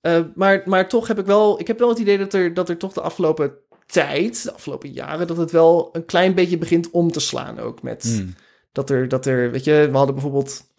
Eh, 0.00 0.20
maar, 0.34 0.62
maar 0.64 0.88
toch 0.88 1.08
heb 1.08 1.18
ik 1.18 1.26
wel, 1.26 1.60
ik 1.60 1.66
heb 1.66 1.78
wel 1.78 1.88
het 1.88 1.98
idee 1.98 2.18
dat 2.18 2.32
er, 2.34 2.54
dat 2.54 2.68
er 2.68 2.76
toch 2.76 2.92
de 2.92 3.00
afgelopen 3.00 3.52
tijd, 3.86 4.42
de 4.42 4.52
afgelopen 4.52 4.92
jaren, 4.92 5.26
dat 5.26 5.36
het 5.36 5.50
wel 5.50 5.88
een 5.92 6.04
klein 6.04 6.34
beetje 6.34 6.58
begint 6.58 6.90
om 6.90 7.12
te 7.12 7.20
slaan 7.20 7.58
ook. 7.58 7.82
Met 7.82 8.02
Hmm. 8.02 8.34
dat, 8.72 8.90
er, 8.90 9.08
dat 9.08 9.26
er, 9.26 9.50
weet 9.50 9.64
je, 9.64 9.88
we 9.90 9.96
hadden 9.96 10.14
bijvoorbeeld 10.14 10.72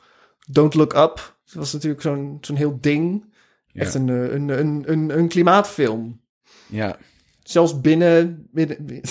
Don't 0.49 0.73
Look 0.73 0.93
Up. 0.93 1.35
Dat 1.45 1.53
was 1.53 1.73
natuurlijk 1.73 2.01
zo'n 2.01 2.37
zo'n 2.41 2.55
heel 2.55 2.77
ding. 2.81 3.33
Ja. 3.67 3.81
Echt 3.81 3.93
een, 3.93 4.09
eh, 4.09 4.31
een, 4.33 4.49
een, 4.49 4.83
een, 4.85 5.17
een 5.17 5.27
klimaatfilm. 5.27 6.21
ja. 6.67 6.97
Zelfs 7.43 7.81
binnen. 7.81 8.47
binnen 8.51 9.01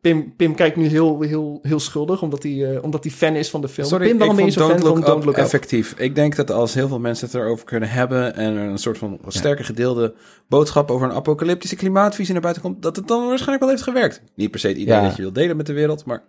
Pim, 0.00 0.34
Pim 0.36 0.54
kijkt 0.54 0.76
nu 0.76 0.86
heel, 0.86 1.20
heel, 1.20 1.58
heel 1.62 1.80
schuldig, 1.80 2.22
omdat 2.22 2.42
hij, 2.42 2.74
eh, 2.74 2.82
omdat 2.82 3.04
hij 3.04 3.12
fan 3.12 3.34
is 3.34 3.50
van 3.50 3.60
de 3.60 3.68
film. 3.68 3.86
Sorry, 3.88 4.08
Pim, 4.08 4.18
waarom 4.18 4.36
ben 4.36 4.44
je 4.44 4.50
zo 4.50 4.60
fan 4.68 4.70
Look 4.70 4.86
van 4.88 4.98
Up 4.98 5.04
Don't 5.06 5.24
Look 5.24 5.36
Up? 5.36 5.44
effectief. 5.44 5.94
Ik 5.98 6.14
denk 6.14 6.36
dat 6.36 6.50
als 6.50 6.74
heel 6.74 6.88
veel 6.88 6.98
mensen 7.00 7.26
het 7.26 7.34
erover 7.34 7.64
kunnen 7.64 7.88
hebben... 7.90 8.34
en 8.36 8.56
er 8.56 8.68
een 8.68 8.78
soort 8.78 8.98
van 8.98 9.18
sterke 9.26 9.64
gedeelde 9.64 10.14
boodschap... 10.48 10.90
over 10.90 11.08
een 11.08 11.14
apocalyptische 11.14 11.76
klimaatvisie 11.76 12.32
naar 12.32 12.42
buiten 12.42 12.62
komt... 12.62 12.82
dat 12.82 12.96
het 12.96 13.08
dan 13.08 13.18
waarschijnlijk 13.26 13.60
wel 13.60 13.68
heeft 13.68 13.82
gewerkt. 13.82 14.22
Niet 14.34 14.50
per 14.50 14.60
se 14.60 14.68
het 14.68 14.76
idee 14.76 14.94
Ja. 14.94 15.02
dat 15.02 15.16
je 15.16 15.22
wil 15.22 15.32
delen 15.32 15.56
met 15.56 15.66
de 15.66 15.72
wereld, 15.72 16.04
maar... 16.04 16.22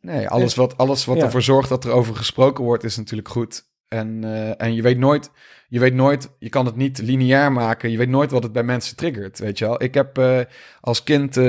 Nee, 0.00 0.28
alles 0.28 0.54
wat, 0.54 0.76
alles 0.76 1.04
wat 1.04 1.16
Ja. 1.16 1.22
ervoor 1.22 1.42
zorgt 1.42 1.68
dat 1.68 1.84
er 1.84 1.90
over 1.90 2.16
gesproken 2.16 2.64
wordt, 2.64 2.84
is 2.84 2.96
natuurlijk 2.96 3.28
goed. 3.28 3.64
En, 3.90 4.24
eh, 4.24 4.60
en 4.66 4.74
je 4.74 4.82
weet 4.82 4.98
nooit, 4.98 5.30
je 5.68 5.78
weet 5.78 5.94
nooit, 5.94 6.34
je 6.38 6.48
kan 6.48 6.66
het 6.66 6.76
niet 6.76 6.98
lineair 6.98 7.52
maken. 7.52 7.90
Je 7.90 7.96
weet 7.98 8.08
nooit 8.08 8.30
wat 8.30 8.42
het 8.42 8.52
bij 8.52 8.62
mensen 8.62 8.96
triggert, 8.96 9.38
weet 9.38 9.58
je 9.58 9.64
wel. 9.64 9.82
Ik 9.82 9.94
heb 9.94 10.18
eh, 10.18 10.40
als 10.80 11.02
kind, 11.02 11.36
eh, 11.36 11.44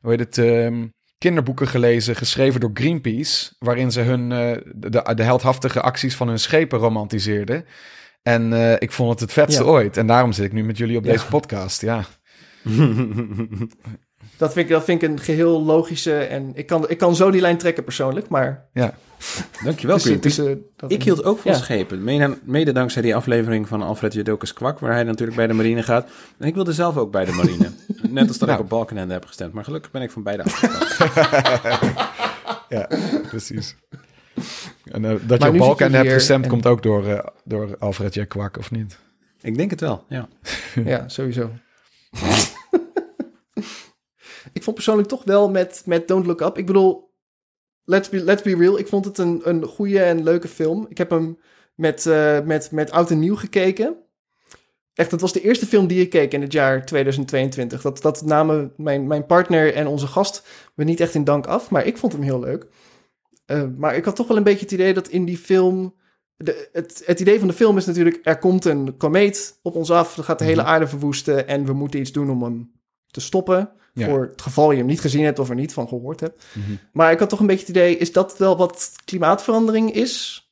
hoe 0.00 0.10
heet 0.10 0.20
het, 0.20 0.38
ehm, 0.38 0.86
kinderboeken 1.18 1.68
gelezen, 1.68 2.16
geschreven 2.16 2.60
door 2.60 2.70
Greenpeace, 2.74 3.52
waarin 3.58 3.92
ze 3.92 4.00
hun, 4.00 4.28
de, 4.74 5.12
de, 5.14 5.22
heldhaftige 5.22 5.80
acties 5.80 6.16
van 6.16 6.28
hun 6.28 6.38
schepen 6.38 6.78
romantiseerden. 6.78 7.64
En 8.22 8.52
ik 8.80 8.92
vond 8.92 9.10
het 9.10 9.20
het 9.20 9.32
vetste 9.32 9.62
Ja. 9.62 9.68
ooit. 9.68 9.96
En 9.96 10.06
daarom 10.06 10.32
zit 10.32 10.44
ik 10.44 10.52
nu 10.52 10.64
met 10.64 10.78
jullie 10.78 10.96
op 10.96 11.04
Ja. 11.04 11.12
deze 11.12 11.26
podcast, 11.26 11.80
ja. 11.80 12.04
Dat 14.36 14.52
vind, 14.52 14.66
ik, 14.66 14.72
dat 14.72 14.84
vind 14.84 15.02
ik 15.02 15.08
een 15.08 15.20
geheel 15.20 15.62
logische. 15.62 16.18
En 16.18 16.50
ik 16.54 16.66
kan, 16.66 16.88
ik 16.90 16.98
kan 16.98 17.16
zo 17.16 17.30
die 17.30 17.40
lijn 17.40 17.56
trekken 17.58 17.84
persoonlijk. 17.84 18.28
Maar 18.28 18.66
Ja, 18.72 18.94
Dankjewel, 19.64 19.98
tussen 19.98 20.62
dat 20.76 20.90
Ik 20.92 20.98
en- 20.98 21.04
hield 21.04 21.24
ook 21.24 21.38
van 21.38 21.52
Ja. 21.52 21.58
schepen. 21.58 22.04
Mede, 22.04 22.38
mede 22.44 22.72
dankzij 22.72 23.02
die 23.02 23.14
aflevering 23.16 23.68
van 23.68 23.82
Alfred 23.82 24.12
Jodokus 24.12 24.52
Kwak... 24.52 24.78
waar 24.78 24.92
hij 24.92 25.02
natuurlijk 25.02 25.36
bij 25.36 25.46
de 25.46 25.52
marine 25.52 25.82
gaat. 25.82 26.08
En 26.38 26.46
ik 26.46 26.54
wilde 26.54 26.72
zelf 26.72 26.96
ook 26.96 27.10
bij 27.12 27.24
de 27.24 27.32
marine. 27.32 27.70
Net 28.08 28.28
als 28.28 28.38
dat 28.38 28.48
Nou. 28.48 28.60
ik 28.60 28.64
op 28.64 28.70
Balkenende 28.70 29.12
heb 29.12 29.24
gestemd. 29.26 29.52
Maar 29.52 29.64
gelukkig 29.64 29.90
ben 29.90 30.02
ik 30.02 30.10
van 30.10 30.22
beide 30.22 30.42
afgestapt. 30.52 30.96
ja 32.68 32.88
precies. 33.28 33.76
En 34.84 35.04
eh, 35.04 35.10
dat 35.26 35.38
Maar 35.38 35.38
je 35.38 35.46
op 35.46 35.52
zit 35.52 35.58
Balken 35.58 35.90
je 35.90 35.96
hebt 35.96 36.12
gestemd, 36.12 36.44
en- 36.44 36.50
komt 36.50 36.66
ook 36.66 36.82
door, 36.82 37.06
eh, 37.06 37.26
door 37.44 37.76
Alfred 37.78 38.14
J. 38.14 38.24
Kwak, 38.24 38.58
of 38.58 38.70
niet? 38.70 38.98
ik 39.40 39.56
denk 39.56 39.70
het 39.70 39.80
wel, 39.80 40.04
ja. 40.08 40.28
Ja, 40.84 41.08
sowieso. 41.08 41.50
Ik 44.62 44.68
vond 44.68 44.76
persoonlijk 44.76 45.08
toch 45.08 45.24
wel 45.24 45.50
met, 45.50 45.82
met 45.86 46.08
Don't 46.08 46.26
Look 46.26 46.40
Up. 46.40 46.58
Ik 46.58 46.66
bedoel, 46.66 47.14
let's 47.84 48.08
be, 48.08 48.24
let's 48.24 48.42
be 48.42 48.56
real. 48.56 48.78
Ik 48.78 48.86
vond 48.86 49.04
het 49.04 49.18
een, 49.18 49.40
een 49.44 49.64
goede 49.64 50.02
en 50.02 50.22
leuke 50.22 50.48
film. 50.48 50.86
Ik 50.88 50.98
heb 50.98 51.10
hem 51.10 51.38
met, 51.74 52.06
eh, 52.06 52.40
met, 52.40 52.70
met 52.70 52.90
oud 52.90 53.10
en 53.10 53.18
nieuw 53.18 53.36
gekeken. 53.36 53.96
Echt, 54.94 55.10
het 55.10 55.20
was 55.20 55.32
de 55.32 55.40
eerste 55.40 55.66
film 55.66 55.86
die 55.86 56.00
ik 56.00 56.10
keek 56.10 56.32
in 56.32 56.40
het 56.40 56.52
jaar 56.52 56.86
2022. 56.86 57.82
Dat, 57.82 58.02
dat 58.02 58.22
namen 58.24 58.72
mijn, 58.76 59.06
mijn 59.06 59.26
partner 59.26 59.74
en 59.74 59.86
onze 59.86 60.06
gast 60.06 60.48
me 60.74 60.84
niet 60.84 61.00
echt 61.00 61.14
in 61.14 61.24
dank 61.24 61.46
af. 61.46 61.70
Maar 61.70 61.86
ik 61.86 61.96
vond 61.96 62.12
hem 62.12 62.22
heel 62.22 62.40
leuk. 62.40 62.66
Eh, 63.46 63.64
maar 63.76 63.96
ik 63.96 64.04
had 64.04 64.16
toch 64.16 64.28
wel 64.28 64.36
een 64.36 64.42
beetje 64.42 64.64
het 64.64 64.72
idee 64.72 64.94
dat 64.94 65.08
in 65.08 65.24
die 65.24 65.38
film... 65.38 66.00
De, 66.36 66.68
het, 66.72 67.02
het 67.06 67.20
idee 67.20 67.38
van 67.38 67.48
de 67.48 67.54
film 67.54 67.76
is 67.76 67.86
natuurlijk... 67.86 68.20
er 68.22 68.38
komt 68.38 68.64
een 68.64 68.96
komeet 68.96 69.58
op 69.62 69.74
ons 69.74 69.90
af... 69.90 70.14
dat 70.14 70.24
gaat 70.24 70.38
de 70.38 70.44
hele 70.44 70.62
Mhm. 70.62 70.70
aarde 70.70 70.86
verwoesten... 70.86 71.48
en 71.48 71.64
we 71.64 71.72
moeten 71.72 72.00
iets 72.00 72.12
doen 72.12 72.30
om 72.30 72.42
hem 72.42 72.72
te 73.06 73.20
stoppen... 73.20 73.72
Ja. 73.94 74.06
voor 74.08 74.22
het 74.32 74.42
geval 74.42 74.70
je 74.70 74.76
hem 74.78 74.86
niet 74.86 75.00
gezien 75.00 75.24
hebt... 75.24 75.38
of 75.38 75.48
er 75.48 75.54
niet 75.54 75.72
van 75.72 75.88
gehoord 75.88 76.20
hebt. 76.20 76.44
Maar 76.92 77.12
ik 77.12 77.18
had 77.18 77.28
toch 77.28 77.40
een 77.40 77.46
beetje 77.46 77.66
het 77.66 77.76
idee... 77.76 77.96
is 77.96 78.12
dat 78.12 78.38
wel 78.38 78.56
wat 78.56 78.92
klimaatverandering 79.04 79.92
is? 79.94 80.46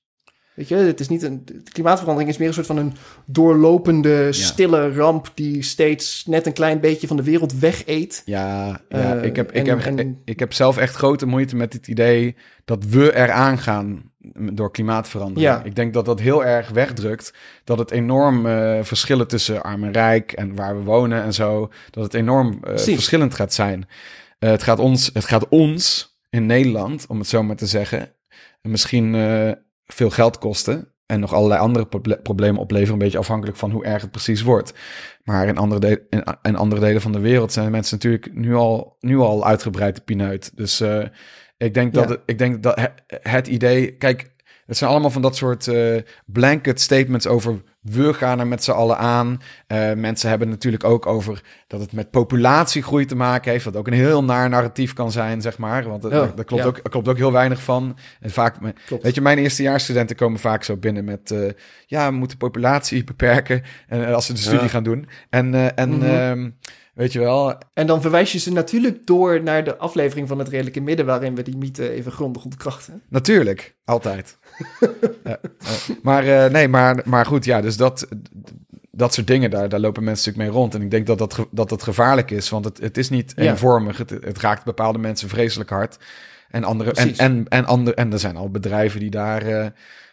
Weet 0.55 0.69
je, 0.69 0.75
het 0.75 1.01
is 1.01 1.09
niet 1.09 1.23
een, 1.23 1.43
de 1.45 1.63
klimaatverandering 1.73 2.31
is 2.31 2.39
meer 2.39 2.49
een 2.49 2.55
soort 2.55 2.67
van 2.67 2.77
een 2.77 2.93
doorlopende, 3.27 4.33
stille 4.33 4.93
ramp 4.93 5.31
die 5.35 5.63
steeds 5.63 6.25
net 6.27 6.47
een 6.47 6.53
klein 6.53 6.81
beetje 6.81 7.07
van 7.07 7.17
de 7.17 7.23
wereld 7.23 7.59
wegeet. 7.59 8.23
Ja, 8.25 8.67
ja 8.89 9.17
Eh, 9.17 9.25
ik, 9.25 9.37
heb, 9.37 9.53
ik, 9.53 9.67
en- 9.67 9.79
heb, 9.81 9.99
en- 9.99 10.21
ik 10.25 10.39
heb 10.39 10.53
zelf 10.53 10.77
echt 10.77 10.95
grote 10.95 11.27
moeite 11.27 11.57
met 11.57 11.73
het 11.73 11.89
idee 11.89 12.37
dat 12.65 12.85
we 12.85 13.17
eraan 13.17 13.59
gaan 13.59 14.10
door 14.53 14.71
klimaatverandering. 14.71 15.53
Ja. 15.55 15.63
Ik 15.65 15.75
denk 15.77 15.95
dat 15.95 16.05
dat 16.05 16.21
heel 16.21 16.45
erg 16.45 16.69
wegdrukt. 16.69 17.35
Dat 17.65 17.79
het 17.79 17.91
enorm 17.91 18.47
eh, 18.47 18.79
verschillen 18.83 19.29
tussen 19.29 19.63
arm 19.63 19.85
en 19.85 19.93
rijk 19.93 20.33
en 20.33 20.55
waar 20.55 20.77
we 20.77 20.83
wonen 20.83 21.23
en 21.23 21.35
zo, 21.35 21.71
dat 21.91 22.05
het 22.05 22.15
enorm 22.15 22.59
eh, 22.63 22.77
verschillend 22.77 23.35
gaat 23.35 23.55
zijn. 23.55 23.89
Eh, 24.39 24.51
het, 24.51 24.63
gaat 24.63 24.79
ons, 24.79 25.11
het 25.13 25.25
gaat 25.25 25.49
ons 25.49 26.15
in 26.31 26.47
Nederland, 26.47 27.07
om 27.07 27.19
het 27.19 27.29
zo 27.29 27.43
maar 27.43 27.57
te 27.57 27.67
zeggen, 27.67 28.13
misschien 28.63 29.13
veel 29.87 30.11
geld 30.11 30.39
kosten. 30.39 30.93
En 31.07 31.21
nog 31.21 31.33
allerlei 31.33 31.61
andere 31.61 31.87
proble- 31.87 32.19
problemen 32.23 32.61
opleveren. 32.61 32.93
Een 32.93 32.99
beetje 32.99 33.19
afhankelijk 33.19 33.57
van 33.59 33.71
hoe 33.71 33.85
erg 33.85 34.03
het 34.03 34.11
precies 34.11 34.43
wordt. 34.43 34.73
Maar 35.25 35.47
in 35.49 35.57
andere, 35.57 35.81
de- 35.81 36.07
in, 36.11 36.25
in 36.43 36.57
andere 36.57 36.81
delen 36.81 37.01
van 37.01 37.13
de 37.13 37.19
wereld 37.21 37.53
zijn 37.53 37.71
mensen 37.71 37.95
natuurlijk 37.97 38.35
nu 38.35 38.55
al, 38.55 38.97
nu 39.01 39.19
al 39.19 39.47
uitgebreid 39.47 39.95
de 39.97 40.03
pineut. 40.03 40.57
Dus 40.57 40.83
ik 41.67 41.75
denk 41.75 41.95
dat, 41.95 42.05
Ja. 42.09 42.11
het, 42.11 42.21
ik 42.27 42.39
denk 42.39 42.63
dat 42.63 42.79
het, 42.81 42.93
het 43.23 43.47
idee. 43.47 43.91
Kijk, 43.97 44.31
het 44.67 44.77
zijn 44.77 44.91
allemaal 44.91 45.11
van 45.11 45.23
dat 45.23 45.37
soort 45.37 45.69
eh, 45.69 45.97
blanket 46.27 46.81
statements 46.81 47.27
over. 47.27 47.63
We 47.81 48.15
gaan 48.15 48.41
er 48.41 48.47
met 48.47 48.65
z'n 48.65 48.71
allen 48.71 48.99
aan. 48.99 49.41
Eh, 49.67 49.93
mensen 49.93 50.29
hebben 50.29 50.49
natuurlijk 50.49 50.85
ook 50.85 51.07
over 51.07 51.43
dat 51.67 51.81
het 51.81 51.93
met 51.93 52.11
populatiegroei 52.11 53.05
te 53.05 53.17
maken 53.17 53.51
heeft. 53.53 53.65
Wat 53.65 53.77
ook 53.77 53.87
een 53.87 53.93
heel 53.93 54.25
naar 54.25 54.49
narratief 54.49 54.93
kan 54.93 55.13
zijn, 55.13 55.41
zeg 55.41 55.59
maar. 55.59 55.89
Want 55.89 56.03
Ja, 56.03 56.09
daar 56.09 56.45
klopt, 56.45 56.63
ja. 56.63 56.69
ook, 56.69 56.81
klopt 56.91 57.09
ook 57.09 57.17
heel 57.17 57.33
weinig 57.33 57.63
van. 57.63 57.99
En 58.21 58.31
vaak, 58.31 58.57
Klopt. 58.87 59.03
weet 59.03 59.15
je, 59.15 59.21
mijn 59.21 59.39
eerstejaarsstudenten 59.39 60.17
komen 60.17 60.41
vaak 60.41 60.65
zo 60.65 60.77
binnen 60.77 61.05
met... 61.05 61.31
eh, 61.31 61.51
ja, 61.87 62.11
we 62.11 62.17
moeten 62.17 62.37
populatie 62.39 63.05
beperken. 63.05 63.63
En 63.89 64.15
als 64.15 64.27
ze 64.27 64.33
de 64.33 64.39
studie 64.41 64.61
Ja. 64.61 64.69
gaan 64.69 64.83
doen. 64.85 65.09
En, 65.31 65.77
en 65.77 65.91
Mhm. 65.91 66.03
ehm, 66.03 66.51
weet 67.01 67.13
je 67.13 67.19
wel, 67.19 67.55
En 67.75 67.87
dan 67.87 68.01
verwijs 68.01 68.33
je 68.33 68.39
ze 68.39 68.53
natuurlijk 68.53 69.07
door 69.07 69.43
naar 69.43 69.65
de 69.65 69.77
aflevering 69.77 70.29
van 70.29 70.39
het 70.39 70.49
redelijke 70.49 70.81
midden, 70.81 71.07
waarin 71.07 71.35
we 71.35 71.43
die 71.43 71.57
mythe 71.57 71.91
even 71.91 72.13
grondig 72.13 72.45
ontkrachten. 72.45 73.03
Natuurlijk, 73.09 73.77
altijd. 73.85 74.39
Ja, 75.25 75.39
maar 76.03 76.27
eh, 76.27 76.51
nee, 76.51 76.69
maar, 76.69 77.03
maar 77.05 77.27
goed, 77.27 77.45
ja, 77.45 77.61
dus 77.61 77.77
dat, 77.77 78.09
dat 78.91 79.15
soort 79.15 79.27
dingen, 79.27 79.51
daar, 79.51 79.69
daar 79.69 79.81
lopen 79.81 80.05
mensen 80.05 80.27
natuurlijk 80.27 80.53
mee 80.55 80.63
rond. 80.63 80.75
En 80.75 80.83
ik 80.83 80.91
denk 80.91 81.07
dat 81.07 81.19
dat, 81.19 81.47
dat, 81.51 81.69
dat 81.69 81.83
gevaarlijk 81.83 82.31
is, 82.31 82.49
want 82.49 82.65
het, 82.65 82.81
het 82.81 82.97
is 82.99 83.09
niet 83.11 83.33
Ja. 83.37 83.43
eenvormig. 83.51 83.99
Het, 83.99 84.11
het 84.11 84.39
raakt 84.39 84.65
bepaalde 84.65 84.99
mensen 84.99 85.29
vreselijk 85.29 85.71
hard. 85.71 85.97
En, 86.51 86.65
andere, 86.65 86.89
en, 86.91 86.95
Precies. 86.95 87.19
en, 87.19 87.45
en, 87.49 87.65
andere, 87.65 87.97
en 87.97 88.13
er 88.13 88.19
zijn 88.19 88.37
al 88.37 88.51
bedrijven 88.51 89.01
die 89.01 89.11
daar 89.11 89.43
eh, 89.47 89.67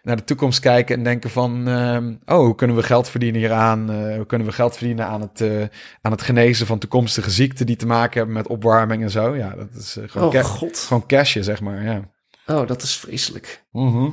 naar 0.08 0.16
de 0.16 0.24
toekomst 0.24 0.60
kijken 0.60 0.98
en 0.98 1.04
denken 1.04 1.30
van... 1.30 1.68
ehm, 1.68 2.16
oh, 2.26 2.38
hoe 2.46 2.56
kunnen 2.56 2.76
we 2.76 2.84
geld 2.84 3.10
verdienen 3.10 3.40
hieraan? 3.42 3.92
Eh, 3.92 4.16
hoe 4.16 4.26
kunnen 4.26 4.48
we 4.48 4.54
geld 4.54 4.78
verdienen 4.78 5.06
aan 5.06 5.22
het, 5.22 5.42
eh, 5.42 5.62
aan 6.02 6.12
het 6.12 6.22
genezen 6.22 6.66
van 6.66 6.80
toekomstige 6.80 7.30
ziekten... 7.32 7.66
die 7.66 7.76
te 7.76 7.86
maken 7.86 8.18
hebben 8.18 8.36
met 8.36 8.48
opwarming 8.48 9.04
en 9.04 9.12
zo? 9.12 9.36
Ja, 9.36 9.56
dat 9.56 9.68
is 9.78 9.98
eh, 9.98 10.04
gewoon, 10.10 10.28
Oh 10.28 10.34
ca- 10.34 10.42
god. 10.44 10.78
gewoon 10.78 11.06
cashje, 11.06 11.44
zeg 11.44 11.62
maar, 11.62 11.84
ja. 11.84 12.10
Oh, 12.46 12.68
dat 12.68 12.82
is 12.82 12.96
vreselijk. 12.98 13.66
Mhm. 13.72 14.10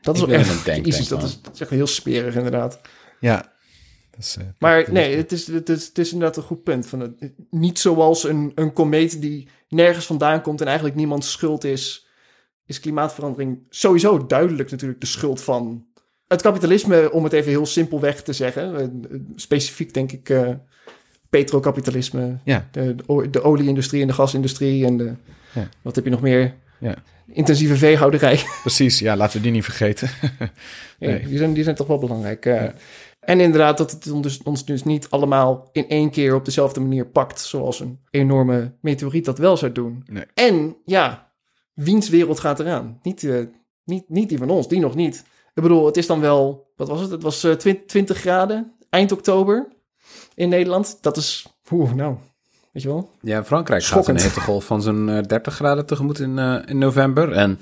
Dat 0.00 0.16
is 0.16 0.22
in 0.22 0.30
echt, 0.30 0.64
Jezus, 0.64 1.08
dat 1.08 1.22
is, 1.22 1.40
dat 1.42 1.54
is 1.54 1.60
echt 1.60 1.70
heel 1.70 1.86
smerig 1.86 2.34
inderdaad. 2.34 2.80
Ja. 3.20 3.52
Dat 4.10 4.20
is, 4.20 4.36
Maar 4.58 4.92
nee, 4.92 5.16
het 5.16 5.32
is, 5.32 5.46
het, 5.46 5.68
is, 5.68 5.86
het 5.86 5.98
is 5.98 6.12
inderdaad 6.12 6.36
een 6.36 6.42
goed 6.42 6.62
punt. 6.62 6.86
Van 6.86 7.00
het, 7.00 7.32
niet 7.50 7.78
zoals 7.78 8.24
een, 8.24 8.52
een 8.54 8.72
komeet 8.72 9.20
die 9.20 9.48
nergens 9.68 10.06
vandaan 10.06 10.42
komt 10.42 10.60
en 10.60 10.66
eigenlijk 10.66 10.96
niemands 10.96 11.30
schuld 11.32 11.64
is, 11.64 12.06
is 12.66 12.80
klimaatverandering 12.80 13.58
sowieso 13.68 14.26
duidelijk 14.26 14.70
natuurlijk 14.70 15.00
de 15.00 15.06
schuld 15.06 15.42
van 15.42 15.86
het 16.28 16.42
kapitalisme, 16.42 17.12
om 17.12 17.24
het 17.24 17.32
even 17.32 17.50
heel 17.50 17.66
simpelweg 17.66 18.22
te 18.22 18.32
zeggen. 18.32 18.76
Eh, 18.80 18.86
Specifiek 19.36 19.94
denk 19.94 20.12
ik 20.12 20.28
eh 20.28 20.48
petrokapitalisme, 21.30 22.38
Ja. 22.44 22.68
de, 22.70 22.94
de, 23.30 23.42
olieindustrie 23.42 24.00
en 24.02 24.06
de 24.06 24.12
gasindustrie 24.12 24.84
en 24.86 24.96
de, 24.96 25.12
Ja. 25.54 25.68
wat 25.82 25.94
heb 25.94 26.04
je 26.04 26.10
nog 26.10 26.20
meer? 26.20 26.54
Ja. 26.80 26.94
Intensieve 27.26 27.76
veehouderij. 27.76 28.40
Precies, 28.62 28.98
ja, 28.98 29.16
laten 29.16 29.36
we 29.36 29.42
die 29.42 29.52
niet 29.52 29.64
vergeten. 29.64 30.08
Ja, 30.98 31.08
Nee. 31.08 31.26
die, 31.26 31.38
zijn, 31.38 31.52
die 31.52 31.64
zijn 31.64 31.76
toch 31.76 31.86
wel 31.86 31.98
belangrijk. 31.98 32.46
eh. 32.46 32.64
En 33.20 33.40
inderdaad, 33.40 33.78
dat 33.78 33.90
het 33.90 34.10
ons 34.10 34.22
dus, 34.22 34.42
ons 34.42 34.64
dus 34.64 34.82
niet 34.84 35.10
allemaal 35.10 35.68
in 35.72 35.88
één 35.88 36.10
keer 36.10 36.34
op 36.34 36.44
dezelfde 36.44 36.80
manier 36.80 37.06
pakt, 37.06 37.40
zoals 37.40 37.80
een 37.80 37.98
enorme 38.10 38.72
meteoriet 38.80 39.24
dat 39.24 39.38
wel 39.38 39.56
zou 39.56 39.72
doen. 39.72 40.04
Nee. 40.10 40.24
En 40.34 40.76
ja, 40.84 41.31
wiens 41.74 42.08
wereld 42.08 42.40
gaat 42.40 42.60
eraan? 42.60 42.98
Niet, 43.02 43.24
eh, 43.24 43.44
niet, 43.84 44.08
niet 44.08 44.28
die 44.28 44.38
van 44.38 44.50
ons, 44.50 44.68
die 44.68 44.80
nog 44.80 44.94
niet. 44.94 45.24
Ik 45.54 45.62
bedoel, 45.62 45.86
het 45.86 45.96
is 45.96 46.06
dan 46.06 46.20
wel, 46.20 46.70
wat 46.76 46.88
was 46.88 47.00
het? 47.00 47.10
Het 47.10 47.22
was 47.22 47.44
eh, 47.44 47.52
20, 47.52 47.86
20 47.86 48.18
graden 48.18 48.72
eind 48.90 49.12
oktober 49.12 49.68
in 50.34 50.48
Nederland. 50.48 50.98
Dat 51.00 51.16
is, 51.16 51.46
oeh, 51.70 51.92
nou, 51.92 52.16
weet 52.72 52.82
je 52.82 52.88
wel. 52.88 53.10
Ja, 53.20 53.44
Frankrijk 53.44 53.82
Schokkend. 53.82 54.06
gaat 54.16 54.16
een 54.26 54.30
hittegolf 54.32 54.64
van 54.64 54.82
zo'n 54.82 55.08
eh, 55.08 55.22
30 55.22 55.54
graden 55.54 55.86
tegemoet 55.86 56.18
in, 56.18 56.38
eh, 56.38 56.58
in 56.66 56.78
november. 56.78 57.32
En 57.32 57.58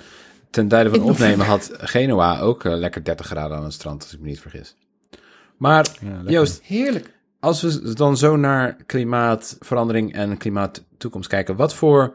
ten 0.50 0.68
tijde 0.68 0.90
van 0.90 0.98
In 0.98 1.04
opnemen 1.04 1.46
had 1.46 1.70
Genua 1.72 2.40
ook 2.40 2.64
eh, 2.64 2.74
lekker 2.76 3.04
30 3.04 3.26
graden 3.26 3.56
aan 3.56 3.64
het 3.64 3.72
strand, 3.72 4.02
als 4.02 4.12
ik 4.12 4.20
me 4.20 4.26
niet 4.28 4.40
vergis. 4.40 4.74
Maar 5.56 5.86
Ja. 6.00 6.22
Joost, 6.30 6.60
Heerlijk. 6.62 7.18
als 7.40 7.62
we 7.62 7.94
dan 7.94 8.16
zo 8.16 8.36
naar 8.36 8.76
klimaatverandering 8.86 10.14
en 10.14 10.36
klimaattoekomst 10.36 11.28
kijken, 11.28 11.56
wat 11.56 11.74
voor 11.74 12.14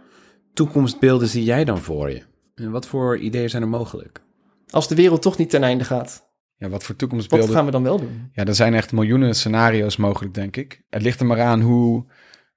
toekomstbeelden 0.55 1.27
zie 1.27 1.43
jij 1.43 1.65
dan 1.65 1.79
voor 1.79 2.09
je? 2.09 2.21
En 2.55 2.71
wat 2.71 2.85
voor 2.85 3.17
ideeën 3.17 3.49
zijn 3.49 3.61
er 3.61 3.67
mogelijk? 3.67 4.21
Als 4.69 4.87
de 4.87 4.95
wereld 4.95 5.21
toch 5.21 5.37
niet 5.37 5.49
ten 5.49 5.63
einde 5.63 5.83
gaat, 5.83 6.29
Ja, 6.55 6.69
wat 6.69 6.79
voor 6.79 6.89
wat 6.89 6.97
toekomstbeelden? 6.97 7.55
gaan 7.55 7.65
we 7.65 7.71
dan 7.71 7.83
wel 7.83 7.99
doen? 7.99 8.29
Ja, 8.31 8.45
er 8.45 8.55
zijn 8.55 8.73
echt 8.73 8.91
miljoenen 8.91 9.35
scenario's 9.35 9.97
mogelijk, 9.97 10.33
denk 10.33 10.57
ik. 10.57 10.81
Het 10.89 11.01
ligt 11.01 11.19
er 11.19 11.25
maar 11.25 11.41
aan 11.41 11.61
hoe, 11.61 12.05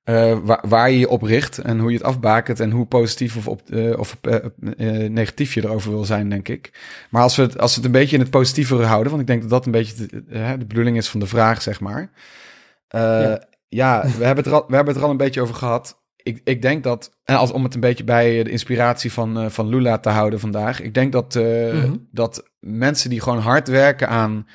eh, 0.03 0.39
waar, 0.43 0.65
waar 0.69 0.91
je 0.91 0.99
je 0.99 1.09
op 1.09 1.23
richt 1.23 1.59
en 1.59 1.79
hoe 1.79 1.91
je 1.91 1.97
het 1.97 2.07
afbakent 2.07 2.61
en 2.61 2.71
hoe 2.71 2.87
positief 2.87 3.37
of, 3.37 3.49
op, 3.49 3.71
eh, 3.71 3.99
of 3.99 4.19
eh, 4.21 5.09
negatief 5.09 5.55
je 5.55 5.65
erover 5.65 5.91
wil 5.91 6.05
zijn, 6.05 6.29
denk 6.29 6.49
ik. 6.49 6.73
Maar 7.11 7.23
als 7.23 7.37
we, 7.37 7.43
het, 7.43 7.59
als 7.59 7.71
we 7.71 7.77
het 7.77 7.87
een 7.87 8.01
beetje 8.01 8.17
in 8.17 8.23
het 8.23 8.31
positievere 8.31 8.85
houden, 8.85 9.09
want 9.09 9.21
ik 9.21 9.29
denk 9.29 9.41
dat 9.41 9.51
dat 9.51 9.67
een 9.67 9.73
beetje 9.73 10.07
de, 10.07 10.25
de 10.59 10.67
bedoeling 10.67 10.97
is 10.97 11.09
van 11.09 11.21
de 11.21 11.27
vraag, 11.27 11.63
zeg 11.63 11.81
maar. 11.81 12.11
Ja. 12.89 13.47
ja, 13.69 14.03
we, 14.03 14.25
hebben 14.25 14.45
het 14.45 14.47
er 14.47 14.61
al, 14.61 14.65
we 14.69 14.75
hebben 14.75 14.95
het 14.95 14.97
er 14.97 15.05
al 15.05 15.11
een 15.11 15.17
beetje 15.17 15.41
over 15.41 15.55
gehad. 15.55 15.98
Ik, 16.29 16.41
ik 16.45 16.63
denk 16.63 16.83
dat, 16.85 17.19
en 17.25 17.37
als, 17.37 17.51
om 17.51 17.65
het 17.65 17.75
een 17.75 17.81
beetje 17.81 18.05
bij 18.05 18.43
de 18.43 18.51
inspiratie 18.51 19.13
van, 19.13 19.39
eh, 19.39 19.49
van 19.49 19.69
Lula 19.69 19.99
te 19.99 20.09
houden 20.09 20.41
vandaag. 20.41 20.81
Ik 20.81 20.95
denk 20.95 21.13
dat, 21.13 21.37
eh, 21.37 21.73
Mhm. 21.73 21.97
dat 22.11 22.51
mensen 22.61 23.11
die 23.11 23.21
gewoon 23.21 23.39
hard 23.39 23.69
werken 23.69 24.09
aan 24.09 24.47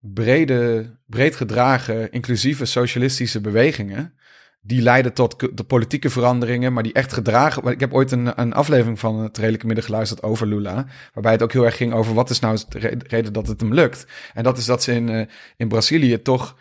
brede, 0.00 0.90
breed 1.06 1.36
gedragen, 1.36 2.10
inclusieve 2.10 2.64
socialistische 2.64 3.40
bewegingen. 3.40 4.12
Die 4.60 4.82
leiden 4.82 5.12
tot 5.12 5.56
de 5.56 5.64
politieke 5.64 6.10
veranderingen, 6.10 6.72
maar 6.72 6.82
die 6.82 6.92
echt 6.92 7.12
gedragen. 7.12 7.66
Ik 7.66 7.80
heb 7.80 7.92
ooit 7.94 8.10
een, 8.12 8.40
een 8.40 8.52
aflevering 8.52 8.98
van 8.98 9.18
het 9.22 9.38
Redelijke 9.38 9.66
Midden 9.66 9.84
geluisterd 9.84 10.22
over 10.22 10.46
Lula. 10.46 10.86
Waarbij 11.12 11.32
het 11.32 11.42
ook 11.42 11.52
heel 11.52 11.64
erg 11.64 11.76
ging 11.76 11.92
over 11.92 12.14
wat 12.14 12.30
is 12.30 12.38
nou 12.40 12.58
de 12.68 12.78
re- 12.78 12.96
reden 13.06 13.32
dat 13.32 13.46
het 13.46 13.60
hem 13.60 13.74
lukt. 13.74 14.06
En 14.34 14.42
dat 14.42 14.58
is 14.58 14.64
dat 14.64 14.82
ze 14.82 14.92
in, 14.92 15.08
eh, 15.08 15.26
in 15.56 15.68
Brazilië 15.68 16.22
toch 16.22 16.56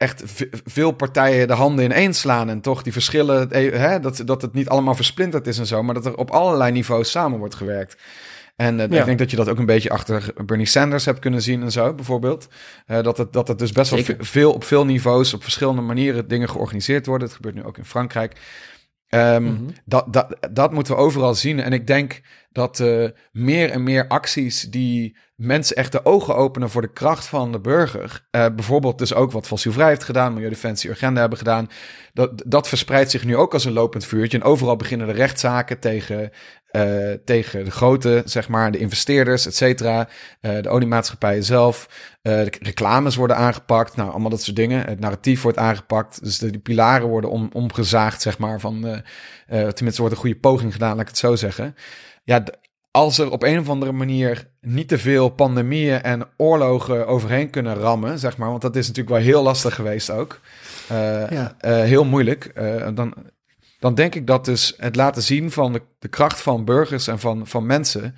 echt 0.00 0.22
veel 0.64 0.90
partijen 0.90 1.46
de 1.48 1.52
handen 1.54 1.84
ineens 1.84 2.18
slaan. 2.20 2.48
En 2.48 2.60
toch 2.60 2.82
die 2.82 2.92
verschillen, 2.92 3.50
eh, 3.50 3.72
hè, 3.78 4.00
dat, 4.00 4.22
dat 4.24 4.42
het 4.42 4.52
niet 4.52 4.68
allemaal 4.68 4.94
versplinterd 4.94 5.46
is 5.46 5.58
en 5.58 5.66
zo. 5.66 5.82
Maar 5.82 5.94
dat 5.94 6.06
er 6.06 6.16
op 6.16 6.30
allerlei 6.30 6.72
niveaus 6.72 7.10
samen 7.10 7.38
wordt 7.38 7.54
gewerkt. 7.54 7.96
En 8.56 8.80
eh, 8.80 8.88
Ja. 8.90 8.98
ik 8.98 9.04
denk 9.04 9.18
dat 9.18 9.30
je 9.30 9.36
dat 9.36 9.48
ook 9.48 9.58
een 9.58 9.66
beetje 9.66 9.90
achter 9.90 10.32
Bernie 10.44 10.66
Sanders 10.66 11.04
hebt 11.04 11.18
kunnen 11.18 11.42
zien 11.42 11.62
en 11.62 11.72
zo, 11.72 11.94
bijvoorbeeld. 11.94 12.48
Eh, 12.86 13.02
dat, 13.02 13.18
het, 13.18 13.32
dat 13.32 13.48
het 13.48 13.58
dus 13.58 13.72
best 13.72 13.90
wel 13.90 13.98
Zeker. 14.04 14.24
veel 14.26 14.52
op 14.52 14.64
veel 14.64 14.84
niveaus, 14.84 15.34
op 15.34 15.42
verschillende 15.42 15.80
manieren 15.82 16.28
dingen 16.28 16.48
georganiseerd 16.48 17.06
worden. 17.06 17.26
Het 17.26 17.36
gebeurt 17.36 17.54
nu 17.54 17.64
ook 17.64 17.78
in 17.78 17.84
Frankrijk. 17.84 18.32
Ehm, 19.08 19.42
Mhm. 19.42 19.54
dat, 19.84 20.12
dat, 20.12 20.36
dat 20.50 20.72
moeten 20.72 20.94
we 20.94 21.00
overal 21.00 21.34
zien. 21.34 21.60
En 21.60 21.72
ik 21.72 21.86
denk 21.86 22.20
dat 22.52 22.80
eh, 22.80 23.04
meer 23.32 23.70
en 23.70 23.82
meer 23.82 24.08
acties 24.08 24.62
die 24.62 25.16
mensen 25.34 25.76
echt 25.76 25.92
de 25.92 26.04
ogen 26.04 26.36
openen 26.36 26.70
voor 26.70 26.82
de 26.82 26.92
kracht 26.92 27.26
van 27.26 27.52
de 27.52 27.60
burger. 27.60 28.26
eh, 28.30 28.46
bijvoorbeeld 28.54 28.98
dus 28.98 29.14
ook 29.14 29.32
wat 29.32 29.46
Fossielvrij 29.46 29.88
heeft 29.88 30.04
gedaan, 30.04 30.32
Milieudefensie 30.32 30.90
Agenda 30.90 31.20
hebben 31.20 31.38
gedaan. 31.38 31.68
Dat, 32.12 32.42
dat 32.46 32.68
verspreidt 32.68 33.10
zich 33.10 33.24
nu 33.24 33.36
ook 33.36 33.52
als 33.52 33.64
een 33.64 33.72
lopend 33.72 34.04
vuurtje. 34.04 34.38
En 34.38 34.44
overal 34.44 34.76
beginnen 34.76 35.06
de 35.06 35.12
rechtszaken 35.12 35.78
tegen, 35.78 36.30
eh, 36.66 37.12
tegen 37.24 37.64
de 37.64 37.70
grote, 37.70 38.22
zeg 38.24 38.48
maar, 38.48 38.72
de 38.72 38.78
investeerders, 38.78 39.46
et 39.46 39.54
cetera. 39.56 40.08
De 40.40 40.68
oliemaatschappijen 40.68 41.44
zelf. 41.44 41.88
De 42.22 42.52
reclames 42.60 43.16
worden 43.16 43.36
aangepakt. 43.36 43.96
Nou, 43.96 44.10
allemaal 44.10 44.30
dat 44.30 44.42
soort 44.42 44.56
dingen. 44.56 44.86
Het 44.86 45.00
narratief 45.00 45.42
wordt 45.42 45.58
aangepakt. 45.58 46.24
Dus 46.24 46.38
de, 46.38 46.58
pilaren 46.58 47.08
worden 47.08 47.30
om, 47.30 47.50
omgezaagd, 47.52 48.22
zeg 48.22 48.38
maar. 48.38 48.60
Van, 48.60 49.02
tenminste, 49.46 50.00
wordt 50.00 50.14
een 50.14 50.20
goede 50.20 50.38
poging 50.40 50.72
gedaan, 50.72 50.90
laat 50.90 51.00
ik 51.00 51.08
het 51.08 51.18
zo 51.18 51.36
zeggen. 51.36 51.74
Ja, 52.22 52.44
als 52.90 53.18
er 53.18 53.30
op 53.30 53.42
een 53.42 53.58
of 53.58 53.68
andere 53.68 53.92
manier 53.92 54.48
niet 54.60 54.88
te 54.88 54.98
veel 54.98 55.28
pandemieën 55.28 56.02
en 56.02 56.26
oorlogen 56.36 57.06
overheen 57.06 57.50
kunnen 57.50 57.74
rammen, 57.74 58.18
zeg 58.18 58.36
maar. 58.36 58.48
Want 58.48 58.62
dat 58.62 58.76
is 58.76 58.86
natuurlijk 58.86 59.16
wel 59.16 59.24
heel 59.24 59.42
lastig 59.42 59.74
geweest 59.74 60.10
ook. 60.10 60.40
Eh, 60.88 61.30
Ja. 61.30 61.54
eh, 61.58 61.80
heel 61.80 62.04
moeilijk. 62.04 62.44
Eh, 62.44 62.88
dan, 62.94 63.14
dan 63.78 63.94
denk 63.94 64.14
ik 64.14 64.26
dat 64.26 64.44
dus 64.44 64.74
het 64.76 64.96
laten 64.96 65.22
zien 65.22 65.50
van 65.50 65.72
de, 65.72 65.82
de 65.98 66.08
kracht 66.08 66.40
van 66.40 66.64
burgers 66.64 67.06
en 67.06 67.18
van, 67.18 67.46
van 67.46 67.66
mensen. 67.66 68.14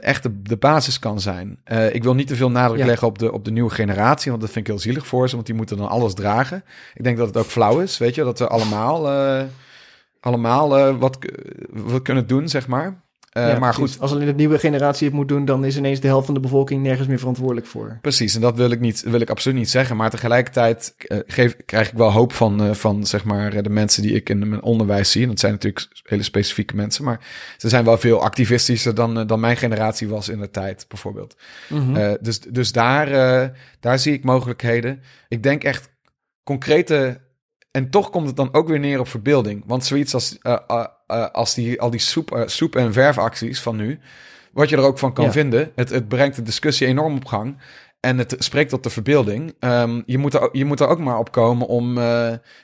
echt 0.00 0.22
de, 0.22 0.42
de 0.42 0.56
basis 0.56 0.98
kan 0.98 1.20
zijn. 1.20 1.58
Ik 1.92 2.02
wil 2.02 2.14
niet 2.14 2.26
te 2.26 2.36
veel 2.36 2.50
nadruk 2.50 2.78
Ja. 2.80 2.86
leggen 2.86 3.06
op 3.08 3.18
de, 3.18 3.32
op 3.32 3.44
de 3.44 3.50
nieuwe 3.50 3.70
generatie, 3.70 4.30
want 4.30 4.42
dat 4.42 4.50
vind 4.52 4.66
ik 4.66 4.72
heel 4.72 4.82
zielig 4.82 5.06
voor 5.06 5.28
ze, 5.28 5.34
want 5.34 5.46
die 5.46 5.54
moeten 5.54 5.76
dan 5.76 5.88
alles 5.88 6.14
dragen. 6.14 6.64
Ik 6.94 7.04
denk 7.04 7.16
dat 7.16 7.26
het 7.26 7.36
ook 7.36 7.46
flauw 7.46 7.80
is, 7.80 7.98
weet 7.98 8.14
je, 8.14 8.24
dat 8.24 8.38
we 8.38 8.48
allemaal, 8.48 9.02
allemaal 10.20 10.78
eh, 10.78 10.98
wat, 10.98 11.18
wat 11.70 12.02
kunnen 12.02 12.26
doen, 12.26 12.48
zeg 12.48 12.66
maar. 12.66 13.08
Ja, 13.32 13.58
maar 13.58 13.74
precies. 13.74 13.92
goed, 13.92 14.02
Als 14.02 14.12
alleen 14.12 14.26
de 14.26 14.34
nieuwe 14.34 14.58
generatie 14.58 15.06
het 15.06 15.16
moet 15.16 15.28
doen, 15.28 15.44
dan 15.44 15.64
is 15.64 15.76
ineens 15.76 16.00
de 16.00 16.06
helft 16.06 16.24
van 16.24 16.34
de 16.34 16.40
bevolking 16.40 16.82
nergens 16.82 17.08
meer 17.08 17.18
verantwoordelijk 17.18 17.66
voor. 17.66 17.98
Precies, 18.00 18.34
en 18.34 18.40
dat 18.40 18.56
wil 18.56 18.70
ik, 18.70 18.80
niet, 18.80 19.02
wil 19.02 19.20
ik 19.20 19.30
absoluut 19.30 19.58
niet 19.58 19.70
zeggen. 19.70 19.96
Maar 19.96 20.10
tegelijkertijd 20.10 20.94
eh, 20.96 21.18
geef, 21.26 21.56
krijg 21.66 21.90
ik 21.90 21.98
wel 21.98 22.12
hoop 22.12 22.32
van, 22.32 22.76
van 22.76 23.06
zeg 23.06 23.24
maar, 23.24 23.62
de 23.62 23.70
mensen 23.70 24.02
die 24.02 24.12
ik 24.12 24.28
in 24.28 24.48
mijn 24.48 24.62
onderwijs 24.62 25.10
zie. 25.10 25.22
En 25.22 25.28
dat 25.28 25.40
zijn 25.40 25.52
natuurlijk 25.52 25.88
hele 26.02 26.22
specifieke 26.22 26.76
mensen. 26.76 27.04
Maar 27.04 27.20
ze 27.56 27.68
zijn 27.68 27.84
wel 27.84 27.98
veel 27.98 28.22
activistischer 28.22 28.94
dan, 28.94 29.26
dan 29.26 29.40
mijn 29.40 29.56
generatie 29.56 30.08
was 30.08 30.28
in 30.28 30.40
de 30.40 30.50
tijd, 30.50 30.84
bijvoorbeeld. 30.88 31.36
Mhm. 31.68 32.16
Dus 32.20 32.40
dus 32.40 32.72
daar, 32.72 33.08
daar 33.80 33.98
zie 33.98 34.12
ik 34.12 34.24
mogelijkheden. 34.24 35.02
Ik 35.28 35.42
denk 35.42 35.64
echt 35.64 35.90
concrete. 36.42 37.20
En 37.70 37.90
toch 37.90 38.10
komt 38.10 38.26
het 38.26 38.36
dan 38.36 38.54
ook 38.54 38.68
weer 38.68 38.78
neer 38.78 39.00
op 39.00 39.08
verbeelding. 39.08 39.62
Want 39.66 39.84
zoiets 39.84 40.14
als, 40.14 40.38
eh, 40.42 40.56
eh, 40.66 40.84
eh, 41.06 41.26
als 41.30 41.54
die, 41.54 41.80
al 41.80 41.90
die 41.90 42.00
soep, 42.00 42.42
soep- 42.46 42.76
en 42.76 42.92
verfacties 42.92 43.60
van 43.60 43.76
nu. 43.76 44.00
Wat 44.52 44.68
je 44.68 44.76
er 44.76 44.82
ook 44.82 44.98
van 44.98 45.12
kan 45.12 45.24
Ja. 45.24 45.32
vinden. 45.32 45.72
Het, 45.74 45.90
het 45.90 46.08
brengt 46.08 46.36
de 46.36 46.42
discussie 46.42 46.86
enorm 46.86 47.16
op 47.16 47.24
gang. 47.24 47.56
En 48.00 48.18
het 48.18 48.34
spreekt 48.38 48.70
tot 48.70 48.82
de 48.82 48.90
verbeelding. 48.90 49.54
Ehm, 49.58 50.02
je, 50.06 50.18
moet 50.18 50.34
er, 50.34 50.40
ook- 50.40 50.54
je 50.54 50.64
moet 50.64 50.80
er 50.80 50.88
ook 50.88 50.98
maar 50.98 51.18
op 51.18 51.32
komen 51.32 51.66
om 51.66 51.94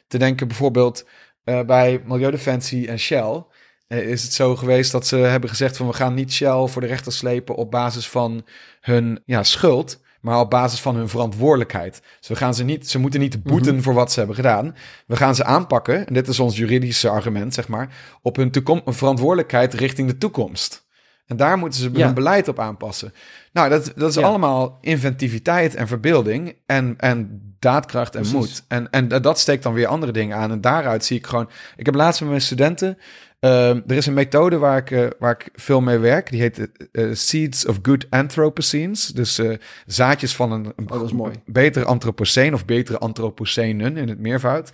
te 0.07 0.19
denken, 0.19 0.49
bijvoorbeeld 0.49 1.07
bij 1.45 2.03
Milieudefensie 2.07 2.89
en 2.89 2.99
Shell. 2.99 3.45
is 3.89 4.23
het 4.23 4.33
zo 4.33 4.57
geweest 4.57 4.93
dat 4.93 5.07
ze 5.07 5.17
hebben 5.17 5.51
gezegd 5.51 5.77
van 5.77 5.87
we 5.87 5.93
gaan 5.93 6.15
niet 6.15 6.33
Shell 6.33 6.67
voor 6.67 6.81
de 6.81 6.87
rechter 6.89 7.13
slepen 7.13 7.55
op 7.55 7.71
basis 7.71 8.09
van 8.09 8.47
hun 8.81 9.23
ja, 9.27 9.43
schuld, 9.43 10.01
maar 10.27 10.41
op 10.41 10.51
basis 10.51 10.81
van 10.81 10.97
hun 10.97 11.09
verantwoordelijkheid. 11.09 12.03
Dus 12.19 12.29
we 12.29 12.37
gaan 12.37 12.55
ze 12.55 12.65
niet, 12.65 12.91
ze 12.91 12.99
moeten 12.99 13.21
niet 13.21 13.43
boeten 13.43 13.83
voor 13.83 13.95
wat 13.95 14.13
ze 14.13 14.19
hebben 14.19 14.37
gedaan. 14.37 14.75
We 15.07 15.17
gaan 15.17 15.35
ze 15.35 15.45
aanpakken, 15.45 16.07
en 16.07 16.15
dit 16.15 16.29
is 16.29 16.41
ons 16.41 16.57
juridische 16.57 17.09
argument, 17.09 17.55
zeg 17.55 17.69
maar, 17.69 17.95
op 18.23 18.37
hun 18.37 18.53
verantwoordelijkheid 18.85 19.75
richting 19.75 20.09
de 20.09 20.19
toekomst. 20.19 20.85
En 21.27 21.37
daar 21.37 21.59
moeten 21.59 21.81
ze 21.81 21.91
Ja. 21.93 22.05
hun 22.05 22.15
beleid 22.15 22.49
op 22.49 22.59
aanpassen. 22.59 23.13
Nou, 23.53 23.69
dat, 23.69 23.93
dat 23.97 24.09
is 24.09 24.15
Ja. 24.15 24.23
allemaal 24.27 24.79
inventiviteit 24.81 25.75
en 25.75 25.87
verbeelding 25.89 26.57
en, 26.67 26.95
en 26.99 27.41
daadkracht 27.59 28.15
en 28.15 28.21
Precies. 28.21 28.39
moed. 28.39 28.65
En, 28.69 28.91
en 28.91 29.09
dat 29.09 29.39
steekt 29.39 29.63
dan 29.63 29.73
weer 29.73 29.87
andere 29.87 30.13
dingen 30.13 30.37
aan. 30.37 30.51
En 30.51 30.61
daaruit 30.61 31.05
zie 31.05 31.17
ik 31.19 31.27
gewoon... 31.27 31.49
Ik 31.77 31.87
heb 31.87 31.95
laatst 31.95 32.21
met 32.21 32.29
mijn 32.31 32.41
studenten... 32.43 32.99
ehm, 33.39 33.81
er 33.87 33.97
is 33.97 34.07
een 34.07 34.15
methode 34.15 34.59
waar 34.59 34.77
ik, 34.79 34.91
eh, 34.91 35.07
waar 35.19 35.33
ik 35.33 35.49
veel 35.53 35.81
mee 35.81 35.99
werk. 35.99 36.31
Die 36.31 36.41
heet 36.41 36.59
eh, 36.59 37.05
eh, 37.11 37.15
Seeds 37.15 37.67
of 37.67 37.79
Good 37.83 38.07
Anthropocenes. 38.11 39.07
Dus 39.07 39.41
zaadjes 39.87 40.37
van 40.37 40.53
een, 40.53 40.73
een 40.77 40.91
Oh, 40.91 41.11
mooi. 41.11 41.35
betere 41.45 41.85
anthropoceen 41.85 42.55
of 42.55 42.65
betere 42.65 42.99
anthropocenen 42.99 43.97
in 43.97 44.09
het 44.09 44.19
meervoud. 44.19 44.71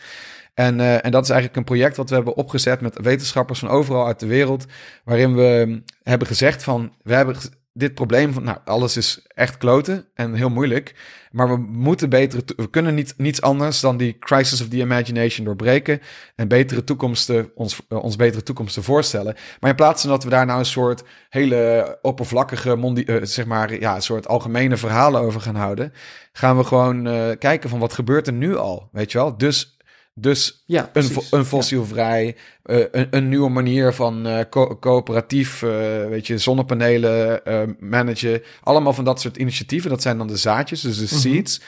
En, 0.55 1.03
en 1.03 1.11
dat 1.11 1.23
is 1.23 1.31
eigenlijk 1.31 1.59
een 1.59 1.65
project 1.65 1.97
wat 1.97 2.09
we 2.09 2.15
hebben 2.15 2.37
opgezet 2.37 2.81
met 2.81 3.01
wetenschappers 3.03 3.59
van 3.59 3.69
overal 3.69 4.07
uit 4.07 4.21
de 4.21 4.27
wereld. 4.27 4.67
Waarin 5.05 5.35
we 5.35 5.65
mm, 5.67 5.85
hebben 6.03 6.27
gezegd 6.27 6.63
van, 6.63 6.93
we 7.03 7.15
hebben 7.15 7.37
dit 7.73 7.95
probleem 7.95 8.33
van, 8.33 8.43
nou, 8.43 8.59
alles 8.65 8.97
is 8.97 9.27
echt 9.29 9.57
kloten 9.57 10.07
en 10.15 10.35
heel 10.35 10.51
moeilijk. 10.51 10.95
Maar 11.31 11.49
we 11.49 11.57
moeten 11.57 12.09
betere, 12.09 12.43
we 12.57 12.71
kunnen 12.71 12.95
niet, 12.95 13.15
niets 13.17 13.41
anders 13.41 13.81
dan 13.81 13.97
die 13.97 14.19
crisis 14.19 14.61
of 14.61 14.69
the 14.69 14.77
imagination 14.77 15.45
doorbreken. 15.45 16.01
En 16.35 16.49
betere 16.49 16.85
toekomsten, 16.85 17.51
ons, 17.55 17.81
eh, 17.89 18.03
ons 18.05 18.17
betere 18.17 18.43
toekomsten 18.43 18.83
voorstellen. 18.83 19.37
Maar 19.61 19.71
in 19.71 19.77
plaats 19.77 20.01
van 20.01 20.11
dat 20.11 20.25
we 20.25 20.31
daar 20.31 20.47
nou 20.47 20.59
een 20.59 20.65
soort 20.65 21.03
hele 21.29 21.99
oppervlakkige, 22.03 22.77
mondi, 22.77 23.05
eh, 23.05 23.17
zeg 23.23 23.47
maar, 23.47 23.81
ja, 23.81 23.95
een 23.95 24.03
soort 24.03 24.29
algemene 24.29 24.77
verhalen 24.77 25.21
over 25.21 25.41
gaan 25.41 25.55
houden. 25.57 25.93
Gaan 26.33 26.57
we 26.57 26.65
gewoon 26.65 27.07
eh, 27.07 27.31
kijken 27.39 27.71
van 27.71 27.79
wat 27.79 27.93
gebeurt 27.93 28.27
er 28.27 28.33
nu 28.33 28.57
al, 28.57 28.89
weet 28.93 29.13
je 29.13 29.19
wel. 29.19 29.37
Dus, 29.37 29.77
dus 30.15 30.63
Ja, 30.67 30.91
een, 30.93 31.11
een 31.31 31.45
fossielvrij, 31.45 32.37
eh, 32.63 32.79
een, 32.91 33.07
een 33.11 33.29
nieuwe 33.29 33.49
manier 33.49 33.93
van 33.93 34.27
eh, 34.27 34.41
co- 34.51 34.79
coöperatief, 34.79 35.63
eh, 35.63 35.71
weet 36.09 36.27
je, 36.27 36.39
zonnepanelen 36.39 37.41
managen. 37.79 38.43
Allemaal 38.63 38.93
van 38.93 39.05
dat 39.05 39.21
soort 39.21 39.37
initiatieven. 39.37 39.91
Dat 39.91 40.03
zijn 40.03 40.19
dan 40.19 40.27
de 40.27 40.37
zaadjes, 40.37 40.81
dus 40.81 40.97
de 40.97 41.05
Mhm. 41.05 41.15
seeds. 41.15 41.61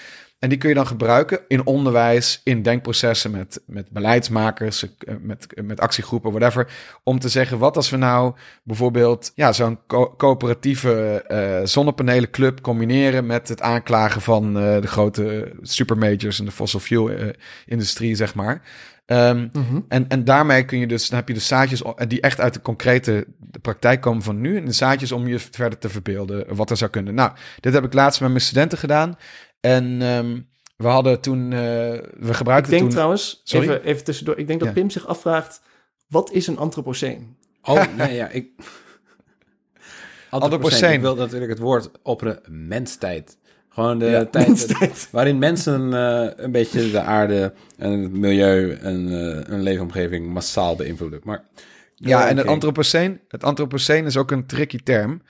En 0.45 0.51
die 0.51 0.59
kun 0.59 0.69
je 0.69 0.75
dan 0.75 0.87
gebruiken 0.87 1.41
in 1.49 1.67
onderwijs, 1.67 2.41
in 2.45 2.63
denkprocessen 2.63 3.31
met, 3.31 3.61
met 3.67 3.91
beleidsmakers, 3.91 4.83
eh, 4.83 5.15
met, 5.21 5.47
met 5.63 5.81
actiegroepen, 5.81 6.31
whatever. 6.33 6.69
Om 7.03 7.19
te 7.19 7.29
zeggen, 7.29 7.59
wat 7.59 7.77
als 7.77 7.91
we 7.91 7.97
nou 7.97 8.35
bijvoorbeeld 8.63 9.33
ja, 9.35 9.53
zo'n 9.53 9.79
co- 9.87 10.15
coöperatieve 10.17 11.25
eh 11.29 11.61
zonnepanelenclub 11.67 12.61
combineren 12.61 13.27
met 13.27 13.49
het 13.49 13.61
aanklagen 13.61 14.21
van 14.21 14.59
eh, 14.59 14.81
de 14.81 14.87
grote 14.87 15.53
supermajors 15.63 16.39
en 16.39 16.45
de 16.45 16.51
fossil 16.51 16.81
fuel 16.81 17.11
industrie, 17.67 18.15
zeg 18.15 18.35
maar. 18.35 18.63
Ehm, 19.07 19.49
Mhm. 19.53 19.81
en, 19.89 20.09
en 20.09 20.25
daarmee 20.25 20.65
kun 20.65 20.79
je 20.79 20.87
dus, 20.87 21.09
dan 21.09 21.19
heb 21.19 21.29
je 21.29 21.35
de 21.35 21.41
zaadjes 21.41 21.83
die 22.09 22.21
echt 22.21 22.41
uit 22.41 22.55
de 22.55 22.61
concrete 22.63 23.27
de 23.39 23.59
praktijk 23.59 24.01
komen 24.01 24.23
van 24.23 24.41
nu. 24.41 24.57
En 24.57 24.65
de 24.65 24.73
zaadjes 24.73 25.13
om 25.13 25.27
je 25.27 25.39
verder 25.39 25.79
te 25.79 25.89
verbeelden 25.89 26.55
wat 26.57 26.71
er 26.71 26.77
zou 26.77 26.91
kunnen. 26.91 27.15
Nou, 27.15 27.33
dit 27.61 27.73
heb 27.73 27.85
ik 27.85 27.93
laatst 27.93 28.21
met 28.21 28.29
mijn 28.31 28.41
studenten 28.41 28.79
gedaan. 28.79 29.17
En 29.65 30.03
ehm, 30.03 30.41
we 30.77 30.87
hadden 30.87 31.21
toen, 31.21 31.53
eh, 31.53 31.59
we 31.59 32.09
Ik 32.21 32.33
gebruikten 32.35 32.71
denk 32.71 32.83
toen... 32.83 32.93
trouwens, 32.93 33.41
Sorry? 33.45 33.69
even, 33.69 33.83
even 33.85 34.05
tussendoor, 34.05 34.39
ik 34.39 34.47
denk 34.47 34.59
dat 34.59 34.69
Ja. 34.69 34.75
Pim 34.75 34.91
zich 34.91 35.07
afvraagt, 35.07 35.63
wat 36.09 36.33
is 36.33 36.47
een 36.47 36.59
antropoceen? 36.59 37.37
Oh, 37.63 37.85
nee, 37.97 38.15
ja, 38.15 38.29
ik... 38.29 38.49
Anthropoceen. 40.31 40.93
Ik 40.93 41.01
wil 41.01 41.15
natuurlijk 41.15 41.51
het 41.51 41.61
woord 41.61 41.91
opperen, 42.03 42.41
menstijd. 42.49 43.37
Gewoon 43.69 43.99
de 43.99 44.05
Ja, 44.07 44.25
tijd 44.25 44.47
Menstijd. 44.47 45.09
waarin 45.11 45.39
mensen 45.39 45.95
eh, 45.95 46.31
een 46.37 46.53
beetje 46.53 46.91
de 46.91 47.01
aarde 47.01 47.53
en 47.79 47.91
het 48.03 48.13
milieu 48.13 48.73
en 48.73 49.09
eh 49.09 49.55
een 49.55 49.63
leefomgeving 49.63 50.27
massaal 50.27 50.77
beïnvloeden. 50.77 51.21
Maar 51.25 51.45
Ja, 51.95 52.29
en 52.29 52.37
het 52.37 52.47
antropoceen, 52.47 53.21
het 53.29 53.45
antropoceen 53.45 54.05
is 54.05 54.17
ook 54.17 54.31
een 54.31 54.47
tricky 54.47 54.79
term. 54.79 55.23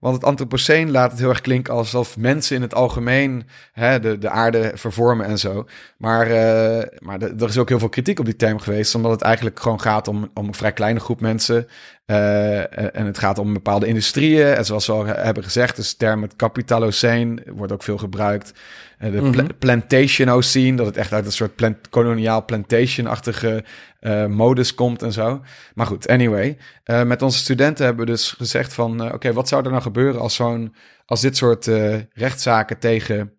Want 0.00 0.14
het 0.14 0.24
antropoceen 0.24 0.90
laat 0.90 1.10
het 1.10 1.20
heel 1.20 1.28
erg 1.28 1.40
klinken 1.40 1.74
alsof 1.74 2.16
mensen 2.16 2.56
in 2.56 2.62
het 2.62 2.74
algemeen 2.74 3.46
hè, 3.72 4.00
de, 4.00 4.18
de 4.18 4.30
aarde 4.30 4.72
vervormen 4.74 5.26
en 5.26 5.38
zo. 5.38 5.66
Maar, 5.96 6.26
eh, 6.26 6.98
maar 6.98 7.20
er 7.20 7.48
is 7.48 7.58
ook 7.58 7.68
heel 7.68 7.78
veel 7.78 7.88
kritiek 7.88 8.18
op 8.18 8.24
die 8.24 8.36
term 8.36 8.58
geweest, 8.58 8.94
omdat 8.94 9.10
het 9.10 9.22
eigenlijk 9.22 9.60
gewoon 9.60 9.80
gaat 9.80 10.08
om, 10.08 10.30
om 10.34 10.46
een 10.46 10.54
vrij 10.54 10.72
kleine 10.72 11.00
groep 11.00 11.20
mensen. 11.20 11.66
Eh, 12.10 12.96
en 12.96 13.06
het 13.06 13.18
gaat 13.18 13.38
om 13.38 13.52
bepaalde 13.52 13.86
industrieën. 13.86 14.46
En 14.54 14.64
zoals 14.64 14.86
we 14.86 14.92
al 14.92 15.06
hebben 15.06 15.42
gezegd, 15.44 15.76
dus 15.76 15.90
de 15.90 15.96
term 15.96 16.22
het 16.22 16.36
kapitaloceen 16.36 17.42
wordt 17.46 17.72
ook 17.72 17.82
veel 17.82 17.98
gebruikt. 17.98 18.52
Eh, 18.98 19.12
de 19.12 19.30
pla- 19.30 19.42
Mhm. 19.42 19.52
plantationocene, 19.58 20.76
dat 20.76 20.86
het 20.86 20.96
echt 20.96 21.12
uit 21.12 21.26
een 21.26 21.32
soort 21.32 21.54
plant, 21.54 21.88
koloniaal 21.88 22.44
plantation-achtige 22.44 23.64
eh, 24.00 24.26
modus 24.26 24.74
komt 24.74 25.02
en 25.02 25.12
zo. 25.12 25.40
Maar 25.74 25.86
goed, 25.86 26.08
anyway. 26.08 26.56
Met 27.04 27.22
onze 27.22 27.38
studenten 27.38 27.84
hebben 27.84 28.04
we 28.06 28.10
dus 28.10 28.30
gezegd 28.30 28.72
van... 28.72 29.12
oké, 29.12 29.32
wat 29.32 29.48
zou 29.48 29.64
er 29.64 29.70
nou 29.70 29.82
gebeuren 29.82 30.20
als, 30.20 30.34
zo'n, 30.34 30.74
als 31.04 31.20
dit 31.20 31.36
soort 31.36 31.70
rechtszaken 32.12 32.78
tegen, 32.78 33.32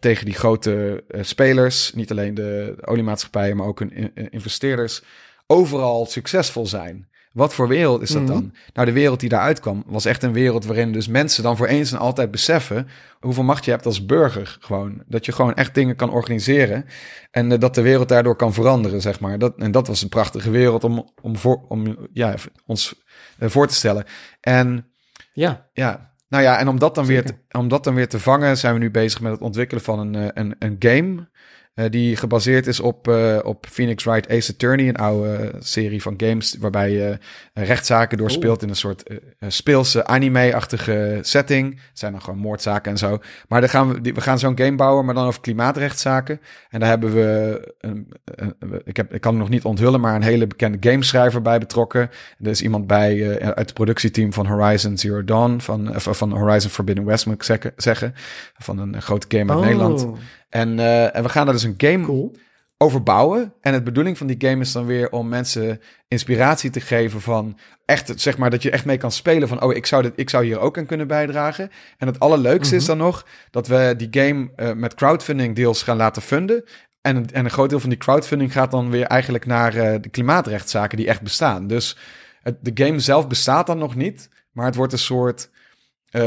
tegen 0.00 0.24
die 0.24 0.34
grote 0.34 1.04
spelers... 1.20 1.92
niet 1.94 2.10
alleen 2.10 2.34
de, 2.34 2.76
oliemaatschappijen, 2.84 3.56
maar 3.56 3.66
ook 3.66 3.78
hun 3.78 3.92
in- 3.92 4.10
in- 4.14 4.30
investeerders... 4.30 5.02
overal 5.46 6.06
succesvol 6.06 6.66
zijn? 6.66 7.08
Wat 7.34 7.54
voor 7.54 7.68
wereld 7.68 8.02
is 8.02 8.10
dat 8.10 8.22
Mhm. 8.22 8.32
dan? 8.32 8.52
Nou, 8.72 8.86
de 8.86 8.92
wereld 8.92 9.20
die 9.20 9.28
daaruit 9.28 9.60
kwam 9.60 9.82
was 9.86 10.04
echt 10.04 10.22
een 10.22 10.32
wereld 10.32 10.64
waarin 10.64 10.92
dus 10.92 11.08
mensen 11.08 11.42
dan 11.42 11.56
voor 11.56 11.66
eens 11.66 11.92
en 11.92 11.98
altijd 11.98 12.30
beseffen 12.30 12.88
hoeveel 13.20 13.42
macht 13.42 13.64
je 13.64 13.70
hebt 13.70 13.86
als 13.86 14.06
burger. 14.06 14.56
Gewoon. 14.60 15.02
Dat 15.06 15.24
je 15.24 15.32
gewoon 15.32 15.54
echt 15.54 15.74
dingen 15.74 15.96
kan 15.96 16.10
organiseren 16.10 16.84
en 17.30 17.52
eh, 17.52 17.58
dat 17.58 17.74
de 17.74 17.82
wereld 17.82 18.08
daardoor 18.08 18.36
kan 18.36 18.52
veranderen, 18.52 19.00
zeg 19.00 19.20
maar. 19.20 19.38
Dat, 19.38 19.54
en 19.58 19.70
dat 19.70 19.86
was 19.86 20.02
een 20.02 20.08
prachtige 20.08 20.50
wereld 20.50 20.84
om, 20.84 21.08
om, 21.22 21.36
voor, 21.36 21.64
om 21.68 21.96
ja, 22.12 22.34
ons 22.66 23.02
eh, 23.38 23.48
voor 23.48 23.66
te 23.66 23.74
stellen. 23.74 24.04
En 24.40 24.86
Ja, 25.32 25.68
ja, 25.72 26.12
nou 26.28 26.42
ja, 26.42 26.58
en 26.58 26.68
om 26.68 26.78
dat, 26.78 26.94
dan 26.94 27.06
weer 27.06 27.24
te, 27.24 27.34
om 27.50 27.68
dat 27.68 27.84
dan 27.84 27.94
weer 27.94 28.08
te 28.08 28.18
vangen, 28.20 28.56
zijn 28.58 28.74
we 28.74 28.80
nu 28.80 28.90
bezig 28.90 29.20
met 29.20 29.32
het 29.32 29.40
ontwikkelen 29.40 29.82
van 29.82 29.98
een, 29.98 30.14
eh, 30.14 30.28
een, 30.34 30.56
een 30.58 30.76
game. 30.78 31.28
Eh, 31.74 31.84
die 31.90 32.16
gebaseerd 32.16 32.66
is 32.66 32.80
op, 32.80 33.08
eh, 33.08 33.38
op 33.42 33.66
Phoenix 33.70 34.04
Wright 34.04 34.30
Ace 34.30 34.52
Attorney, 34.52 34.88
een 34.88 34.96
oude 34.96 35.34
eh, 35.34 35.48
serie 35.58 36.02
van 36.02 36.14
games 36.16 36.56
waarbij 36.60 36.90
je 36.90 37.18
rechtszaken 37.54 38.18
doorspeelt 38.18 38.62
in 38.62 38.68
een 38.68 38.76
soort 38.76 39.02
speelse 39.48 40.06
anime-achtige 40.06 41.18
setting. 41.22 41.70
Het 41.88 41.98
zijn 41.98 42.12
dan 42.12 42.22
gewoon 42.22 42.38
moordzaken 42.38 42.90
en 42.92 42.98
zo. 42.98 43.18
Maar 43.48 43.60
dan 43.60 43.70
gaan 43.70 43.88
we, 43.92 44.00
die- 44.00 44.14
we 44.14 44.20
gaan 44.20 44.38
zo'n 44.38 44.58
game 44.58 44.76
bouwen, 44.76 45.04
maar 45.04 45.14
dan 45.14 45.26
over 45.26 45.40
klimaatrechtszaken. 45.40 46.40
En 46.70 46.80
daar 46.80 46.88
hebben 46.88 47.14
we, 47.14 47.74
een, 47.80 48.12
een- 48.24 48.54
een- 48.58 48.80
ik, 48.84 48.96
heb, 48.96 49.14
ik 49.14 49.20
kan 49.20 49.32
het 49.32 49.40
nog 49.40 49.50
niet 49.50 49.64
onthullen, 49.64 50.00
maar 50.00 50.14
een 50.14 50.22
hele 50.22 50.46
bekende 50.46 50.90
gameschrijver 50.90 51.42
bij 51.42 51.58
betrokken. 51.58 52.10
Er 52.40 52.50
is 52.50 52.62
iemand 52.62 52.86
bij 52.86 53.40
uit 53.40 53.58
het 53.58 53.74
productieteam 53.74 54.32
van 54.32 54.46
Horizon 54.46 54.98
Zero 54.98 55.24
Dawn, 55.24 55.58
van, 55.58 55.90
van 56.00 56.32
Horizon 56.32 56.70
Forbidden 56.70 57.04
West 57.04 57.26
moet 57.26 57.34
ik 57.34 57.42
zeggen, 57.42 57.72
zeggen 57.76 58.12
van 58.58 58.78
een 58.78 59.02
grote 59.02 59.26
game 59.38 59.50
uit 59.52 59.58
Oh, 59.60 59.64
Nederland. 59.64 60.06
En, 60.54 60.78
eh, 60.78 61.16
en 61.16 61.22
we 61.22 61.28
gaan 61.28 61.44
daar 61.44 61.54
dus 61.54 61.62
een 61.62 61.74
game 61.76 62.04
Cool. 62.04 62.32
overbouwen. 62.78 63.54
En 63.60 63.72
het 63.72 63.84
bedoeling 63.84 64.18
van 64.18 64.26
die 64.26 64.36
game 64.48 64.60
is 64.60 64.72
dan 64.72 64.86
weer 64.86 65.10
om 65.10 65.28
mensen 65.28 65.80
inspiratie 66.08 66.70
te 66.70 66.80
geven 66.80 67.20
van 67.20 67.58
echt, 67.84 68.12
zeg 68.20 68.38
maar, 68.38 68.50
dat 68.50 68.62
je 68.62 68.70
echt 68.70 68.84
mee 68.84 68.96
kan 68.96 69.12
spelen 69.12 69.48
van, 69.48 69.62
oh, 69.62 69.74
ik 69.74 69.86
zou, 69.86 70.02
dit, 70.02 70.12
ik 70.16 70.30
zou 70.30 70.44
hier 70.44 70.58
ook 70.58 70.78
aan 70.78 70.86
kunnen 70.86 71.06
bijdragen. 71.06 71.70
En 71.98 72.06
het 72.06 72.20
allerleukste 72.20 72.76
is 72.76 72.84
dan 72.84 72.96
nog 72.98 73.26
dat 73.50 73.66
we 73.66 73.94
die 73.96 74.08
game 74.10 74.50
eh, 74.56 74.72
met 74.72 74.94
crowdfunding 74.94 75.56
deels 75.56 75.82
gaan 75.82 75.96
laten 75.96 76.22
funden. 76.22 76.64
En, 77.00 77.16
een- 77.16 77.30
en 77.32 77.44
een 77.44 77.50
groot 77.50 77.68
deel 77.70 77.80
van 77.80 77.88
die 77.90 77.98
crowdfunding 77.98 78.52
gaat 78.52 78.70
dan 78.70 78.90
weer 78.90 79.04
eigenlijk 79.06 79.46
naar 79.46 79.74
eh, 79.76 80.00
de 80.00 80.08
klimaatrechtszaken 80.08 80.96
die 80.96 81.06
echt 81.08 81.22
bestaan. 81.22 81.66
Dus 81.66 81.96
het, 82.42 82.56
de 82.60 82.84
game 82.84 83.00
zelf 83.00 83.28
bestaat 83.28 83.66
dan 83.66 83.78
nog 83.78 83.94
niet, 83.94 84.28
maar 84.52 84.66
het 84.66 84.74
wordt 84.74 84.92
een 84.92 84.98
soort 84.98 85.50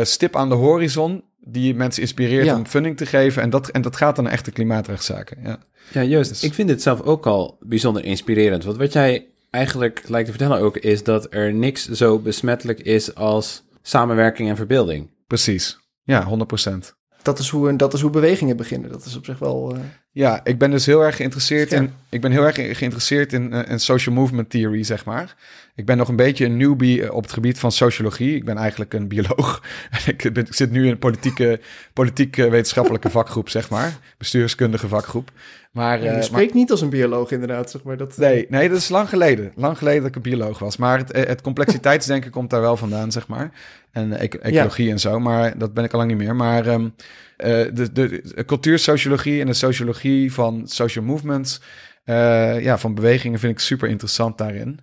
stip 0.01 0.35
aan 0.35 0.49
de 0.49 0.55
horizon 0.55 1.23
die 1.47 1.75
mensen 1.75 2.01
inspireert 2.01 2.45
Ja. 2.45 2.55
om 2.55 2.65
funding 2.65 2.97
te 2.97 3.05
geven. 3.05 3.41
En 3.41 3.49
dat, 3.49 3.69
en 3.69 3.81
dat 3.81 3.95
gaat 3.95 4.15
dan 4.15 4.23
naar 4.23 4.33
echte 4.33 4.51
klimaatrechtszaken. 4.51 5.37
Ja. 5.43 5.59
Ja, 5.91 6.03
Joost, 6.03 6.29
Dus- 6.29 6.43
ik 6.43 6.53
vind 6.53 6.67
dit 6.67 6.81
zelf 6.81 7.01
ook 7.01 7.25
al 7.25 7.57
bijzonder 7.61 8.03
inspirerend. 8.03 8.63
Want 8.63 8.77
wat 8.77 8.93
jij 8.93 9.25
eigenlijk 9.49 10.01
lijkt 10.07 10.25
te 10.31 10.33
vertellen 10.37 10.59
ook, 10.63 10.77
is 10.77 11.03
dat 11.03 11.27
er 11.29 11.53
niks 11.53 11.89
zo 11.89 12.19
besmettelijk 12.19 12.79
is 12.79 13.15
als 13.15 13.63
samenwerking 13.81 14.49
en 14.49 14.55
verbeelding. 14.55 15.09
Precies. 15.27 15.79
Ja, 16.03 16.23
100%. 16.23 16.95
Dat 17.21 17.39
is, 17.39 17.49
hoe, 17.49 17.75
dat 17.75 17.93
is 17.93 18.01
hoe 18.01 18.09
bewegingen 18.11 18.57
beginnen. 18.57 18.89
Dat 18.91 19.05
is 19.05 19.15
op 19.15 19.25
zich 19.25 19.39
wel... 19.39 19.71
eh, 19.75 19.79
Ja, 20.11 20.41
ik 20.43 20.57
ben 20.57 20.71
dus 20.71 20.85
heel 20.85 21.01
erg 21.01 21.15
geïnteresseerd 21.15 21.67
Scherp. 21.69 21.83
in. 21.83 21.93
Ik 22.09 22.21
ben 22.21 22.31
heel 22.31 22.43
erg 22.43 22.55
geïnteresseerd 22.77 23.33
in, 23.33 23.53
eh, 23.53 23.71
in 23.71 23.79
social 23.79 24.15
movement 24.15 24.49
theory, 24.49 24.83
zeg 24.83 25.05
maar. 25.05 25.35
Ik 25.77 25.85
ben 25.85 25.97
nog 25.97 26.07
een 26.07 26.15
beetje 26.15 26.45
een 26.45 26.57
newbie 26.57 27.03
eh, 27.03 27.13
op 27.13 27.23
het 27.23 27.33
gebied 27.33 27.59
van 27.59 27.71
sociologie. 27.71 28.35
Ik 28.35 28.45
ben 28.45 28.57
eigenlijk 28.57 28.93
een 28.93 29.07
bioloog. 29.07 29.63
ik, 30.05 30.33
ben, 30.33 30.45
ik 30.45 30.53
zit 30.53 30.71
nu 30.71 30.85
in 30.85 30.91
een 30.91 30.99
politieke, 30.99 31.59
politieke 31.93 32.49
wetenschappelijke 32.49 33.09
vakgroep, 33.09 33.49
zeg 33.49 33.69
maar. 33.69 33.97
Bestuurskundige 34.17 34.87
vakgroep. 34.87 35.31
Maar, 35.71 35.99
je 36.01 36.07
eh, 36.07 36.13
maar 36.13 36.23
spreekt 36.23 36.53
niet 36.53 36.71
als 36.71 36.81
een 36.81 36.89
bioloog 36.89 37.31
inderdaad, 37.31 37.71
zeg 37.71 37.83
maar. 37.83 37.97
Dat, 37.97 38.17
Nee, 38.17 38.45
nee, 38.49 38.69
dat 38.69 38.77
is 38.77 38.89
lang 38.89 39.09
geleden. 39.09 39.51
Lang 39.55 39.77
geleden 39.77 39.99
dat 39.99 40.09
ik 40.09 40.15
een 40.15 40.21
bioloog 40.21 40.59
was. 40.59 40.77
Maar 40.77 40.97
het, 40.97 41.11
het 41.15 41.41
complexiteitsdenken 41.41 42.31
komt 42.37 42.49
daar 42.49 42.61
wel 42.61 42.77
vandaan, 42.77 43.11
zeg 43.11 43.27
maar. 43.27 43.51
En 43.91 44.13
eh, 44.13 44.23
ec- 44.23 44.33
ecologie 44.33 44.91
en 44.91 44.99
zo, 44.99 45.19
maar 45.19 45.57
dat 45.57 45.73
ben 45.73 45.83
ik 45.83 45.91
al 45.91 45.97
lang 45.99 46.11
niet 46.11 46.19
meer. 46.19 46.35
Maar 46.35 46.67
ehm, 46.67 46.89
eh, 47.37 47.49
de, 47.73 47.91
de, 47.91 48.21
de 48.35 48.45
cultuursociologie 48.45 49.39
en 49.41 49.47
de 49.47 49.53
sociologie 49.53 50.33
van 50.33 50.67
social 50.67 51.05
movements, 51.05 51.61
eh, 52.03 52.61
ja, 52.63 52.77
van 52.77 52.95
bewegingen 52.95 53.39
vind 53.39 53.53
ik 53.53 53.59
super 53.59 53.89
interessant 53.89 54.37
daarin. 54.37 54.79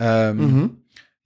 Ähm, 0.00 0.36
mhm. 0.36 0.76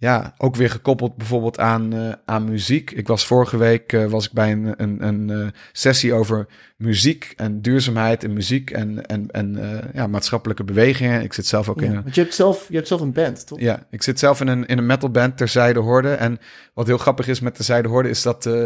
Ja, 0.03 0.35
ook 0.39 0.57
weer 0.57 0.71
gekoppeld 0.71 1.17
bijvoorbeeld 1.17 1.59
aan, 1.59 1.93
eh, 1.93 2.13
aan 2.25 2.45
muziek. 2.45 2.91
Ik 2.91 3.07
was 3.07 3.27
vorige 3.27 3.57
week 3.57 3.93
eh, 3.93 4.07
was 4.07 4.27
ik 4.27 4.33
bij 4.33 4.53
een, 4.53 4.75
een, 4.77 5.07
een 5.07 5.31
eh, 5.31 5.47
sessie 5.73 6.15
over 6.15 6.47
muziek 6.77 7.33
en 7.37 7.61
duurzaamheid 7.61 8.25
in 8.25 8.33
muziek 8.33 8.71
en, 8.71 9.07
en, 9.07 9.31
en 9.31 9.59
ja, 9.95 10.07
maatschappelijke 10.07 10.65
bewegingen. 10.65 11.23
Ik 11.23 11.33
zit 11.33 11.47
zelf 11.47 11.69
ook 11.69 11.83
in 11.83 11.91
een. 11.91 12.03
want 12.03 12.15
je 12.15 12.21
hebt, 12.21 12.35
zelf, 12.35 12.69
je 12.69 12.75
hebt 12.75 12.89
zelf 12.89 13.01
een 13.01 13.13
band, 13.13 13.47
toch? 13.47 13.61
Ja, 13.61 13.87
ik 13.91 14.03
zit 14.03 14.19
zelf 14.19 14.41
in 14.41 14.47
een, 14.49 14.67
in 14.67 14.79
een 14.79 14.87
metalband 14.87 15.37
Terzijde 15.37 15.81
Horde. 15.81 16.13
En 16.13 16.39
wat 16.75 16.87
heel 16.87 16.99
grappig 16.99 17.29
is 17.29 17.41
met 17.41 17.55
Terzijde 17.55 17.89
Horde 17.89 18.09
is 18.09 18.23
dat 18.23 18.47
eh, 18.47 18.63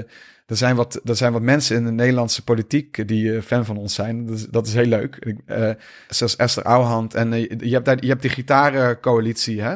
er, 0.47 0.57
zijn 0.57 0.76
wat, 0.76 1.01
er 1.05 1.16
zijn 1.16 1.32
wat 1.32 1.43
mensen 1.43 1.76
in 1.76 1.84
de 1.84 1.91
Nederlandse 1.91 2.45
politiek 2.45 3.09
die 3.09 3.43
fan 3.43 3.64
van 3.64 3.76
ons 3.76 3.95
zijn. 3.95 4.26
Dat 4.26 4.37
is, 4.37 4.47
dat 4.47 4.66
is 4.66 4.74
heel 4.74 4.87
leuk. 4.87 5.34
Zoals 6.09 6.37
Esther 6.37 6.62
Ouwehand. 6.62 7.14
En 7.14 7.32
je, 7.32 7.74
hebt 7.74 7.84
daar, 7.84 7.97
je 8.01 8.09
hebt 8.09 8.22
die 8.22 8.30
gitarencoalitie, 8.30 9.62
hè? 9.62 9.74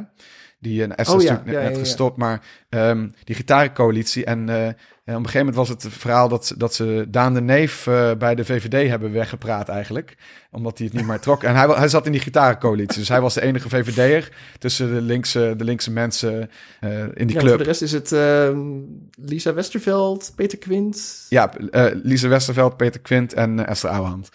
Die 0.61 0.79
uh, 0.87 0.93
Esther 0.97 1.15
Oh 1.17 1.23
is 1.23 1.29
ja, 1.29 1.33
natuurlijk 1.33 1.45
net, 1.47 1.55
ja, 1.55 1.61
ja, 1.61 1.67
net 1.69 1.77
ja. 1.77 1.83
gestopt, 1.83 2.17
maar 2.17 2.41
ehm, 2.69 3.09
die 3.25 3.35
gitarencoalitie. 3.37 4.25
En 4.25 4.49
eh, 4.49 4.67
en 5.05 5.17
op 5.17 5.23
een 5.23 5.31
gegeven 5.31 5.53
moment 5.53 5.69
was 5.69 5.83
het 5.83 5.95
verhaal 5.95 6.29
dat, 6.29 6.47
ze- 6.47 6.57
dat 6.59 6.75
ze 6.75 7.05
Daan 7.09 7.35
de 7.35 7.41
Neef 7.41 7.87
eh, 7.87 8.11
bij 8.19 8.35
de 8.35 8.45
VVD 8.45 8.89
hebben 8.89 9.13
weggepraat 9.13 9.69
eigenlijk. 9.69 10.17
Omdat 10.51 10.79
hij 10.79 10.87
het 10.87 10.97
niet 10.97 11.07
meer 11.07 11.21
trok. 11.21 11.43
En 11.43 11.55
hij, 11.57 11.67
hij 11.69 11.89
zat 11.89 12.07
in 12.07 12.13
die 12.13 12.21
gitarencoalitie. 12.21 12.99
Dus 12.99 13.09
hij 13.09 13.21
was 13.21 13.35
de 13.35 13.41
enige 13.43 13.69
VVD'er 13.69 14.33
tussen 14.59 14.95
de 14.95 15.01
linkse, 15.01 15.55
de 15.57 15.65
linkse 15.65 15.91
mensen 15.91 16.51
eh, 16.81 16.91
in 17.15 17.27
die 17.27 17.37
club. 17.37 17.49
Voor 17.49 17.59
de 17.59 17.65
rest 17.65 17.83
is 17.83 17.93
het 17.93 18.13
ehm, 18.13 18.59
Lisa 19.15 19.55
Westerveld, 19.55 20.33
Peter 20.37 20.59
Quint. 20.59 21.27
Ja, 21.29 21.53
eh 21.71 21.87
Lise 22.03 22.29
Westerveld, 22.29 22.77
Peter 22.77 23.01
Quint 23.01 23.33
en 23.33 23.59
eh, 23.65 23.71
Esther 23.71 23.91
Ouwehand. 23.91 24.29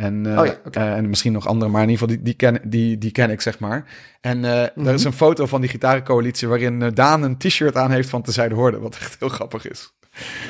En, 0.00 0.26
eh, 0.26 0.38
Oh 0.38 0.46
ja, 0.46 0.58
eh, 0.70 0.92
en 0.96 1.08
misschien 1.08 1.32
nog 1.32 1.46
andere, 1.46 1.70
maar 1.70 1.82
in 1.82 1.88
ieder 1.88 2.02
geval 2.08 2.16
die, 2.16 2.24
die, 2.24 2.34
ken, 2.34 2.70
die, 2.70 2.98
die 2.98 3.10
ken 3.10 3.30
ik, 3.30 3.40
zeg 3.40 3.58
maar. 3.58 3.84
En 4.20 4.38
Mhm. 4.38 4.86
er 4.86 4.94
is 4.94 5.04
een 5.04 5.12
foto 5.12 5.46
van 5.46 5.60
die 5.60 5.70
gitarencoalitie 5.70 6.48
waarin 6.48 6.90
Daan 6.94 7.22
een 7.22 7.36
t-shirt 7.36 7.76
aan 7.76 7.90
heeft 7.90 8.08
van 8.08 8.22
Tezijde 8.22 8.54
Hoorde, 8.54 8.78
wat 8.78 8.96
echt 8.96 9.16
heel 9.18 9.28
grappig 9.28 9.68
is. 9.70 9.92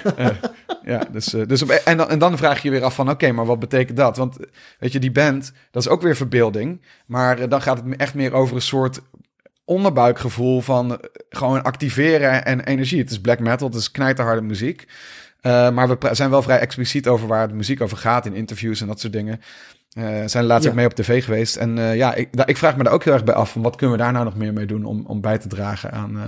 Ja, 0.84 1.04
dus, 1.12 1.24
dus 1.26 1.62
op, 1.62 1.70
en, 1.70 1.96
dan, 1.96 2.08
en 2.08 2.18
dan 2.18 2.36
vraag 2.38 2.62
je 2.62 2.68
je 2.68 2.74
weer 2.74 2.84
af 2.84 2.94
van, 2.94 3.10
oké, 3.10 3.32
maar 3.32 3.46
wat 3.46 3.58
betekent 3.58 3.96
dat? 3.96 4.16
Want 4.16 4.36
weet 4.78 4.92
je, 4.92 4.98
die 4.98 5.10
band, 5.12 5.52
dat 5.70 5.82
is 5.82 5.88
ook 5.88 6.02
weer 6.02 6.16
verbeelding, 6.16 6.80
maar 7.06 7.48
dan 7.48 7.62
gaat 7.62 7.82
het 7.84 7.96
echt 7.96 8.14
meer 8.14 8.32
over 8.32 8.56
een 8.56 8.62
soort 8.62 9.00
onderbuikgevoel 9.64 10.60
van 10.60 11.00
gewoon 11.28 11.62
activeren 11.62 12.44
en 12.44 12.60
energie. 12.64 12.98
Het 13.00 13.10
is 13.10 13.20
black 13.20 13.38
metal, 13.38 13.68
het 13.68 13.76
is 13.76 13.90
knijterharde 13.90 14.42
muziek. 14.42 14.86
Uh, 15.42 15.70
maar 15.70 15.88
we 15.88 16.14
zijn 16.14 16.30
wel 16.30 16.42
vrij 16.42 16.58
expliciet 16.58 17.08
over 17.08 17.26
waar 17.28 17.48
de 17.48 17.54
muziek 17.54 17.80
over 17.80 17.96
gaat 17.96 18.26
in 18.26 18.34
interviews 18.34 18.80
en 18.80 18.86
dat 18.86 19.00
soort 19.00 19.12
dingen. 19.12 19.40
Uh, 19.98 20.22
zijn 20.26 20.44
laatst 20.44 20.64
Ja. 20.64 20.70
ook 20.70 20.76
mee 20.76 20.86
op 20.86 20.92
tv 20.94 21.24
geweest. 21.24 21.56
En 21.56 21.76
uh, 21.76 21.96
ja, 21.96 22.14
ik, 22.14 22.28
ik 22.44 22.56
vraag 22.56 22.76
me 22.76 22.82
daar 22.84 22.92
ook 22.92 23.04
heel 23.04 23.12
erg 23.12 23.24
bij 23.24 23.34
af. 23.34 23.52
Van 23.52 23.62
wat 23.62 23.76
kunnen 23.76 23.96
we 23.96 24.02
daar 24.02 24.12
nou 24.12 24.24
nog 24.24 24.36
meer 24.36 24.52
mee 24.52 24.66
doen 24.66 24.84
om, 24.84 25.06
om 25.06 25.20
bij 25.20 25.38
te 25.38 25.48
dragen 25.48 25.92
aan, 25.92 26.16
uh, 26.16 26.22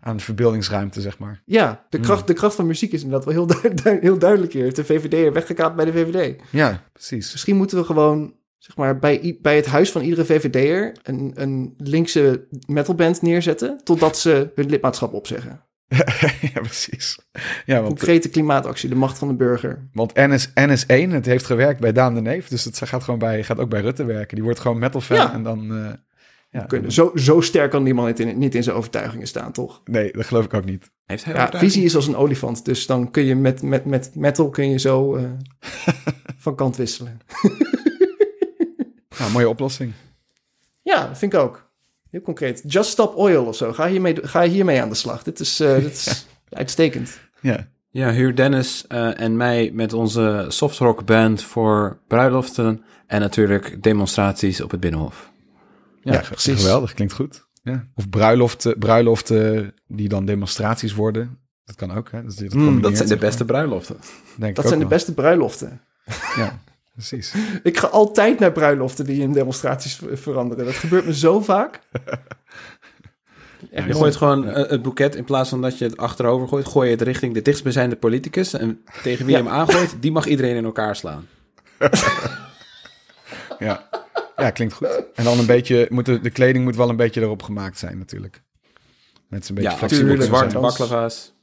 aan 0.00 0.16
de 0.16 0.22
verbeeldingsruimte, 0.22 1.00
zeg 1.00 1.18
maar. 1.18 1.42
Ja, 1.44 1.84
de 1.88 1.96
Mm. 1.98 2.02
kracht, 2.04 2.26
de 2.26 2.32
kracht 2.32 2.54
van 2.54 2.66
muziek 2.66 2.92
is 2.92 3.02
inderdaad 3.02 3.34
wel 3.34 3.46
heel, 3.46 3.72
heel 4.00 4.18
duidelijk 4.18 4.52
hier. 4.52 4.62
Heeft 4.62 4.76
de 4.76 4.84
VVD 4.84 5.12
er 5.12 5.32
weggekaapt 5.32 5.76
bij 5.76 5.84
de 5.84 5.92
VVD. 5.92 6.40
Ja, 6.50 6.82
precies. 6.92 7.32
Misschien 7.32 7.56
moeten 7.56 7.78
we 7.78 7.84
gewoon, 7.84 8.34
zeg 8.58 8.76
maar, 8.76 8.98
bij, 8.98 9.38
bij 9.42 9.56
het 9.56 9.66
huis 9.66 9.92
van 9.92 10.02
iedere 10.02 10.24
VVD'er 10.24 10.96
een, 11.02 11.32
een 11.34 11.74
linkse 11.76 12.46
metalband 12.66 13.22
neerzetten. 13.22 13.80
Totdat 13.84 14.18
ze 14.18 14.50
hun 14.54 14.66
lidmaatschap 14.70 15.12
opzeggen. 15.12 15.64
ja, 16.54 16.60
precies. 16.60 17.18
Ja, 17.64 17.74
want, 17.74 17.86
Concrete 17.86 18.28
klimaatactie, 18.28 18.88
de 18.88 18.94
macht 18.94 19.18
van 19.18 19.28
de 19.28 19.34
burger. 19.34 19.88
want 19.92 20.14
NS, 20.14 20.48
NS1, 20.48 21.10
het 21.10 21.26
heeft 21.26 21.46
gewerkt 21.46 21.80
bij 21.80 21.92
Daan 21.92 22.14
de 22.14 22.20
Neef. 22.20 22.48
Dus 22.48 22.64
het 22.64 22.80
gaat, 22.84 23.02
gewoon 23.04 23.18
bij, 23.18 23.44
gaat 23.44 23.58
ook 23.58 23.68
bij 23.70 23.80
Rutte 23.80 24.04
werken. 24.04 24.34
Die 24.34 24.44
wordt 24.44 24.60
gewoon 24.60 24.78
metal 24.78 25.00
fan 25.00 25.16
Ja. 25.16 25.32
en 25.32 25.42
dan... 25.42 25.72
uh, 25.72 25.92
ja, 26.50 26.64
Kunnen. 26.64 26.92
Zo, 26.92 27.12
zo 27.14 27.40
sterk 27.40 27.70
kan 27.70 27.84
die 27.84 27.94
man 27.94 28.06
niet 28.06 28.20
in, 28.20 28.38
niet 28.38 28.54
in 28.54 28.62
zijn 28.62 28.76
overtuigingen 28.76 29.26
staan, 29.26 29.52
toch? 29.52 29.80
Nee, 29.84 30.12
dat 30.12 30.26
geloof 30.26 30.44
ik 30.44 30.54
ook 30.54 30.64
niet. 30.64 30.90
Heeft 31.06 31.24
hij 31.24 31.34
Ja, 31.34 31.50
visie 31.54 31.84
is 31.84 31.94
als 31.94 32.06
een 32.06 32.16
olifant. 32.16 32.64
Dus 32.64 32.86
dan 32.86 33.10
kun 33.10 33.24
je 33.24 33.34
met, 33.36 33.62
met, 33.62 33.84
met 33.84 34.14
metal 34.14 34.50
kun 34.50 34.70
je 34.70 34.78
zo 34.78 35.14
eh, 35.14 35.24
van 36.44 36.54
kant 36.54 36.76
wisselen. 36.76 37.20
Nou, 39.18 39.32
mooie 39.32 39.48
oplossing. 39.48 39.92
Ja, 40.82 41.06
dat 41.06 41.18
vind 41.18 41.32
ik 41.32 41.38
ook. 41.38 41.69
Heel 42.10 42.20
concreet. 42.20 42.62
Just 42.66 42.90
Stop 42.90 43.16
Oil 43.16 43.44
of 43.44 43.56
zo. 43.56 43.72
Ga 43.72 43.88
hiermee, 43.88 44.16
ga 44.22 44.42
hiermee 44.42 44.82
aan 44.82 44.88
de 44.88 44.94
slag. 44.94 45.22
Dit 45.22 45.40
is, 45.40 45.60
eh, 45.60 45.74
dit 45.86 45.92
is 45.92 46.26
uitstekend. 46.48 47.18
Ja. 47.40 47.68
Ja, 47.92 48.12
huur 48.12 48.34
Dennis 48.36 48.84
eh, 48.86 49.20
en 49.20 49.36
mij 49.36 49.70
met 49.74 49.92
onze 49.92 50.44
softrock 50.48 51.04
band 51.04 51.42
voor 51.42 52.00
bruiloften 52.08 52.84
en 53.06 53.20
natuurlijk 53.20 53.82
demonstraties 53.82 54.60
op 54.60 54.70
het 54.70 54.80
Binnenhof. 54.80 55.32
Ja, 56.02 56.18
precies. 56.20 56.60
geweldig. 56.60 56.94
Klinkt 56.94 57.12
goed. 57.12 57.48
Ja. 57.62 57.88
Of 57.94 58.08
bruiloften, 58.08 58.78
bruiloften 58.78 59.74
die 59.86 60.08
dan 60.08 60.24
demonstraties 60.24 60.94
worden. 60.94 61.38
Dat 61.64 61.76
kan 61.76 61.92
ook, 61.92 62.10
hè? 62.10 62.22
Dus 62.22 62.36
dat, 62.36 62.54
Mm, 62.54 62.80
dat 62.80 62.96
zijn 62.96 63.08
de 63.08 63.16
beste 63.16 63.44
bruiloften. 63.44 63.96
Denk 64.36 64.50
ik 64.50 64.54
Dat 64.56 64.64
ook 64.64 64.70
zijn 64.70 64.82
de 64.82 64.88
beste 64.88 65.14
bruiloften. 65.14 65.80
Ja, 66.36 66.58
precies. 66.92 67.34
Ik 67.62 67.78
ga 67.78 67.86
altijd 67.86 68.38
naar 68.38 68.52
bruiloften 68.52 69.04
die 69.04 69.20
in 69.22 69.32
demonstraties 69.32 69.94
ver- 69.94 70.18
veranderen. 70.18 70.64
Dat 70.64 70.74
gebeurt 70.74 71.06
me 71.06 71.14
zo 71.14 71.40
vaak. 71.40 71.80
Echt 73.70 73.86
Je 73.86 73.94
gooit 73.94 74.16
gewoon 74.16 74.48
eh, 74.48 74.70
het 74.70 74.82
boeket, 74.82 75.14
in 75.14 75.24
plaats 75.24 75.48
van 75.50 75.60
dat 75.62 75.78
je 75.78 75.84
het 75.84 75.96
achterover 75.96 76.48
gooit, 76.48 76.66
gooi 76.66 76.88
je 76.88 76.94
het 76.94 77.02
richting 77.04 77.34
de 77.34 77.42
dichtstbijzijnde 77.42 77.96
politicus. 77.96 78.52
En 78.54 78.84
tegen 79.02 79.26
wie 79.26 79.34
Ja. 79.36 79.42
je 79.42 79.48
hem 79.48 79.54
aangooit, 79.54 79.96
die 80.00 80.12
mag 80.12 80.26
iedereen 80.26 80.56
in 80.56 80.64
elkaar 80.64 80.96
slaan. 80.96 81.26
Ja. 83.58 83.88
ja, 84.36 84.50
klinkt 84.50 84.74
goed. 84.74 84.88
En 85.14 85.24
dan 85.24 85.38
een 85.38 85.46
beetje, 85.46 85.86
moet 85.90 86.06
de, 86.06 86.20
de 86.20 86.30
kleding 86.30 86.64
moet 86.64 86.76
wel 86.76 86.88
een 86.88 86.96
beetje 86.96 87.20
erop 87.20 87.42
gemaakt 87.42 87.78
zijn 87.78 87.98
natuurlijk. 87.98 88.42
Met 89.28 89.48
een 89.48 89.54
beetje 89.54 89.70
Ja, 89.70 89.76
flexibel 89.76 90.06
tuurlijk. 90.08 90.30
kunnen 90.30 90.50
Zwarte 90.50 90.82
baklava's. 90.84 91.34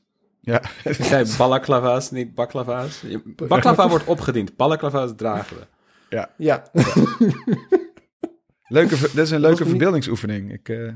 Ja, 0.48 0.62
Ik 0.84 0.94
zei 0.94 1.26
balaklava's, 1.38 2.12
niet 2.12 2.36
baklava's. 2.36 3.04
Baklava 3.48 3.90
wordt 3.90 4.06
opgediend, 4.06 4.56
balaklava's 4.56 5.12
dragen 5.16 5.58
we. 5.58 5.64
Ja, 6.38 6.64
leuke, 8.68 8.98
ver- 8.98 9.10
dit 9.16 9.24
is 9.26 9.32
een 9.32 9.40
leuke 9.40 9.66
verbeeldingsoefening. 9.66 10.54
Ik, 10.54 10.70
eh, 10.70 10.90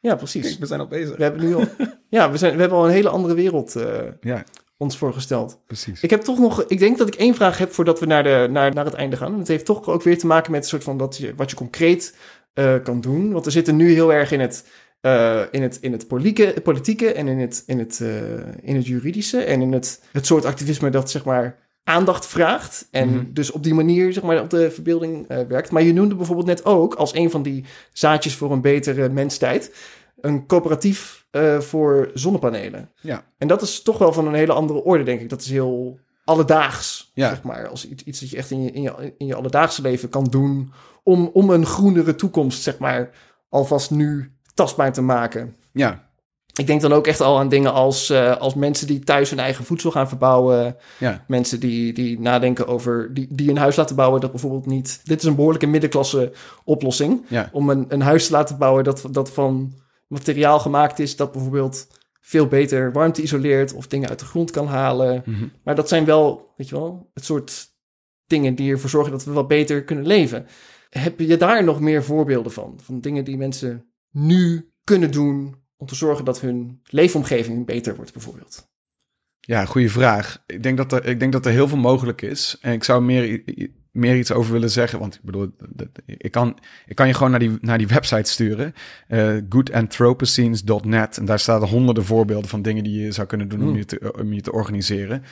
ja, 0.00 0.14
precies. 0.14 0.58
We 0.58 0.66
zijn 0.66 0.80
al 0.80 0.86
bezig. 0.88 1.16
We 1.16 1.22
hebben 1.22 1.40
nu 1.44 1.54
al, 1.54 1.64
ja, 2.08 2.30
we, 2.30 2.36
zijn, 2.36 2.54
we 2.54 2.60
hebben 2.60 2.78
al 2.78 2.84
een 2.84 2.90
hele 2.92 3.08
andere 3.08 3.34
wereld 3.34 3.76
eh, 3.76 3.98
ja, 4.20 4.44
ons 4.76 4.98
voorgesteld. 4.98 5.60
precies. 5.66 6.02
Ik 6.02 6.10
heb 6.10 6.20
toch 6.20 6.38
nog, 6.38 6.62
ik 6.64 6.78
denk 6.78 6.98
dat 6.98 7.06
ik 7.08 7.14
één 7.14 7.34
vraag 7.34 7.58
heb 7.58 7.72
voordat 7.72 8.00
we 8.00 8.06
naar, 8.06 8.22
de, 8.22 8.46
naar, 8.50 8.74
naar 8.74 8.84
het 8.84 8.94
einde 8.94 9.16
gaan. 9.16 9.32
En 9.32 9.38
het 9.38 9.48
heeft 9.48 9.64
toch 9.64 9.86
ook 9.86 10.02
weer 10.02 10.18
te 10.18 10.26
maken 10.26 10.52
met 10.52 10.62
een 10.62 10.68
soort 10.68 10.84
van 10.84 10.98
dat 10.98 11.16
je, 11.16 11.34
wat 11.34 11.50
je 11.50 11.56
concreet 11.56 12.16
eh, 12.52 12.74
kan 12.82 13.00
doen. 13.00 13.32
Want 13.32 13.44
we 13.44 13.50
zitten 13.50 13.76
nu 13.76 13.92
heel 13.92 14.12
erg 14.12 14.32
in 14.32 14.40
het, 14.40 14.68
eh, 15.00 15.42
in 15.50 15.62
het, 15.62 15.78
in 15.80 15.92
het 15.92 16.06
politieke, 16.08 16.60
politieke 16.62 17.12
en 17.12 17.28
in 17.28 17.38
het, 17.38 17.62
in, 17.66 17.78
het, 17.78 18.00
eh, 18.00 18.08
in 18.62 18.76
het 18.76 18.86
juridische. 18.86 19.38
En 19.42 19.60
in 19.60 19.72
het, 19.72 20.02
het 20.12 20.26
soort 20.26 20.44
activisme 20.44 20.90
dat 20.90 21.10
zeg 21.10 21.24
maar 21.24 21.58
aandacht 21.84 22.26
vraagt. 22.26 22.88
En 22.90 23.08
Mhm. 23.08 23.24
dus 23.32 23.50
op 23.50 23.62
die 23.62 23.74
manier 23.74 24.12
zeg 24.12 24.22
maar, 24.22 24.40
op 24.40 24.50
de 24.50 24.70
verbeelding 24.70 25.26
eh, 25.28 25.38
werkt. 25.48 25.70
Maar 25.70 25.82
je 25.82 25.92
noemde 25.92 26.14
bijvoorbeeld 26.14 26.46
net 26.46 26.64
ook 26.64 26.94
als 26.94 27.14
een 27.14 27.30
van 27.30 27.42
die 27.42 27.64
zaadjes 27.92 28.34
voor 28.34 28.52
een 28.52 28.60
betere 28.60 29.08
menstijd. 29.08 29.74
een 30.20 30.46
coöperatief 30.46 31.26
voor 31.58 32.10
zonnepanelen. 32.14 32.90
Ja. 33.00 33.24
En 33.38 33.48
dat 33.48 33.62
is 33.62 33.82
toch 33.82 33.98
wel 33.98 34.12
van 34.12 34.26
een 34.26 34.34
hele 34.34 34.52
andere 34.52 34.82
orde, 34.82 35.04
denk 35.04 35.20
ik. 35.20 35.28
Dat 35.28 35.40
is 35.40 35.50
heel 35.50 35.98
alledaags, 36.24 37.10
Ja. 37.14 37.28
zeg 37.28 37.42
maar. 37.42 37.68
Als 37.68 37.88
iets, 37.88 38.02
iets 38.04 38.20
dat 38.20 38.30
je 38.30 38.36
echt 38.36 38.50
in 38.50 38.62
je, 38.62 38.70
in, 38.70 38.82
je, 38.82 39.14
in 39.18 39.26
je 39.26 39.34
alledaagse 39.34 39.82
leven 39.82 40.08
kan 40.08 40.24
doen... 40.24 40.72
Om, 41.02 41.30
om 41.32 41.50
een 41.50 41.66
groenere 41.66 42.14
toekomst, 42.14 42.62
zeg 42.62 42.78
maar, 42.78 43.10
alvast 43.48 43.90
nu 43.90 44.35
tastbaar 44.56 44.92
te 44.92 45.02
maken. 45.02 45.56
Ja, 45.72 46.04
Ik 46.54 46.66
denk 46.66 46.80
dan 46.80 46.92
ook 46.92 47.06
echt 47.06 47.20
al 47.20 47.38
aan 47.38 47.48
dingen 47.48 47.72
als, 47.72 48.10
eh, 48.10 48.36
als 48.36 48.54
mensen 48.54 48.86
die 48.86 48.98
thuis 48.98 49.30
hun 49.30 49.38
eigen 49.38 49.64
voedsel 49.64 49.90
gaan 49.90 50.08
verbouwen. 50.08 50.76
ja, 50.98 51.24
Mensen 51.28 51.60
die, 51.60 51.92
die 51.92 52.20
nadenken 52.20 52.66
over, 52.66 53.14
die, 53.14 53.26
die 53.30 53.50
een 53.50 53.56
huis 53.56 53.76
laten 53.76 53.96
bouwen 53.96 54.20
dat 54.20 54.30
bijvoorbeeld 54.30 54.66
niet... 54.66 55.00
Dit 55.04 55.20
is 55.20 55.26
een 55.26 55.34
behoorlijke 55.34 55.66
middenklasse 55.66 56.32
oplossing. 56.64 57.24
ja. 57.28 57.48
Om 57.52 57.70
een, 57.70 57.84
een 57.88 58.00
huis 58.00 58.26
te 58.26 58.32
laten 58.32 58.58
bouwen 58.58 58.84
dat, 58.84 59.04
dat 59.10 59.30
van 59.30 59.72
materiaal 60.06 60.58
gemaakt 60.58 60.98
is... 60.98 61.16
dat 61.16 61.32
bijvoorbeeld 61.32 61.86
veel 62.20 62.46
beter 62.46 62.92
warmte 62.92 63.22
isoleert 63.22 63.72
of 63.74 63.86
dingen 63.86 64.08
uit 64.08 64.18
de 64.18 64.24
grond 64.24 64.50
kan 64.50 64.66
halen. 64.66 65.22
Mhm. 65.24 65.44
Maar 65.64 65.74
dat 65.74 65.88
zijn 65.88 66.04
wel, 66.04 66.52
weet 66.56 66.68
je 66.68 66.74
wel, 66.74 67.10
het 67.14 67.24
soort 67.24 67.68
dingen 68.26 68.54
die 68.54 68.70
ervoor 68.72 68.90
zorgen 68.90 69.12
dat 69.12 69.24
we 69.24 69.32
wat 69.32 69.48
beter 69.48 69.84
kunnen 69.84 70.06
leven. 70.06 70.46
Heb 70.90 71.20
je 71.20 71.36
daar 71.36 71.64
nog 71.64 71.80
meer 71.80 72.04
voorbeelden 72.04 72.52
van? 72.52 72.78
Van 72.82 73.00
dingen 73.00 73.24
die 73.24 73.36
mensen 73.36 73.84
nu 74.10 74.70
kunnen 74.84 75.10
doen 75.10 75.54
om 75.76 75.86
te 75.86 75.94
zorgen 75.94 76.24
dat 76.24 76.40
hun 76.40 76.80
leefomgeving 76.84 77.66
beter 77.66 77.96
wordt, 77.96 78.12
bijvoorbeeld? 78.12 78.68
Ja, 79.40 79.64
goede 79.64 79.88
vraag. 79.88 80.42
Ik 80.46 80.62
denk, 80.62 80.76
dat 80.76 80.92
er, 80.92 81.04
ik 81.04 81.20
denk 81.20 81.32
dat 81.32 81.46
er 81.46 81.52
heel 81.52 81.68
veel 81.68 81.78
mogelijk 81.78 82.22
is. 82.22 82.58
En 82.60 82.72
ik 82.72 82.84
zou 82.84 83.02
meer, 83.02 83.42
meer 83.90 84.16
iets 84.16 84.32
over 84.32 84.52
willen 84.52 84.70
zeggen. 84.70 84.98
Want 84.98 85.14
ik 85.14 85.22
bedoel, 85.22 85.50
ik 86.06 86.30
kan, 86.30 86.58
ik 86.86 86.96
kan 86.96 87.06
je 87.06 87.14
gewoon 87.14 87.30
naar 87.30 87.40
die, 87.40 87.58
naar 87.60 87.78
die 87.78 87.86
website 87.86 88.30
sturen. 88.30 88.74
goodanthropocenes.net. 89.48 91.16
En 91.18 91.24
daar 91.24 91.38
staan 91.38 91.64
honderden 91.64 92.04
voorbeelden 92.04 92.48
van 92.48 92.62
dingen 92.62 92.84
die 92.84 93.00
je 93.00 93.12
zou 93.12 93.26
kunnen 93.26 93.48
doen 93.48 93.60
om, 93.60 93.66
Hmm. 93.66 93.76
je 93.76 93.84
te, 93.84 94.12
om 94.18 94.32
je 94.32 94.40
te 94.40 94.52
organiseren. 94.52 95.22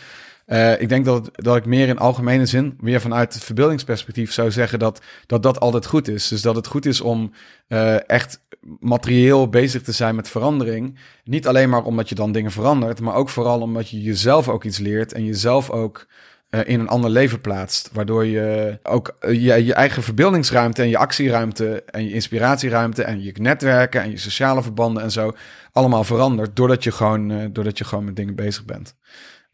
Eh, 0.47 0.81
ik 0.81 0.89
denk 0.89 1.05
dat, 1.05 1.31
dat 1.33 1.57
ik 1.57 1.67
meer 1.67 1.89
in 1.89 1.99
algemene 1.99 2.47
zin, 2.47 2.77
weer 2.81 3.01
vanuit 3.01 3.35
het 3.35 3.45
verbeeldingsperspectief, 3.45 4.33
zou 4.33 4.51
zeggen 4.51 4.79
dat 4.79 5.01
dat, 5.27 5.43
dat 5.43 5.61
altijd 5.61 5.87
goed 5.87 6.09
is. 6.09 6.29
Dus 6.29 6.43
dat 6.43 6.57
het 6.57 6.67
goed 6.67 6.87
is 6.87 7.01
om 7.01 7.33
eh, 7.69 8.09
echt 8.09 8.41
materieel 8.81 9.49
bezig 9.49 9.83
te 9.83 9.93
zijn 9.93 10.15
met 10.15 10.29
verandering. 10.29 10.99
Niet 11.25 11.47
alleen 11.47 11.69
maar 11.69 11.85
omdat 11.85 12.09
je 12.09 12.15
dan 12.15 12.33
dingen 12.33 12.51
verandert, 12.51 13.01
maar 13.01 13.15
ook 13.15 13.29
vooral 13.29 13.61
omdat 13.61 13.89
je 13.89 14.03
jezelf 14.03 14.49
ook 14.49 14.65
iets 14.65 14.79
leert 14.79 15.13
en 15.13 15.25
jezelf 15.25 15.71
ook 15.71 16.07
eh, 16.51 16.61
in 16.65 16.81
een 16.81 16.89
ander 16.89 17.11
leven 17.11 17.41
plaatst. 17.41 17.91
Waardoor 17.93 18.27
je 18.27 18.79
ook 18.83 19.17
je, 19.21 19.65
je 19.65 19.75
eigen 19.75 20.03
verbeeldingsruimte 20.03 20.83
en 20.83 20.89
je 20.89 20.99
actieruimte 20.99 21.83
en 21.83 22.05
je 22.05 22.13
inspiratieruimte 22.13 23.05
en 23.05 23.23
je 23.23 23.33
netwerken 23.41 24.03
en 24.03 24.11
je 24.11 24.19
sociale 24.19 24.63
verbanden 24.63 25.03
en 25.03 25.11
zo 25.11 25.33
allemaal 25.73 26.05
verandert. 26.05 26.57
Doordat 26.57 26.85
je 26.85 26.93
gewoon, 26.93 27.53
doordat 27.53 27.79
je 27.79 27.85
gewoon 27.85 28.05
met 28.05 28.17
dingen 28.17 28.35
bezig 28.35 28.65
bent. 28.65 28.97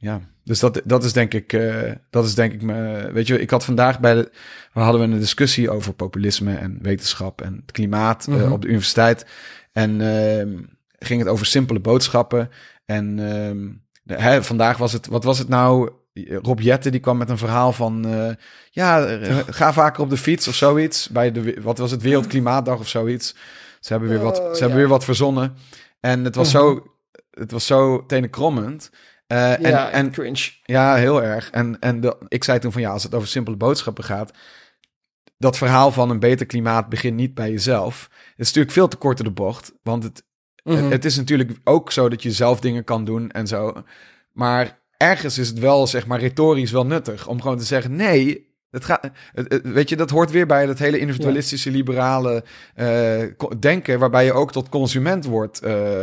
Ja, 0.03 0.21
dus 0.45 0.61
dat, 0.61 0.81
dat 0.85 1.05
is 1.05 1.13
denk 1.13 1.35
ik, 1.35 1.53
eh, 1.53 1.93
dat 2.11 2.25
is 2.25 2.35
denk 2.35 2.53
ik 2.53 2.63
me. 2.63 3.09
Weet 3.13 3.27
je, 3.27 3.41
ik 3.41 3.51
had 3.51 3.65
vandaag 3.65 4.01
bij 4.01 4.15
de, 4.15 4.31
we 4.73 4.81
hadden 4.81 5.01
we 5.09 5.15
een 5.15 5.21
discussie 5.21 5.71
over 5.71 5.93
populisme 5.93 6.55
en 6.57 6.79
wetenschap 6.83 7.41
en 7.43 7.55
het 7.61 7.73
klimaat 7.73 8.27
eh, 8.29 8.35
Mhm. 8.35 8.53
op 8.53 8.63
de 8.63 8.69
universiteit. 8.69 9.27
En 9.73 10.01
ehm, 10.01 10.59
ging 10.99 11.21
het 11.21 11.29
over 11.29 11.47
simpele 11.47 11.81
boodschappen. 11.81 12.51
En 12.85 13.19
ehm, 13.19 13.69
de- 14.03 14.23
hè, 14.23 14.43
vandaag 14.45 14.77
was 14.77 14.93
het, 14.93 15.07
wat 15.07 15.25
was 15.25 15.39
het 15.39 15.49
nou? 15.49 15.91
Rob 16.43 16.61
Jette 16.61 16.91
die 16.91 17.01
kwam 17.01 17.17
met 17.19 17.31
een 17.31 17.39
verhaal 17.39 17.73
van, 17.73 18.07
eh, 18.07 18.31
ja, 18.71 19.19
ga 19.47 19.73
vaker 19.73 20.03
op 20.03 20.11
de 20.11 20.17
fiets 20.17 20.49
of 20.49 20.55
zoiets. 20.55 21.09
Bij 21.09 21.33
de, 21.33 21.57
wat 21.63 21.79
was 21.79 21.91
het, 21.91 22.03
Wereldklimaatdag 22.03 22.79
of 22.79 22.89
zoiets. 22.89 23.35
Ze 23.81 23.93
hebben 23.93 24.09
weer 24.11 24.21
wat, 24.21 24.39
Oh, 24.39 24.45
ze 24.47 24.53
ja. 24.53 24.59
hebben 24.59 24.79
weer 24.79 24.89
wat 24.89 25.05
verzonnen. 25.05 25.55
En 26.01 26.25
het 26.25 26.35
was 26.35 26.53
Mhm. 26.53 26.63
zo, 26.63 26.87
het 27.31 27.51
was 27.51 27.67
zo 27.67 28.07
tenenkrommend. 28.07 28.91
Eh, 29.31 29.37
ja, 29.39 29.57
en, 29.57 29.93
en 29.93 29.93
en 29.93 30.11
cringe. 30.11 30.51
ja, 30.63 30.95
heel 30.95 31.23
erg. 31.23 31.51
En, 31.51 31.79
en 31.81 32.01
de- 32.01 32.17
ik 32.29 32.45
zei 32.45 32.59
toen 32.59 32.73
van 32.73 32.81
ja, 32.81 32.91
als 32.91 33.03
het 33.03 33.15
over 33.15 33.29
simpele 33.29 33.57
boodschappen 33.57 34.05
gaat, 34.05 34.31
dat 35.39 35.57
verhaal 35.59 35.93
van 35.93 36.11
een 36.11 36.19
beter 36.19 36.47
klimaat 36.47 36.89
begint 36.89 37.17
niet 37.17 37.35
bij 37.35 37.51
jezelf. 37.51 38.09
Het 38.11 38.39
is 38.39 38.47
natuurlijk 38.47 38.73
veel 38.73 38.89
te 38.89 38.97
kort 38.97 39.17
door 39.17 39.27
de 39.27 39.33
bocht, 39.33 39.73
want 39.83 40.03
het, 40.03 40.25
Mhm. 40.65 40.91
het 40.91 41.05
is 41.05 41.17
natuurlijk 41.17 41.59
ook 41.65 41.93
zo 41.93 42.09
dat 42.09 42.23
je 42.23 42.31
zelf 42.33 42.61
dingen 42.61 42.85
kan 42.85 43.05
doen 43.05 43.31
en 43.31 43.47
zo. 43.47 43.83
Maar 44.33 44.81
ergens 44.97 45.39
is 45.39 45.49
het 45.49 45.59
wel, 45.59 45.87
zeg 45.87 46.07
maar, 46.07 46.19
retorisch 46.21 46.71
wel 46.71 46.87
nuttig 46.87 47.27
om 47.27 47.41
gewoon 47.41 47.59
te 47.59 47.65
zeggen: 47.65 47.97
nee. 47.97 48.50
Het 48.71 48.85
gaat, 48.85 49.11
het- 49.35 49.53
het- 49.53 49.63
weet 49.73 49.89
je, 49.89 49.97
dat 49.97 50.11
hoort 50.11 50.31
weer 50.31 50.47
bij 50.47 50.67
dat 50.67 50.79
hele 50.79 50.99
individualistische, 50.99 51.71
liberale 51.71 52.45
eh, 52.75 53.23
denken, 53.59 53.99
waarbij 53.99 54.25
je 54.25 54.33
ook 54.33 54.53
tot 54.53 54.69
consument 54.69 55.25
wordt 55.25 55.61
eh, 55.61 56.03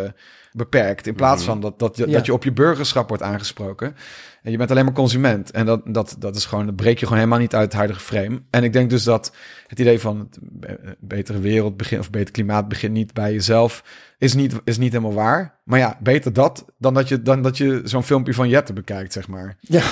beperkt. 0.52 1.08
In 1.08 1.16
plaats 1.16 1.42
Mhm. 1.42 1.52
van 1.52 1.62
dat, 1.62 1.80
dat, 1.80 1.98
je, 1.98 2.08
Ja. 2.08 2.14
dat 2.14 2.26
je 2.26 2.34
op 2.34 2.44
je 2.44 2.52
burgerschap 2.52 3.08
wordt 3.08 3.24
aangesproken. 3.24 3.96
En 4.44 4.52
je 4.52 4.58
bent 4.58 4.72
alleen 4.72 4.86
maar 4.86 4.94
consument. 4.94 5.52
En 5.52 5.66
dat, 5.66 5.82
dat, 5.86 6.16
dat 6.20 6.36
is 6.36 6.46
gewoon, 6.46 6.66
dat 6.66 6.76
breek 6.76 6.98
je 7.00 7.04
gewoon 7.06 7.18
helemaal 7.20 7.40
niet 7.40 7.54
uit 7.56 7.64
het 7.64 7.74
huidige 7.74 8.00
frame. 8.00 8.42
En 8.50 8.64
ik 8.64 8.74
denk 8.74 8.90
dus 8.90 9.04
dat 9.04 9.36
het 9.68 9.80
idee 9.80 10.00
van 10.00 10.20
het 10.20 10.38
be- 10.42 10.96
betere 11.00 11.40
wereld 11.40 11.78
begint, 11.78 12.02
of 12.02 12.10
beter 12.10 12.32
klimaat 12.34 12.68
begint 12.68 12.94
niet 12.94 13.14
bij 13.14 13.34
jezelf, 13.34 13.84
is 14.18 14.34
niet, 14.34 14.54
is 14.64 14.78
niet 14.78 14.92
helemaal 14.92 15.14
waar. 15.14 15.60
Maar 15.64 15.80
ja, 15.80 15.98
beter 16.02 16.34
dat 16.34 16.66
dan 16.78 16.94
dat 16.94 17.08
je, 17.08 17.22
dan 17.22 17.42
dat 17.42 17.58
je 17.58 17.82
zo'n 17.84 18.04
filmpje 18.04 18.34
van 18.34 18.50
Jette 18.50 18.74
bekijkt, 18.74 19.14
zeg 19.14 19.28
maar. 19.28 19.58
Ja, 19.60 19.84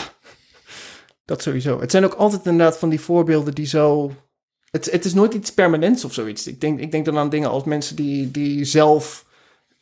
dat 1.26 1.42
sowieso. 1.42 1.80
Het 1.80 1.92
zijn 1.92 2.06
ook 2.06 2.14
altijd 2.14 2.46
inderdaad 2.46 2.78
van 2.78 2.90
die 2.90 3.00
voorbeelden 3.00 3.56
die 3.56 3.66
zo... 3.66 4.12
Het, 4.72 4.92
het 4.92 5.06
is 5.06 5.14
nooit 5.14 5.34
iets 5.34 5.54
permanents 5.54 6.06
of 6.06 6.14
zoiets. 6.14 6.48
Ik 6.48 6.62
denk, 6.62 6.80
ik 6.80 6.92
denk 6.92 7.06
dan 7.06 7.18
aan 7.18 7.30
dingen 7.30 7.50
als 7.50 7.64
mensen 7.64 7.96
die, 7.96 8.32
die 8.32 8.66
zelf 8.66 9.26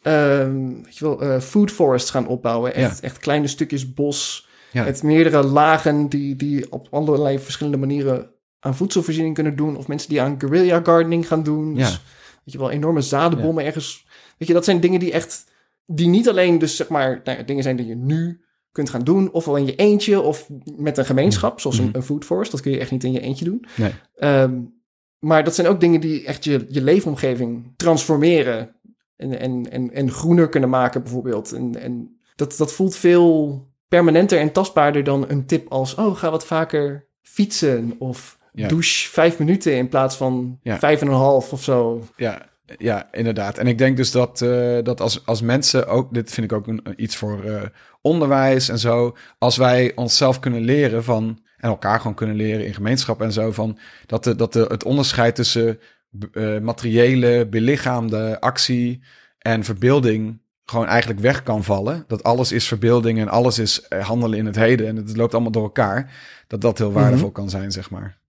ehm, 0.02 0.68
weet 0.84 0.98
je 0.98 1.06
wel, 1.06 1.22
eh, 1.22 1.40
food 1.40 1.72
forests 1.72 2.10
gaan 2.10 2.28
opbouwen. 2.28 2.74
Echt, 2.74 3.00
echt 3.00 3.18
kleine 3.18 3.48
stukjes 3.48 3.94
bos 3.94 4.48
Ja. 4.72 4.84
met 4.84 5.04
meerdere 5.04 5.44
lagen 5.44 6.10
die, 6.10 6.36
die 6.36 6.72
op 6.72 6.88
allerlei 6.92 7.40
verschillende 7.40 7.78
manieren 7.78 8.32
aan 8.60 8.76
voedselvoorziening 8.76 9.36
kunnen 9.36 9.56
doen. 9.56 9.78
Of 9.78 9.88
mensen 9.88 10.10
die 10.10 10.22
aan 10.22 10.36
guerrilla 10.40 10.82
gardening 10.84 11.28
gaan 11.28 11.44
doen. 11.44 11.76
Ja. 11.76 11.86
Dus, 11.86 12.02
weet 12.44 12.54
je 12.54 12.58
wel, 12.58 12.72
enorme 12.72 13.02
zadenbommen 13.02 13.66
ergens. 13.66 14.06
Weet 14.38 14.48
je, 14.48 14.54
dat 14.54 14.66
zijn 14.66 14.80
dingen 14.80 15.00
die 15.00 15.12
echt... 15.12 15.52
Die 15.86 16.08
niet 16.08 16.30
alleen 16.30 16.60
dus 16.60 16.76
zeg 16.76 16.88
maar 16.88 17.22
nou 17.24 17.46
dingen 17.46 17.64
zijn 17.64 17.76
die 17.76 17.86
je 17.86 17.96
nu 17.96 18.44
kunt 18.74 18.90
gaan 18.90 19.04
doen. 19.04 19.32
Ofwel 19.32 19.56
in 19.58 19.66
je 19.66 19.76
eentje 19.76 20.22
of 20.22 20.50
met 20.78 20.98
een 20.98 21.06
gemeenschap. 21.06 21.60
Zoals 21.60 21.78
een, 21.78 21.86
Mhm. 21.86 21.96
een 21.96 22.04
food 22.04 22.26
forest. 22.26 22.52
Dat 22.52 22.62
kun 22.62 22.72
je 22.72 22.80
echt 22.80 22.92
niet 22.92 23.04
in 23.04 23.12
je 23.12 23.20
eentje 23.20 23.46
doen. 23.46 23.66
Nee. 23.76 23.92
Ehm, 24.16 24.60
maar 25.20 25.44
dat 25.44 25.56
zijn 25.56 25.68
ook 25.68 25.80
dingen 25.80 26.02
die 26.02 26.26
echt 26.26 26.44
je, 26.44 26.66
je 26.70 26.82
leefomgeving 26.82 27.74
transformeren. 27.76 28.76
En, 29.16 29.40
en, 29.40 29.72
en, 29.72 29.94
en 29.94 30.12
groener 30.12 30.50
kunnen 30.50 30.70
maken 30.70 31.02
bijvoorbeeld. 31.04 31.52
En, 31.52 31.82
en 31.82 32.18
dat, 32.36 32.58
dat 32.58 32.72
voelt 32.74 32.96
veel 32.96 33.62
permanenter 33.88 34.40
en 34.40 34.52
tastbaarder 34.52 35.04
dan 35.04 35.26
een 35.30 35.46
tip 35.46 35.68
als... 35.72 35.96
oh, 35.96 36.16
ga 36.16 36.32
wat 36.32 36.46
vaker 36.46 37.08
fietsen 37.22 37.96
of 38.00 38.40
Ja. 38.54 38.68
douche 38.68 39.10
vijf 39.10 39.40
minuten 39.40 39.76
in 39.78 39.90
plaats 39.90 40.16
van 40.18 40.60
Ja. 40.64 40.80
vijf 40.80 41.02
en 41.02 41.08
een 41.08 41.14
half 41.14 41.54
of 41.54 41.64
zo. 41.64 42.04
Ja, 42.16 42.46
ja, 42.78 43.08
inderdaad. 43.12 43.58
En 43.58 43.68
ik 43.68 43.78
denk 43.78 43.98
dus 43.98 44.12
dat, 44.12 44.42
eh, 44.42 44.78
dat 44.84 45.02
als, 45.02 45.26
als 45.26 45.42
mensen 45.42 45.88
ook, 45.88 46.14
dit 46.14 46.32
vind 46.32 46.52
ik 46.52 46.58
ook 46.58 46.68
een, 46.68 46.84
iets 46.96 47.16
voor 47.16 47.44
eh, 47.44 47.62
onderwijs 48.02 48.70
en 48.70 48.80
zo, 48.80 49.16
als 49.38 49.58
wij 49.58 49.92
onszelf 49.96 50.40
kunnen 50.40 50.62
leren 50.62 51.04
van, 51.04 51.40
en 51.58 51.70
elkaar 51.70 52.00
gewoon 52.00 52.16
kunnen 52.16 52.36
leren 52.36 52.66
in 52.66 52.74
gemeenschap 52.74 53.22
en 53.22 53.32
zo, 53.32 53.52
van 53.52 53.78
dat, 54.06 54.24
de, 54.24 54.36
dat 54.36 54.54
de, 54.54 54.66
het 54.68 54.84
onderscheid 54.84 55.36
tussen 55.36 55.80
eh, 56.32 56.60
materiële, 56.60 57.48
belichaamde 57.48 58.40
actie 58.40 59.04
en 59.38 59.64
verbeelding 59.64 60.42
gewoon 60.66 60.88
eigenlijk 60.88 61.20
weg 61.20 61.44
kan 61.44 61.64
vallen. 61.64 62.04
Dat 62.08 62.24
alles 62.24 62.52
is 62.52 62.68
verbeelding 62.68 63.20
en 63.20 63.28
alles 63.28 63.60
is 63.60 63.86
handelen 64.00 64.40
in 64.40 64.46
het 64.46 64.56
heden 64.56 64.88
en 64.88 64.96
het 64.96 65.18
loopt 65.18 65.34
allemaal 65.34 65.52
door 65.52 65.64
elkaar. 65.64 66.12
Dat 66.48 66.62
dat 66.62 66.78
heel 66.78 66.92
waardevol 66.92 67.32
kan 67.32 67.50
zijn, 67.50 67.72
zeg 67.72 67.90
maar. 67.90 68.22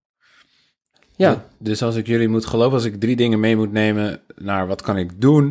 Ja, 1.17 1.47
Dus 1.59 1.83
als 1.83 1.97
ik 1.97 2.07
jullie 2.07 2.29
moet 2.29 2.47
geloven, 2.47 2.73
als 2.73 2.85
ik 2.85 3.01
drie 3.01 3.17
dingen 3.17 3.41
mee 3.41 3.57
moet 3.57 3.73
nemen 3.73 4.21
naar 4.37 4.67
wat 4.67 4.83
kan 4.83 4.97
ik 4.97 5.21
doen 5.21 5.45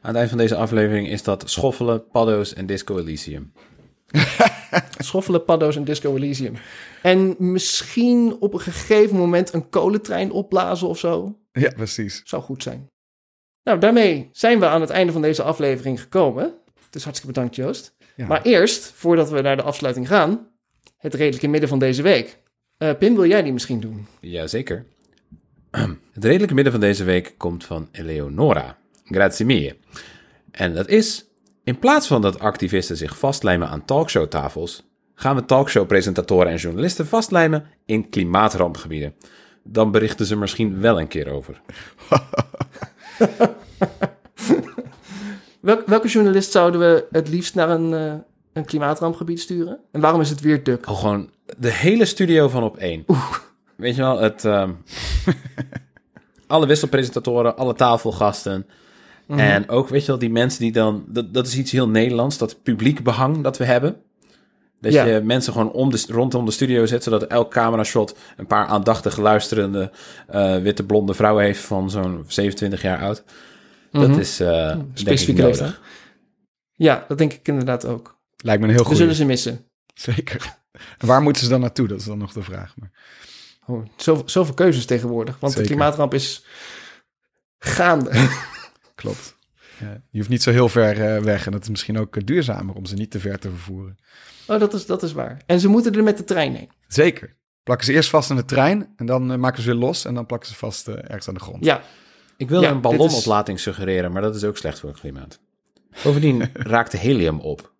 aan 0.00 0.08
het 0.08 0.16
eind 0.16 0.28
van 0.28 0.38
deze 0.38 0.54
aflevering, 0.54 1.08
is 1.08 1.22
dat 1.22 1.50
schoffelen, 1.50 2.08
paddo's 2.08 2.54
en 2.54 2.66
Disco 2.66 2.98
Elysium. 2.98 3.52
schoffelen, 4.98 5.44
paddo's 5.44 5.76
en 5.76 5.84
Disco 5.84 6.16
Elysium. 6.16 6.54
En 7.02 7.34
misschien 7.38 8.36
op 8.40 8.54
een 8.54 8.60
gegeven 8.60 9.16
moment 9.16 9.52
een 9.52 9.68
kolentrein 9.68 10.30
opblazen 10.30 10.88
of 10.88 10.98
zo. 10.98 11.38
Ja, 11.52 11.70
precies. 11.70 12.22
Zou 12.24 12.42
goed 12.42 12.62
zijn. 12.62 12.86
Nou, 13.62 13.78
daarmee 13.78 14.28
zijn 14.32 14.60
we 14.60 14.66
aan 14.66 14.80
het 14.80 14.90
einde 14.90 15.12
van 15.12 15.22
deze 15.22 15.42
aflevering 15.42 16.00
gekomen. 16.00 16.54
Dus 16.90 17.04
hartstikke 17.04 17.34
bedankt, 17.34 17.56
Joost. 17.56 17.94
Ja. 18.16 18.26
Maar 18.26 18.42
eerst, 18.42 18.92
voordat 18.94 19.30
we 19.30 19.40
naar 19.40 19.56
de 19.56 19.62
afsluiting 19.62 20.08
gaan, 20.08 20.48
het 20.96 21.14
redelijke 21.14 21.48
midden 21.48 21.68
van 21.68 21.78
deze 21.78 22.02
week. 22.02 22.38
Eh, 22.76 22.90
Pim, 22.98 23.14
wil 23.14 23.26
jij 23.26 23.42
die 23.42 23.52
misschien 23.52 23.80
doen? 23.80 24.06
Jazeker. 24.20 24.86
Het 26.14 26.24
redelijke 26.24 26.54
midden 26.54 26.72
van 26.72 26.80
deze 26.80 27.04
week 27.04 27.34
komt 27.36 27.64
van 27.64 27.88
Eleonora. 27.92 28.76
Grazie 29.04 29.46
mille. 29.46 29.76
En 30.50 30.74
dat 30.74 30.88
is, 30.88 31.24
in 31.64 31.78
plaats 31.78 32.06
van 32.06 32.22
dat 32.22 32.38
activisten 32.38 32.96
zich 32.96 33.18
vastlijmen 33.18 33.68
aan 33.68 33.84
talkshowtafels, 33.84 34.82
gaan 35.14 35.36
we 35.36 35.44
talkshow-presentatoren 35.44 36.52
en 36.52 36.56
journalisten 36.56 37.06
vastlijmen 37.06 37.66
in 37.86 38.08
klimaatrampgebieden. 38.08 39.14
Dan 39.62 39.90
berichten 39.90 40.26
ze 40.26 40.36
misschien 40.36 40.80
wel 40.80 41.00
een 41.00 41.08
keer 41.08 41.28
over. 41.32 41.60
Welk, 45.60 45.86
welke 45.86 46.08
journalist 46.08 46.50
zouden 46.52 46.80
we 46.80 47.06
het 47.10 47.28
liefst 47.28 47.54
naar 47.54 47.70
een, 47.70 47.94
eh, 47.94 48.14
een 48.52 48.64
klimaatrampgebied 48.64 49.40
sturen? 49.40 49.80
En 49.92 50.00
waarom 50.00 50.20
is 50.20 50.30
het 50.30 50.40
weer 50.40 50.62
Duk? 50.62 50.88
Oh, 50.88 50.98
gewoon 50.98 51.30
de 51.58 51.72
hele 51.72 52.04
studio 52.04 52.48
van 52.48 52.62
op 52.62 52.76
één. 52.76 53.04
Weet 53.80 53.94
je 53.96 54.00
wel, 54.02 54.18
het, 54.20 54.44
ehm, 54.44 54.70
alle 56.46 56.66
wisselpresentatoren, 56.66 57.56
alle 57.56 57.74
tafelgasten. 57.74 58.66
En 59.26 59.68
ook, 59.68 59.88
weet 59.88 60.00
je 60.00 60.06
wel, 60.06 60.18
die 60.18 60.30
mensen 60.30 60.60
die 60.60 60.72
dan... 60.72 61.04
Dat, 61.08 61.34
dat 61.34 61.46
is 61.46 61.56
iets 61.56 61.72
heel 61.72 61.88
Nederlands, 61.88 62.38
dat 62.38 62.62
publiek 62.62 63.02
behang 63.02 63.42
dat 63.42 63.58
we 63.58 63.64
hebben. 63.64 63.96
Dat 64.80 64.92
Ja. 64.92 65.04
je 65.04 65.20
mensen 65.20 65.52
gewoon 65.52 65.72
om 65.72 65.90
de, 65.90 66.04
rondom 66.08 66.44
de 66.44 66.50
studio 66.50 66.86
zet... 66.86 67.02
zodat 67.02 67.22
elk 67.22 67.50
camera-shot 67.50 68.18
een 68.36 68.46
paar 68.46 68.66
aandachtig 68.66 69.16
luisterende... 69.16 69.90
eh, 70.28 70.56
witte 70.56 70.84
blonde 70.84 71.14
vrouwen 71.14 71.44
heeft 71.44 71.60
van 71.60 71.90
zo'n 71.90 72.24
27 72.28 72.82
jaar 72.82 73.00
oud. 73.00 73.24
Dat 73.90 74.16
is 74.16 74.40
eh 74.40 74.48
denk 74.68 74.80
ik 74.80 74.86
Specifieke 74.98 75.40
nodig. 75.42 75.60
leeftijd. 75.60 75.80
Ja, 76.72 77.04
dat 77.08 77.18
denk 77.18 77.32
ik 77.32 77.48
inderdaad 77.48 77.84
ook. 77.86 78.18
Lijkt 78.36 78.60
me 78.60 78.66
een 78.66 78.72
heel 78.74 78.82
We 78.82 78.88
goed. 78.88 78.96
zullen 78.98 79.14
ze 79.14 79.24
missen. 79.24 79.64
Zeker. 79.94 80.56
En 80.98 81.06
waar 81.06 81.22
moeten 81.22 81.42
ze 81.42 81.48
dan 81.48 81.60
naartoe? 81.60 81.88
Dat 81.88 81.98
is 82.00 82.04
dan 82.04 82.18
nog 82.18 82.32
de 82.32 82.42
vraag. 82.42 82.74
Maar... 82.76 82.90
Oh, 83.66 83.86
zoveel, 83.96 84.28
zoveel 84.28 84.54
keuzes 84.54 84.84
tegenwoordig. 84.86 85.38
Want 85.40 85.52
Zeker. 85.52 85.68
de 85.68 85.74
klimaatramp 85.74 86.14
is 86.14 86.44
gaande. 87.58 88.10
Klopt. 88.94 89.38
Ja, 89.80 90.02
je 90.10 90.18
hoeft 90.18 90.30
niet 90.30 90.42
zo 90.42 90.50
heel 90.50 90.68
ver 90.68 91.14
eh, 91.16 91.22
weg. 91.22 91.46
En 91.46 91.52
het 91.52 91.62
is 91.62 91.68
misschien 91.68 91.98
ook 91.98 92.16
eh, 92.16 92.24
duurzamer 92.24 92.74
om 92.74 92.84
ze 92.86 92.94
niet 92.94 93.10
te 93.10 93.20
ver 93.20 93.38
te 93.38 93.48
vervoeren. 93.50 93.96
Oh, 94.46 94.60
dat 94.60 94.74
is, 94.74 94.86
dat 94.86 95.02
is 95.02 95.12
waar. 95.12 95.42
En 95.46 95.60
ze 95.60 95.68
moeten 95.68 95.92
er 95.94 96.02
met 96.02 96.16
de 96.16 96.24
trein 96.24 96.54
heen. 96.54 96.70
Zeker. 96.86 97.36
Plakken 97.62 97.86
ze 97.86 97.92
eerst 97.92 98.10
vast 98.10 98.30
aan 98.30 98.36
de 98.36 98.44
trein. 98.44 98.92
En 98.96 99.06
dan 99.06 99.32
eh, 99.32 99.38
maken 99.38 99.62
ze 99.62 99.70
weer 99.70 99.78
los. 99.78 100.04
En 100.04 100.14
dan 100.14 100.26
plakken 100.26 100.48
ze 100.48 100.54
vast 100.54 100.88
ergens 100.88 101.28
aan 101.28 101.34
de 101.34 101.40
grond. 101.40 101.64
Ja, 101.64 101.82
Ik 102.36 102.48
wil 102.48 102.60
Ja, 102.62 102.68
een 102.70 102.74
is- 102.74 102.80
ballonoplating 102.80 103.60
suggereren, 103.60 104.12
maar 104.12 104.22
dat 104.22 104.34
is 104.34 104.44
ook 104.44 104.56
slecht 104.56 104.78
voor 104.80 104.88
het 104.90 105.00
klimaat. 105.00 105.40
Bovendien 106.04 106.50
raakt 106.74 106.90
de 106.90 106.98
helium 106.98 107.40
op. 107.40 107.72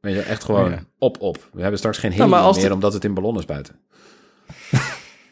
Weet 0.00 0.14
je, 0.14 0.20
echt 0.22 0.44
gewoon 0.44 0.64
Oh 0.64 0.70
ja. 0.70 0.82
op, 0.98 1.20
op. 1.20 1.48
We 1.52 1.60
hebben 1.60 1.78
straks 1.78 1.98
geen 1.98 2.10
Nou, 2.16 2.30
helium 2.34 2.54
meer, 2.56 2.68
de- 2.68 2.74
omdat 2.74 2.92
het 2.92 3.04
in 3.04 3.14
ballonnen 3.14 3.40
is 3.42 3.48
buiten. 3.48 3.80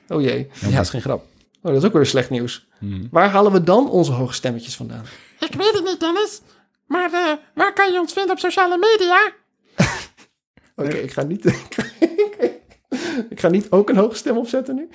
Oh 0.09 0.23
jee. 0.23 0.51
Ja, 0.61 0.71
dat 0.71 0.81
is 0.81 0.91
geen 0.91 1.01
grap. 1.01 1.27
Oh, 1.63 1.73
dat 1.73 1.83
is 1.83 1.85
ook 1.85 1.93
weer 1.93 2.07
slecht 2.07 2.31
nieuws. 2.31 2.69
Hmm. 2.79 3.09
Waar 3.11 3.29
halen 3.29 3.53
we 3.53 3.63
dan 3.63 3.91
onze 3.91 4.13
hoge 4.13 4.35
stemmetjes 4.35 4.77
vandaan? 4.77 5.05
Ik 5.41 5.55
weet 5.55 5.73
het 5.73 5.85
niet, 5.85 6.01
Dennis. 6.01 6.41
Maar 6.87 7.13
eh, 7.13 7.33
waar 7.55 7.73
kan 7.73 7.93
je 7.93 8.01
ons 8.01 8.13
vinden 8.13 8.33
op 8.33 8.39
sociale 8.39 8.79
media? 8.79 9.33
Oké, 10.87 10.97
ik 10.97 11.13
ga 11.13 11.23
niet... 11.23 11.45
ik 13.31 13.41
ga 13.41 13.49
niet 13.49 13.71
ook 13.71 13.89
een 13.89 13.97
hoge 13.97 14.17
stem 14.17 14.37
opzetten 14.37 14.75
nu. 14.75 14.89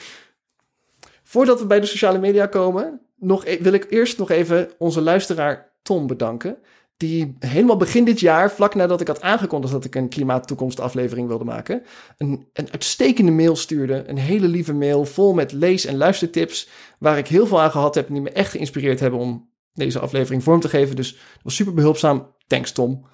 Voordat 1.24 1.60
we 1.60 1.66
bij 1.66 1.80
de 1.80 1.86
sociale 1.86 2.20
media 2.20 2.46
komen, 2.46 3.02
nog, 3.16 3.46
e- 3.46 3.62
wil 3.62 3.74
ik 3.74 3.92
eerst 3.92 4.18
nog 4.18 4.30
even 4.30 4.72
onze 4.78 5.02
luisteraar 5.02 5.72
Tom 5.82 6.08
bedanken. 6.08 6.58
Die 6.98 7.36
helemaal 7.40 7.78
begin 7.78 8.06
dit 8.06 8.20
jaar, 8.20 8.52
vlak 8.52 8.76
nadat 8.76 9.02
ik 9.02 9.08
had 9.08 9.22
aangekondigd 9.22 9.74
dat 9.74 9.86
ik 9.86 9.96
een 9.96 10.10
klimaattoekomstaflevering 10.10 11.28
wilde 11.28 11.44
maken, 11.44 11.84
een, 12.18 12.48
een 12.54 12.72
uitstekende 12.72 13.32
mail 13.32 13.56
stuurde. 13.56 14.04
Een 14.08 14.18
hele 14.18 14.48
lieve 14.48 14.74
mail 14.74 15.06
vol 15.06 15.34
met 15.34 15.52
lees- 15.52 15.86
en 15.86 15.98
luistertips, 15.98 16.70
waar 17.00 17.18
ik 17.18 17.28
heel 17.28 17.48
veel 17.48 17.62
aan 17.62 17.72
gehad 17.72 17.96
heb 17.96 18.08
en 18.08 18.14
die 18.14 18.22
me 18.24 18.30
echt 18.30 18.52
geïnspireerd 18.52 19.00
hebben 19.00 19.20
om 19.20 19.50
deze 19.74 20.00
aflevering 20.00 20.44
vorm 20.44 20.60
te 20.60 20.70
geven. 20.70 20.96
Dus 20.96 21.12
dat 21.12 21.44
was 21.44 21.56
super 21.56 21.74
behulpzaam. 21.74 22.36
Thanks 22.48 22.72
Tom. 22.72 23.06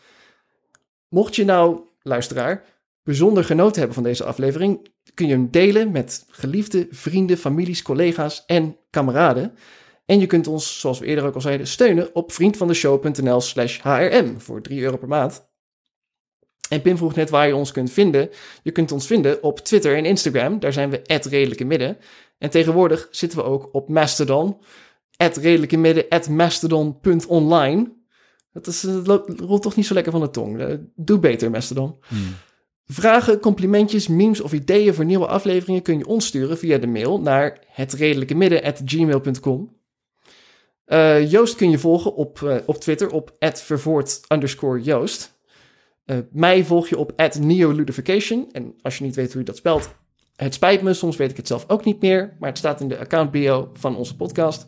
Mocht 1.10 1.36
je 1.36 1.46
nou, 1.46 1.80
luisteraar, 2.02 2.64
bijzonder 3.04 3.44
genoten 3.44 3.78
hebben 3.78 3.94
van 3.94 4.04
deze 4.04 4.24
aflevering, 4.24 4.88
kun 5.14 5.28
je 5.28 5.34
hem 5.34 5.52
delen 5.52 5.92
met 5.92 6.26
geliefde 6.30 6.88
vrienden, 6.90 7.38
families, 7.38 7.82
collega's 7.82 8.44
en 8.46 8.78
kameraden. 8.90 9.54
En 10.10 10.20
je 10.20 10.26
kunt 10.26 10.48
ons, 10.48 10.80
zoals 10.80 11.00
we 11.00 11.06
eerder 11.06 11.26
ook 11.26 11.36
al 11.36 11.42
zeiden, 11.42 11.68
steunen 11.68 12.16
op 12.16 12.32
vriendvandeshow.nl 12.32 13.42
slash 13.42 13.80
hrm 13.82 14.40
voor 14.40 14.62
3 14.62 14.82
euro 14.82 14.98
per 14.98 15.08
maand. 15.08 15.48
En 16.70 16.82
Pim 16.82 16.98
vroeg 16.98 17.16
net 17.16 17.30
waar 17.30 17.48
je 17.48 17.56
ons 17.56 17.72
kunt 17.72 17.92
vinden. 17.92 18.30
Je 18.64 18.72
kunt 18.72 18.92
ons 18.92 19.08
vinden 19.08 19.44
op 19.44 19.60
Twitter 19.60 19.96
en 19.96 20.06
Instagram. 20.06 20.60
Daar 20.60 20.74
zijn 20.74 20.90
we 20.90 21.02
redelijke 21.30 21.66
midden. 21.66 21.98
En 22.38 22.50
tegenwoordig 22.50 23.08
zitten 23.12 23.38
we 23.40 23.44
ook 23.44 23.70
op 23.72 23.90
Mastodon. 23.90 24.58
redelijke 25.18 25.78
midden, 25.78 26.06
mastodon.online. 26.30 27.92
Dat 28.54 28.68
is, 28.68 28.84
loopt- 28.84 29.40
rolt 29.40 29.62
toch 29.62 29.76
niet 29.76 29.86
zo 29.86 29.94
lekker 29.94 30.12
van 30.12 30.22
de 30.22 30.30
tong. 30.30 30.60
Eh, 30.60 30.74
Doe 30.96 31.20
beter, 31.20 31.52
Mastodon. 31.52 31.96
Hmm. 32.08 32.36
Vragen, 32.86 33.40
complimentjes, 33.40 34.08
memes 34.08 34.42
of 34.42 34.54
ideeën 34.54 34.94
voor 34.94 35.06
nieuwe 35.06 35.28
afleveringen 35.28 35.82
kun 35.82 35.98
je 35.98 36.08
ons 36.08 36.26
sturen 36.26 36.58
via 36.58 36.78
de 36.78 36.88
mail 36.88 37.22
naar 37.22 37.64
hetredelijkemidden.gmail.com. 37.68 39.78
Eh 40.90 41.32
Joost 41.32 41.56
kun 41.56 41.70
je 41.70 41.78
volgen 41.78 42.16
op, 42.16 42.42
eh, 42.42 42.56
op 42.66 42.76
Twitter 42.76 43.12
op 43.12 43.32
vervoort 43.54 44.22
underscore 44.28 44.82
Joost. 44.82 45.38
Eh, 46.06 46.18
mij 46.32 46.64
volg 46.64 46.88
je 46.88 46.98
op 46.98 47.14
neoludification. 47.40 48.48
En 48.52 48.74
als 48.82 48.98
je 48.98 49.04
niet 49.04 49.16
weet 49.16 49.32
hoe 49.32 49.40
je 49.40 49.46
dat 49.46 49.58
spelt, 49.58 49.90
het 50.36 50.54
spijt 50.54 50.82
me, 50.82 50.94
soms 50.94 51.18
weet 51.18 51.32
ik 51.32 51.38
het 51.38 51.48
zelf 51.48 51.66
ook 51.68 51.86
niet 51.86 52.02
meer. 52.02 52.36
Maar 52.40 52.50
het 52.50 52.58
staat 52.58 52.82
in 52.82 52.88
de 52.88 52.98
account 52.98 53.32
bio 53.32 53.70
van 53.74 53.96
onze 53.96 54.16
podcast. 54.16 54.68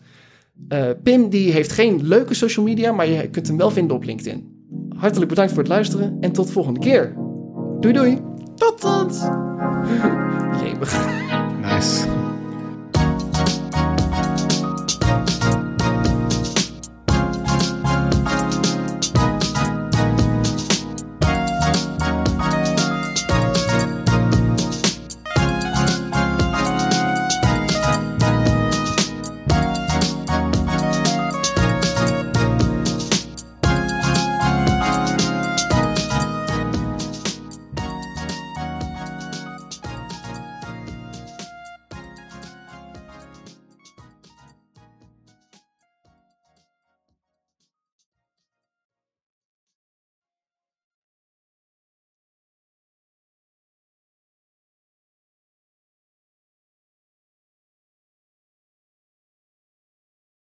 Pim 1.03 1.29
die 1.29 1.51
heeft 1.51 1.71
geen 1.71 2.07
leuke 2.07 2.33
social 2.33 2.65
media, 2.65 2.91
maar 2.91 3.07
je 3.07 3.29
kunt 3.29 3.47
hem 3.47 3.57
wel 3.57 3.71
vinden 3.71 3.95
op 3.95 4.03
LinkedIn. 4.03 4.65
Hartelijk 4.97 5.29
bedankt 5.29 5.51
voor 5.51 5.61
het 5.61 5.71
luisteren 5.71 6.17
en 6.19 6.31
tot 6.31 6.47
de 6.47 6.53
volgende 6.53 6.79
keer. 6.79 7.15
Doei 7.79 7.93
doei. 7.93 8.21
Tot 8.55 8.81
ziens. 8.81 9.21
Jemig. 10.63 11.07
Nice. 11.61 12.20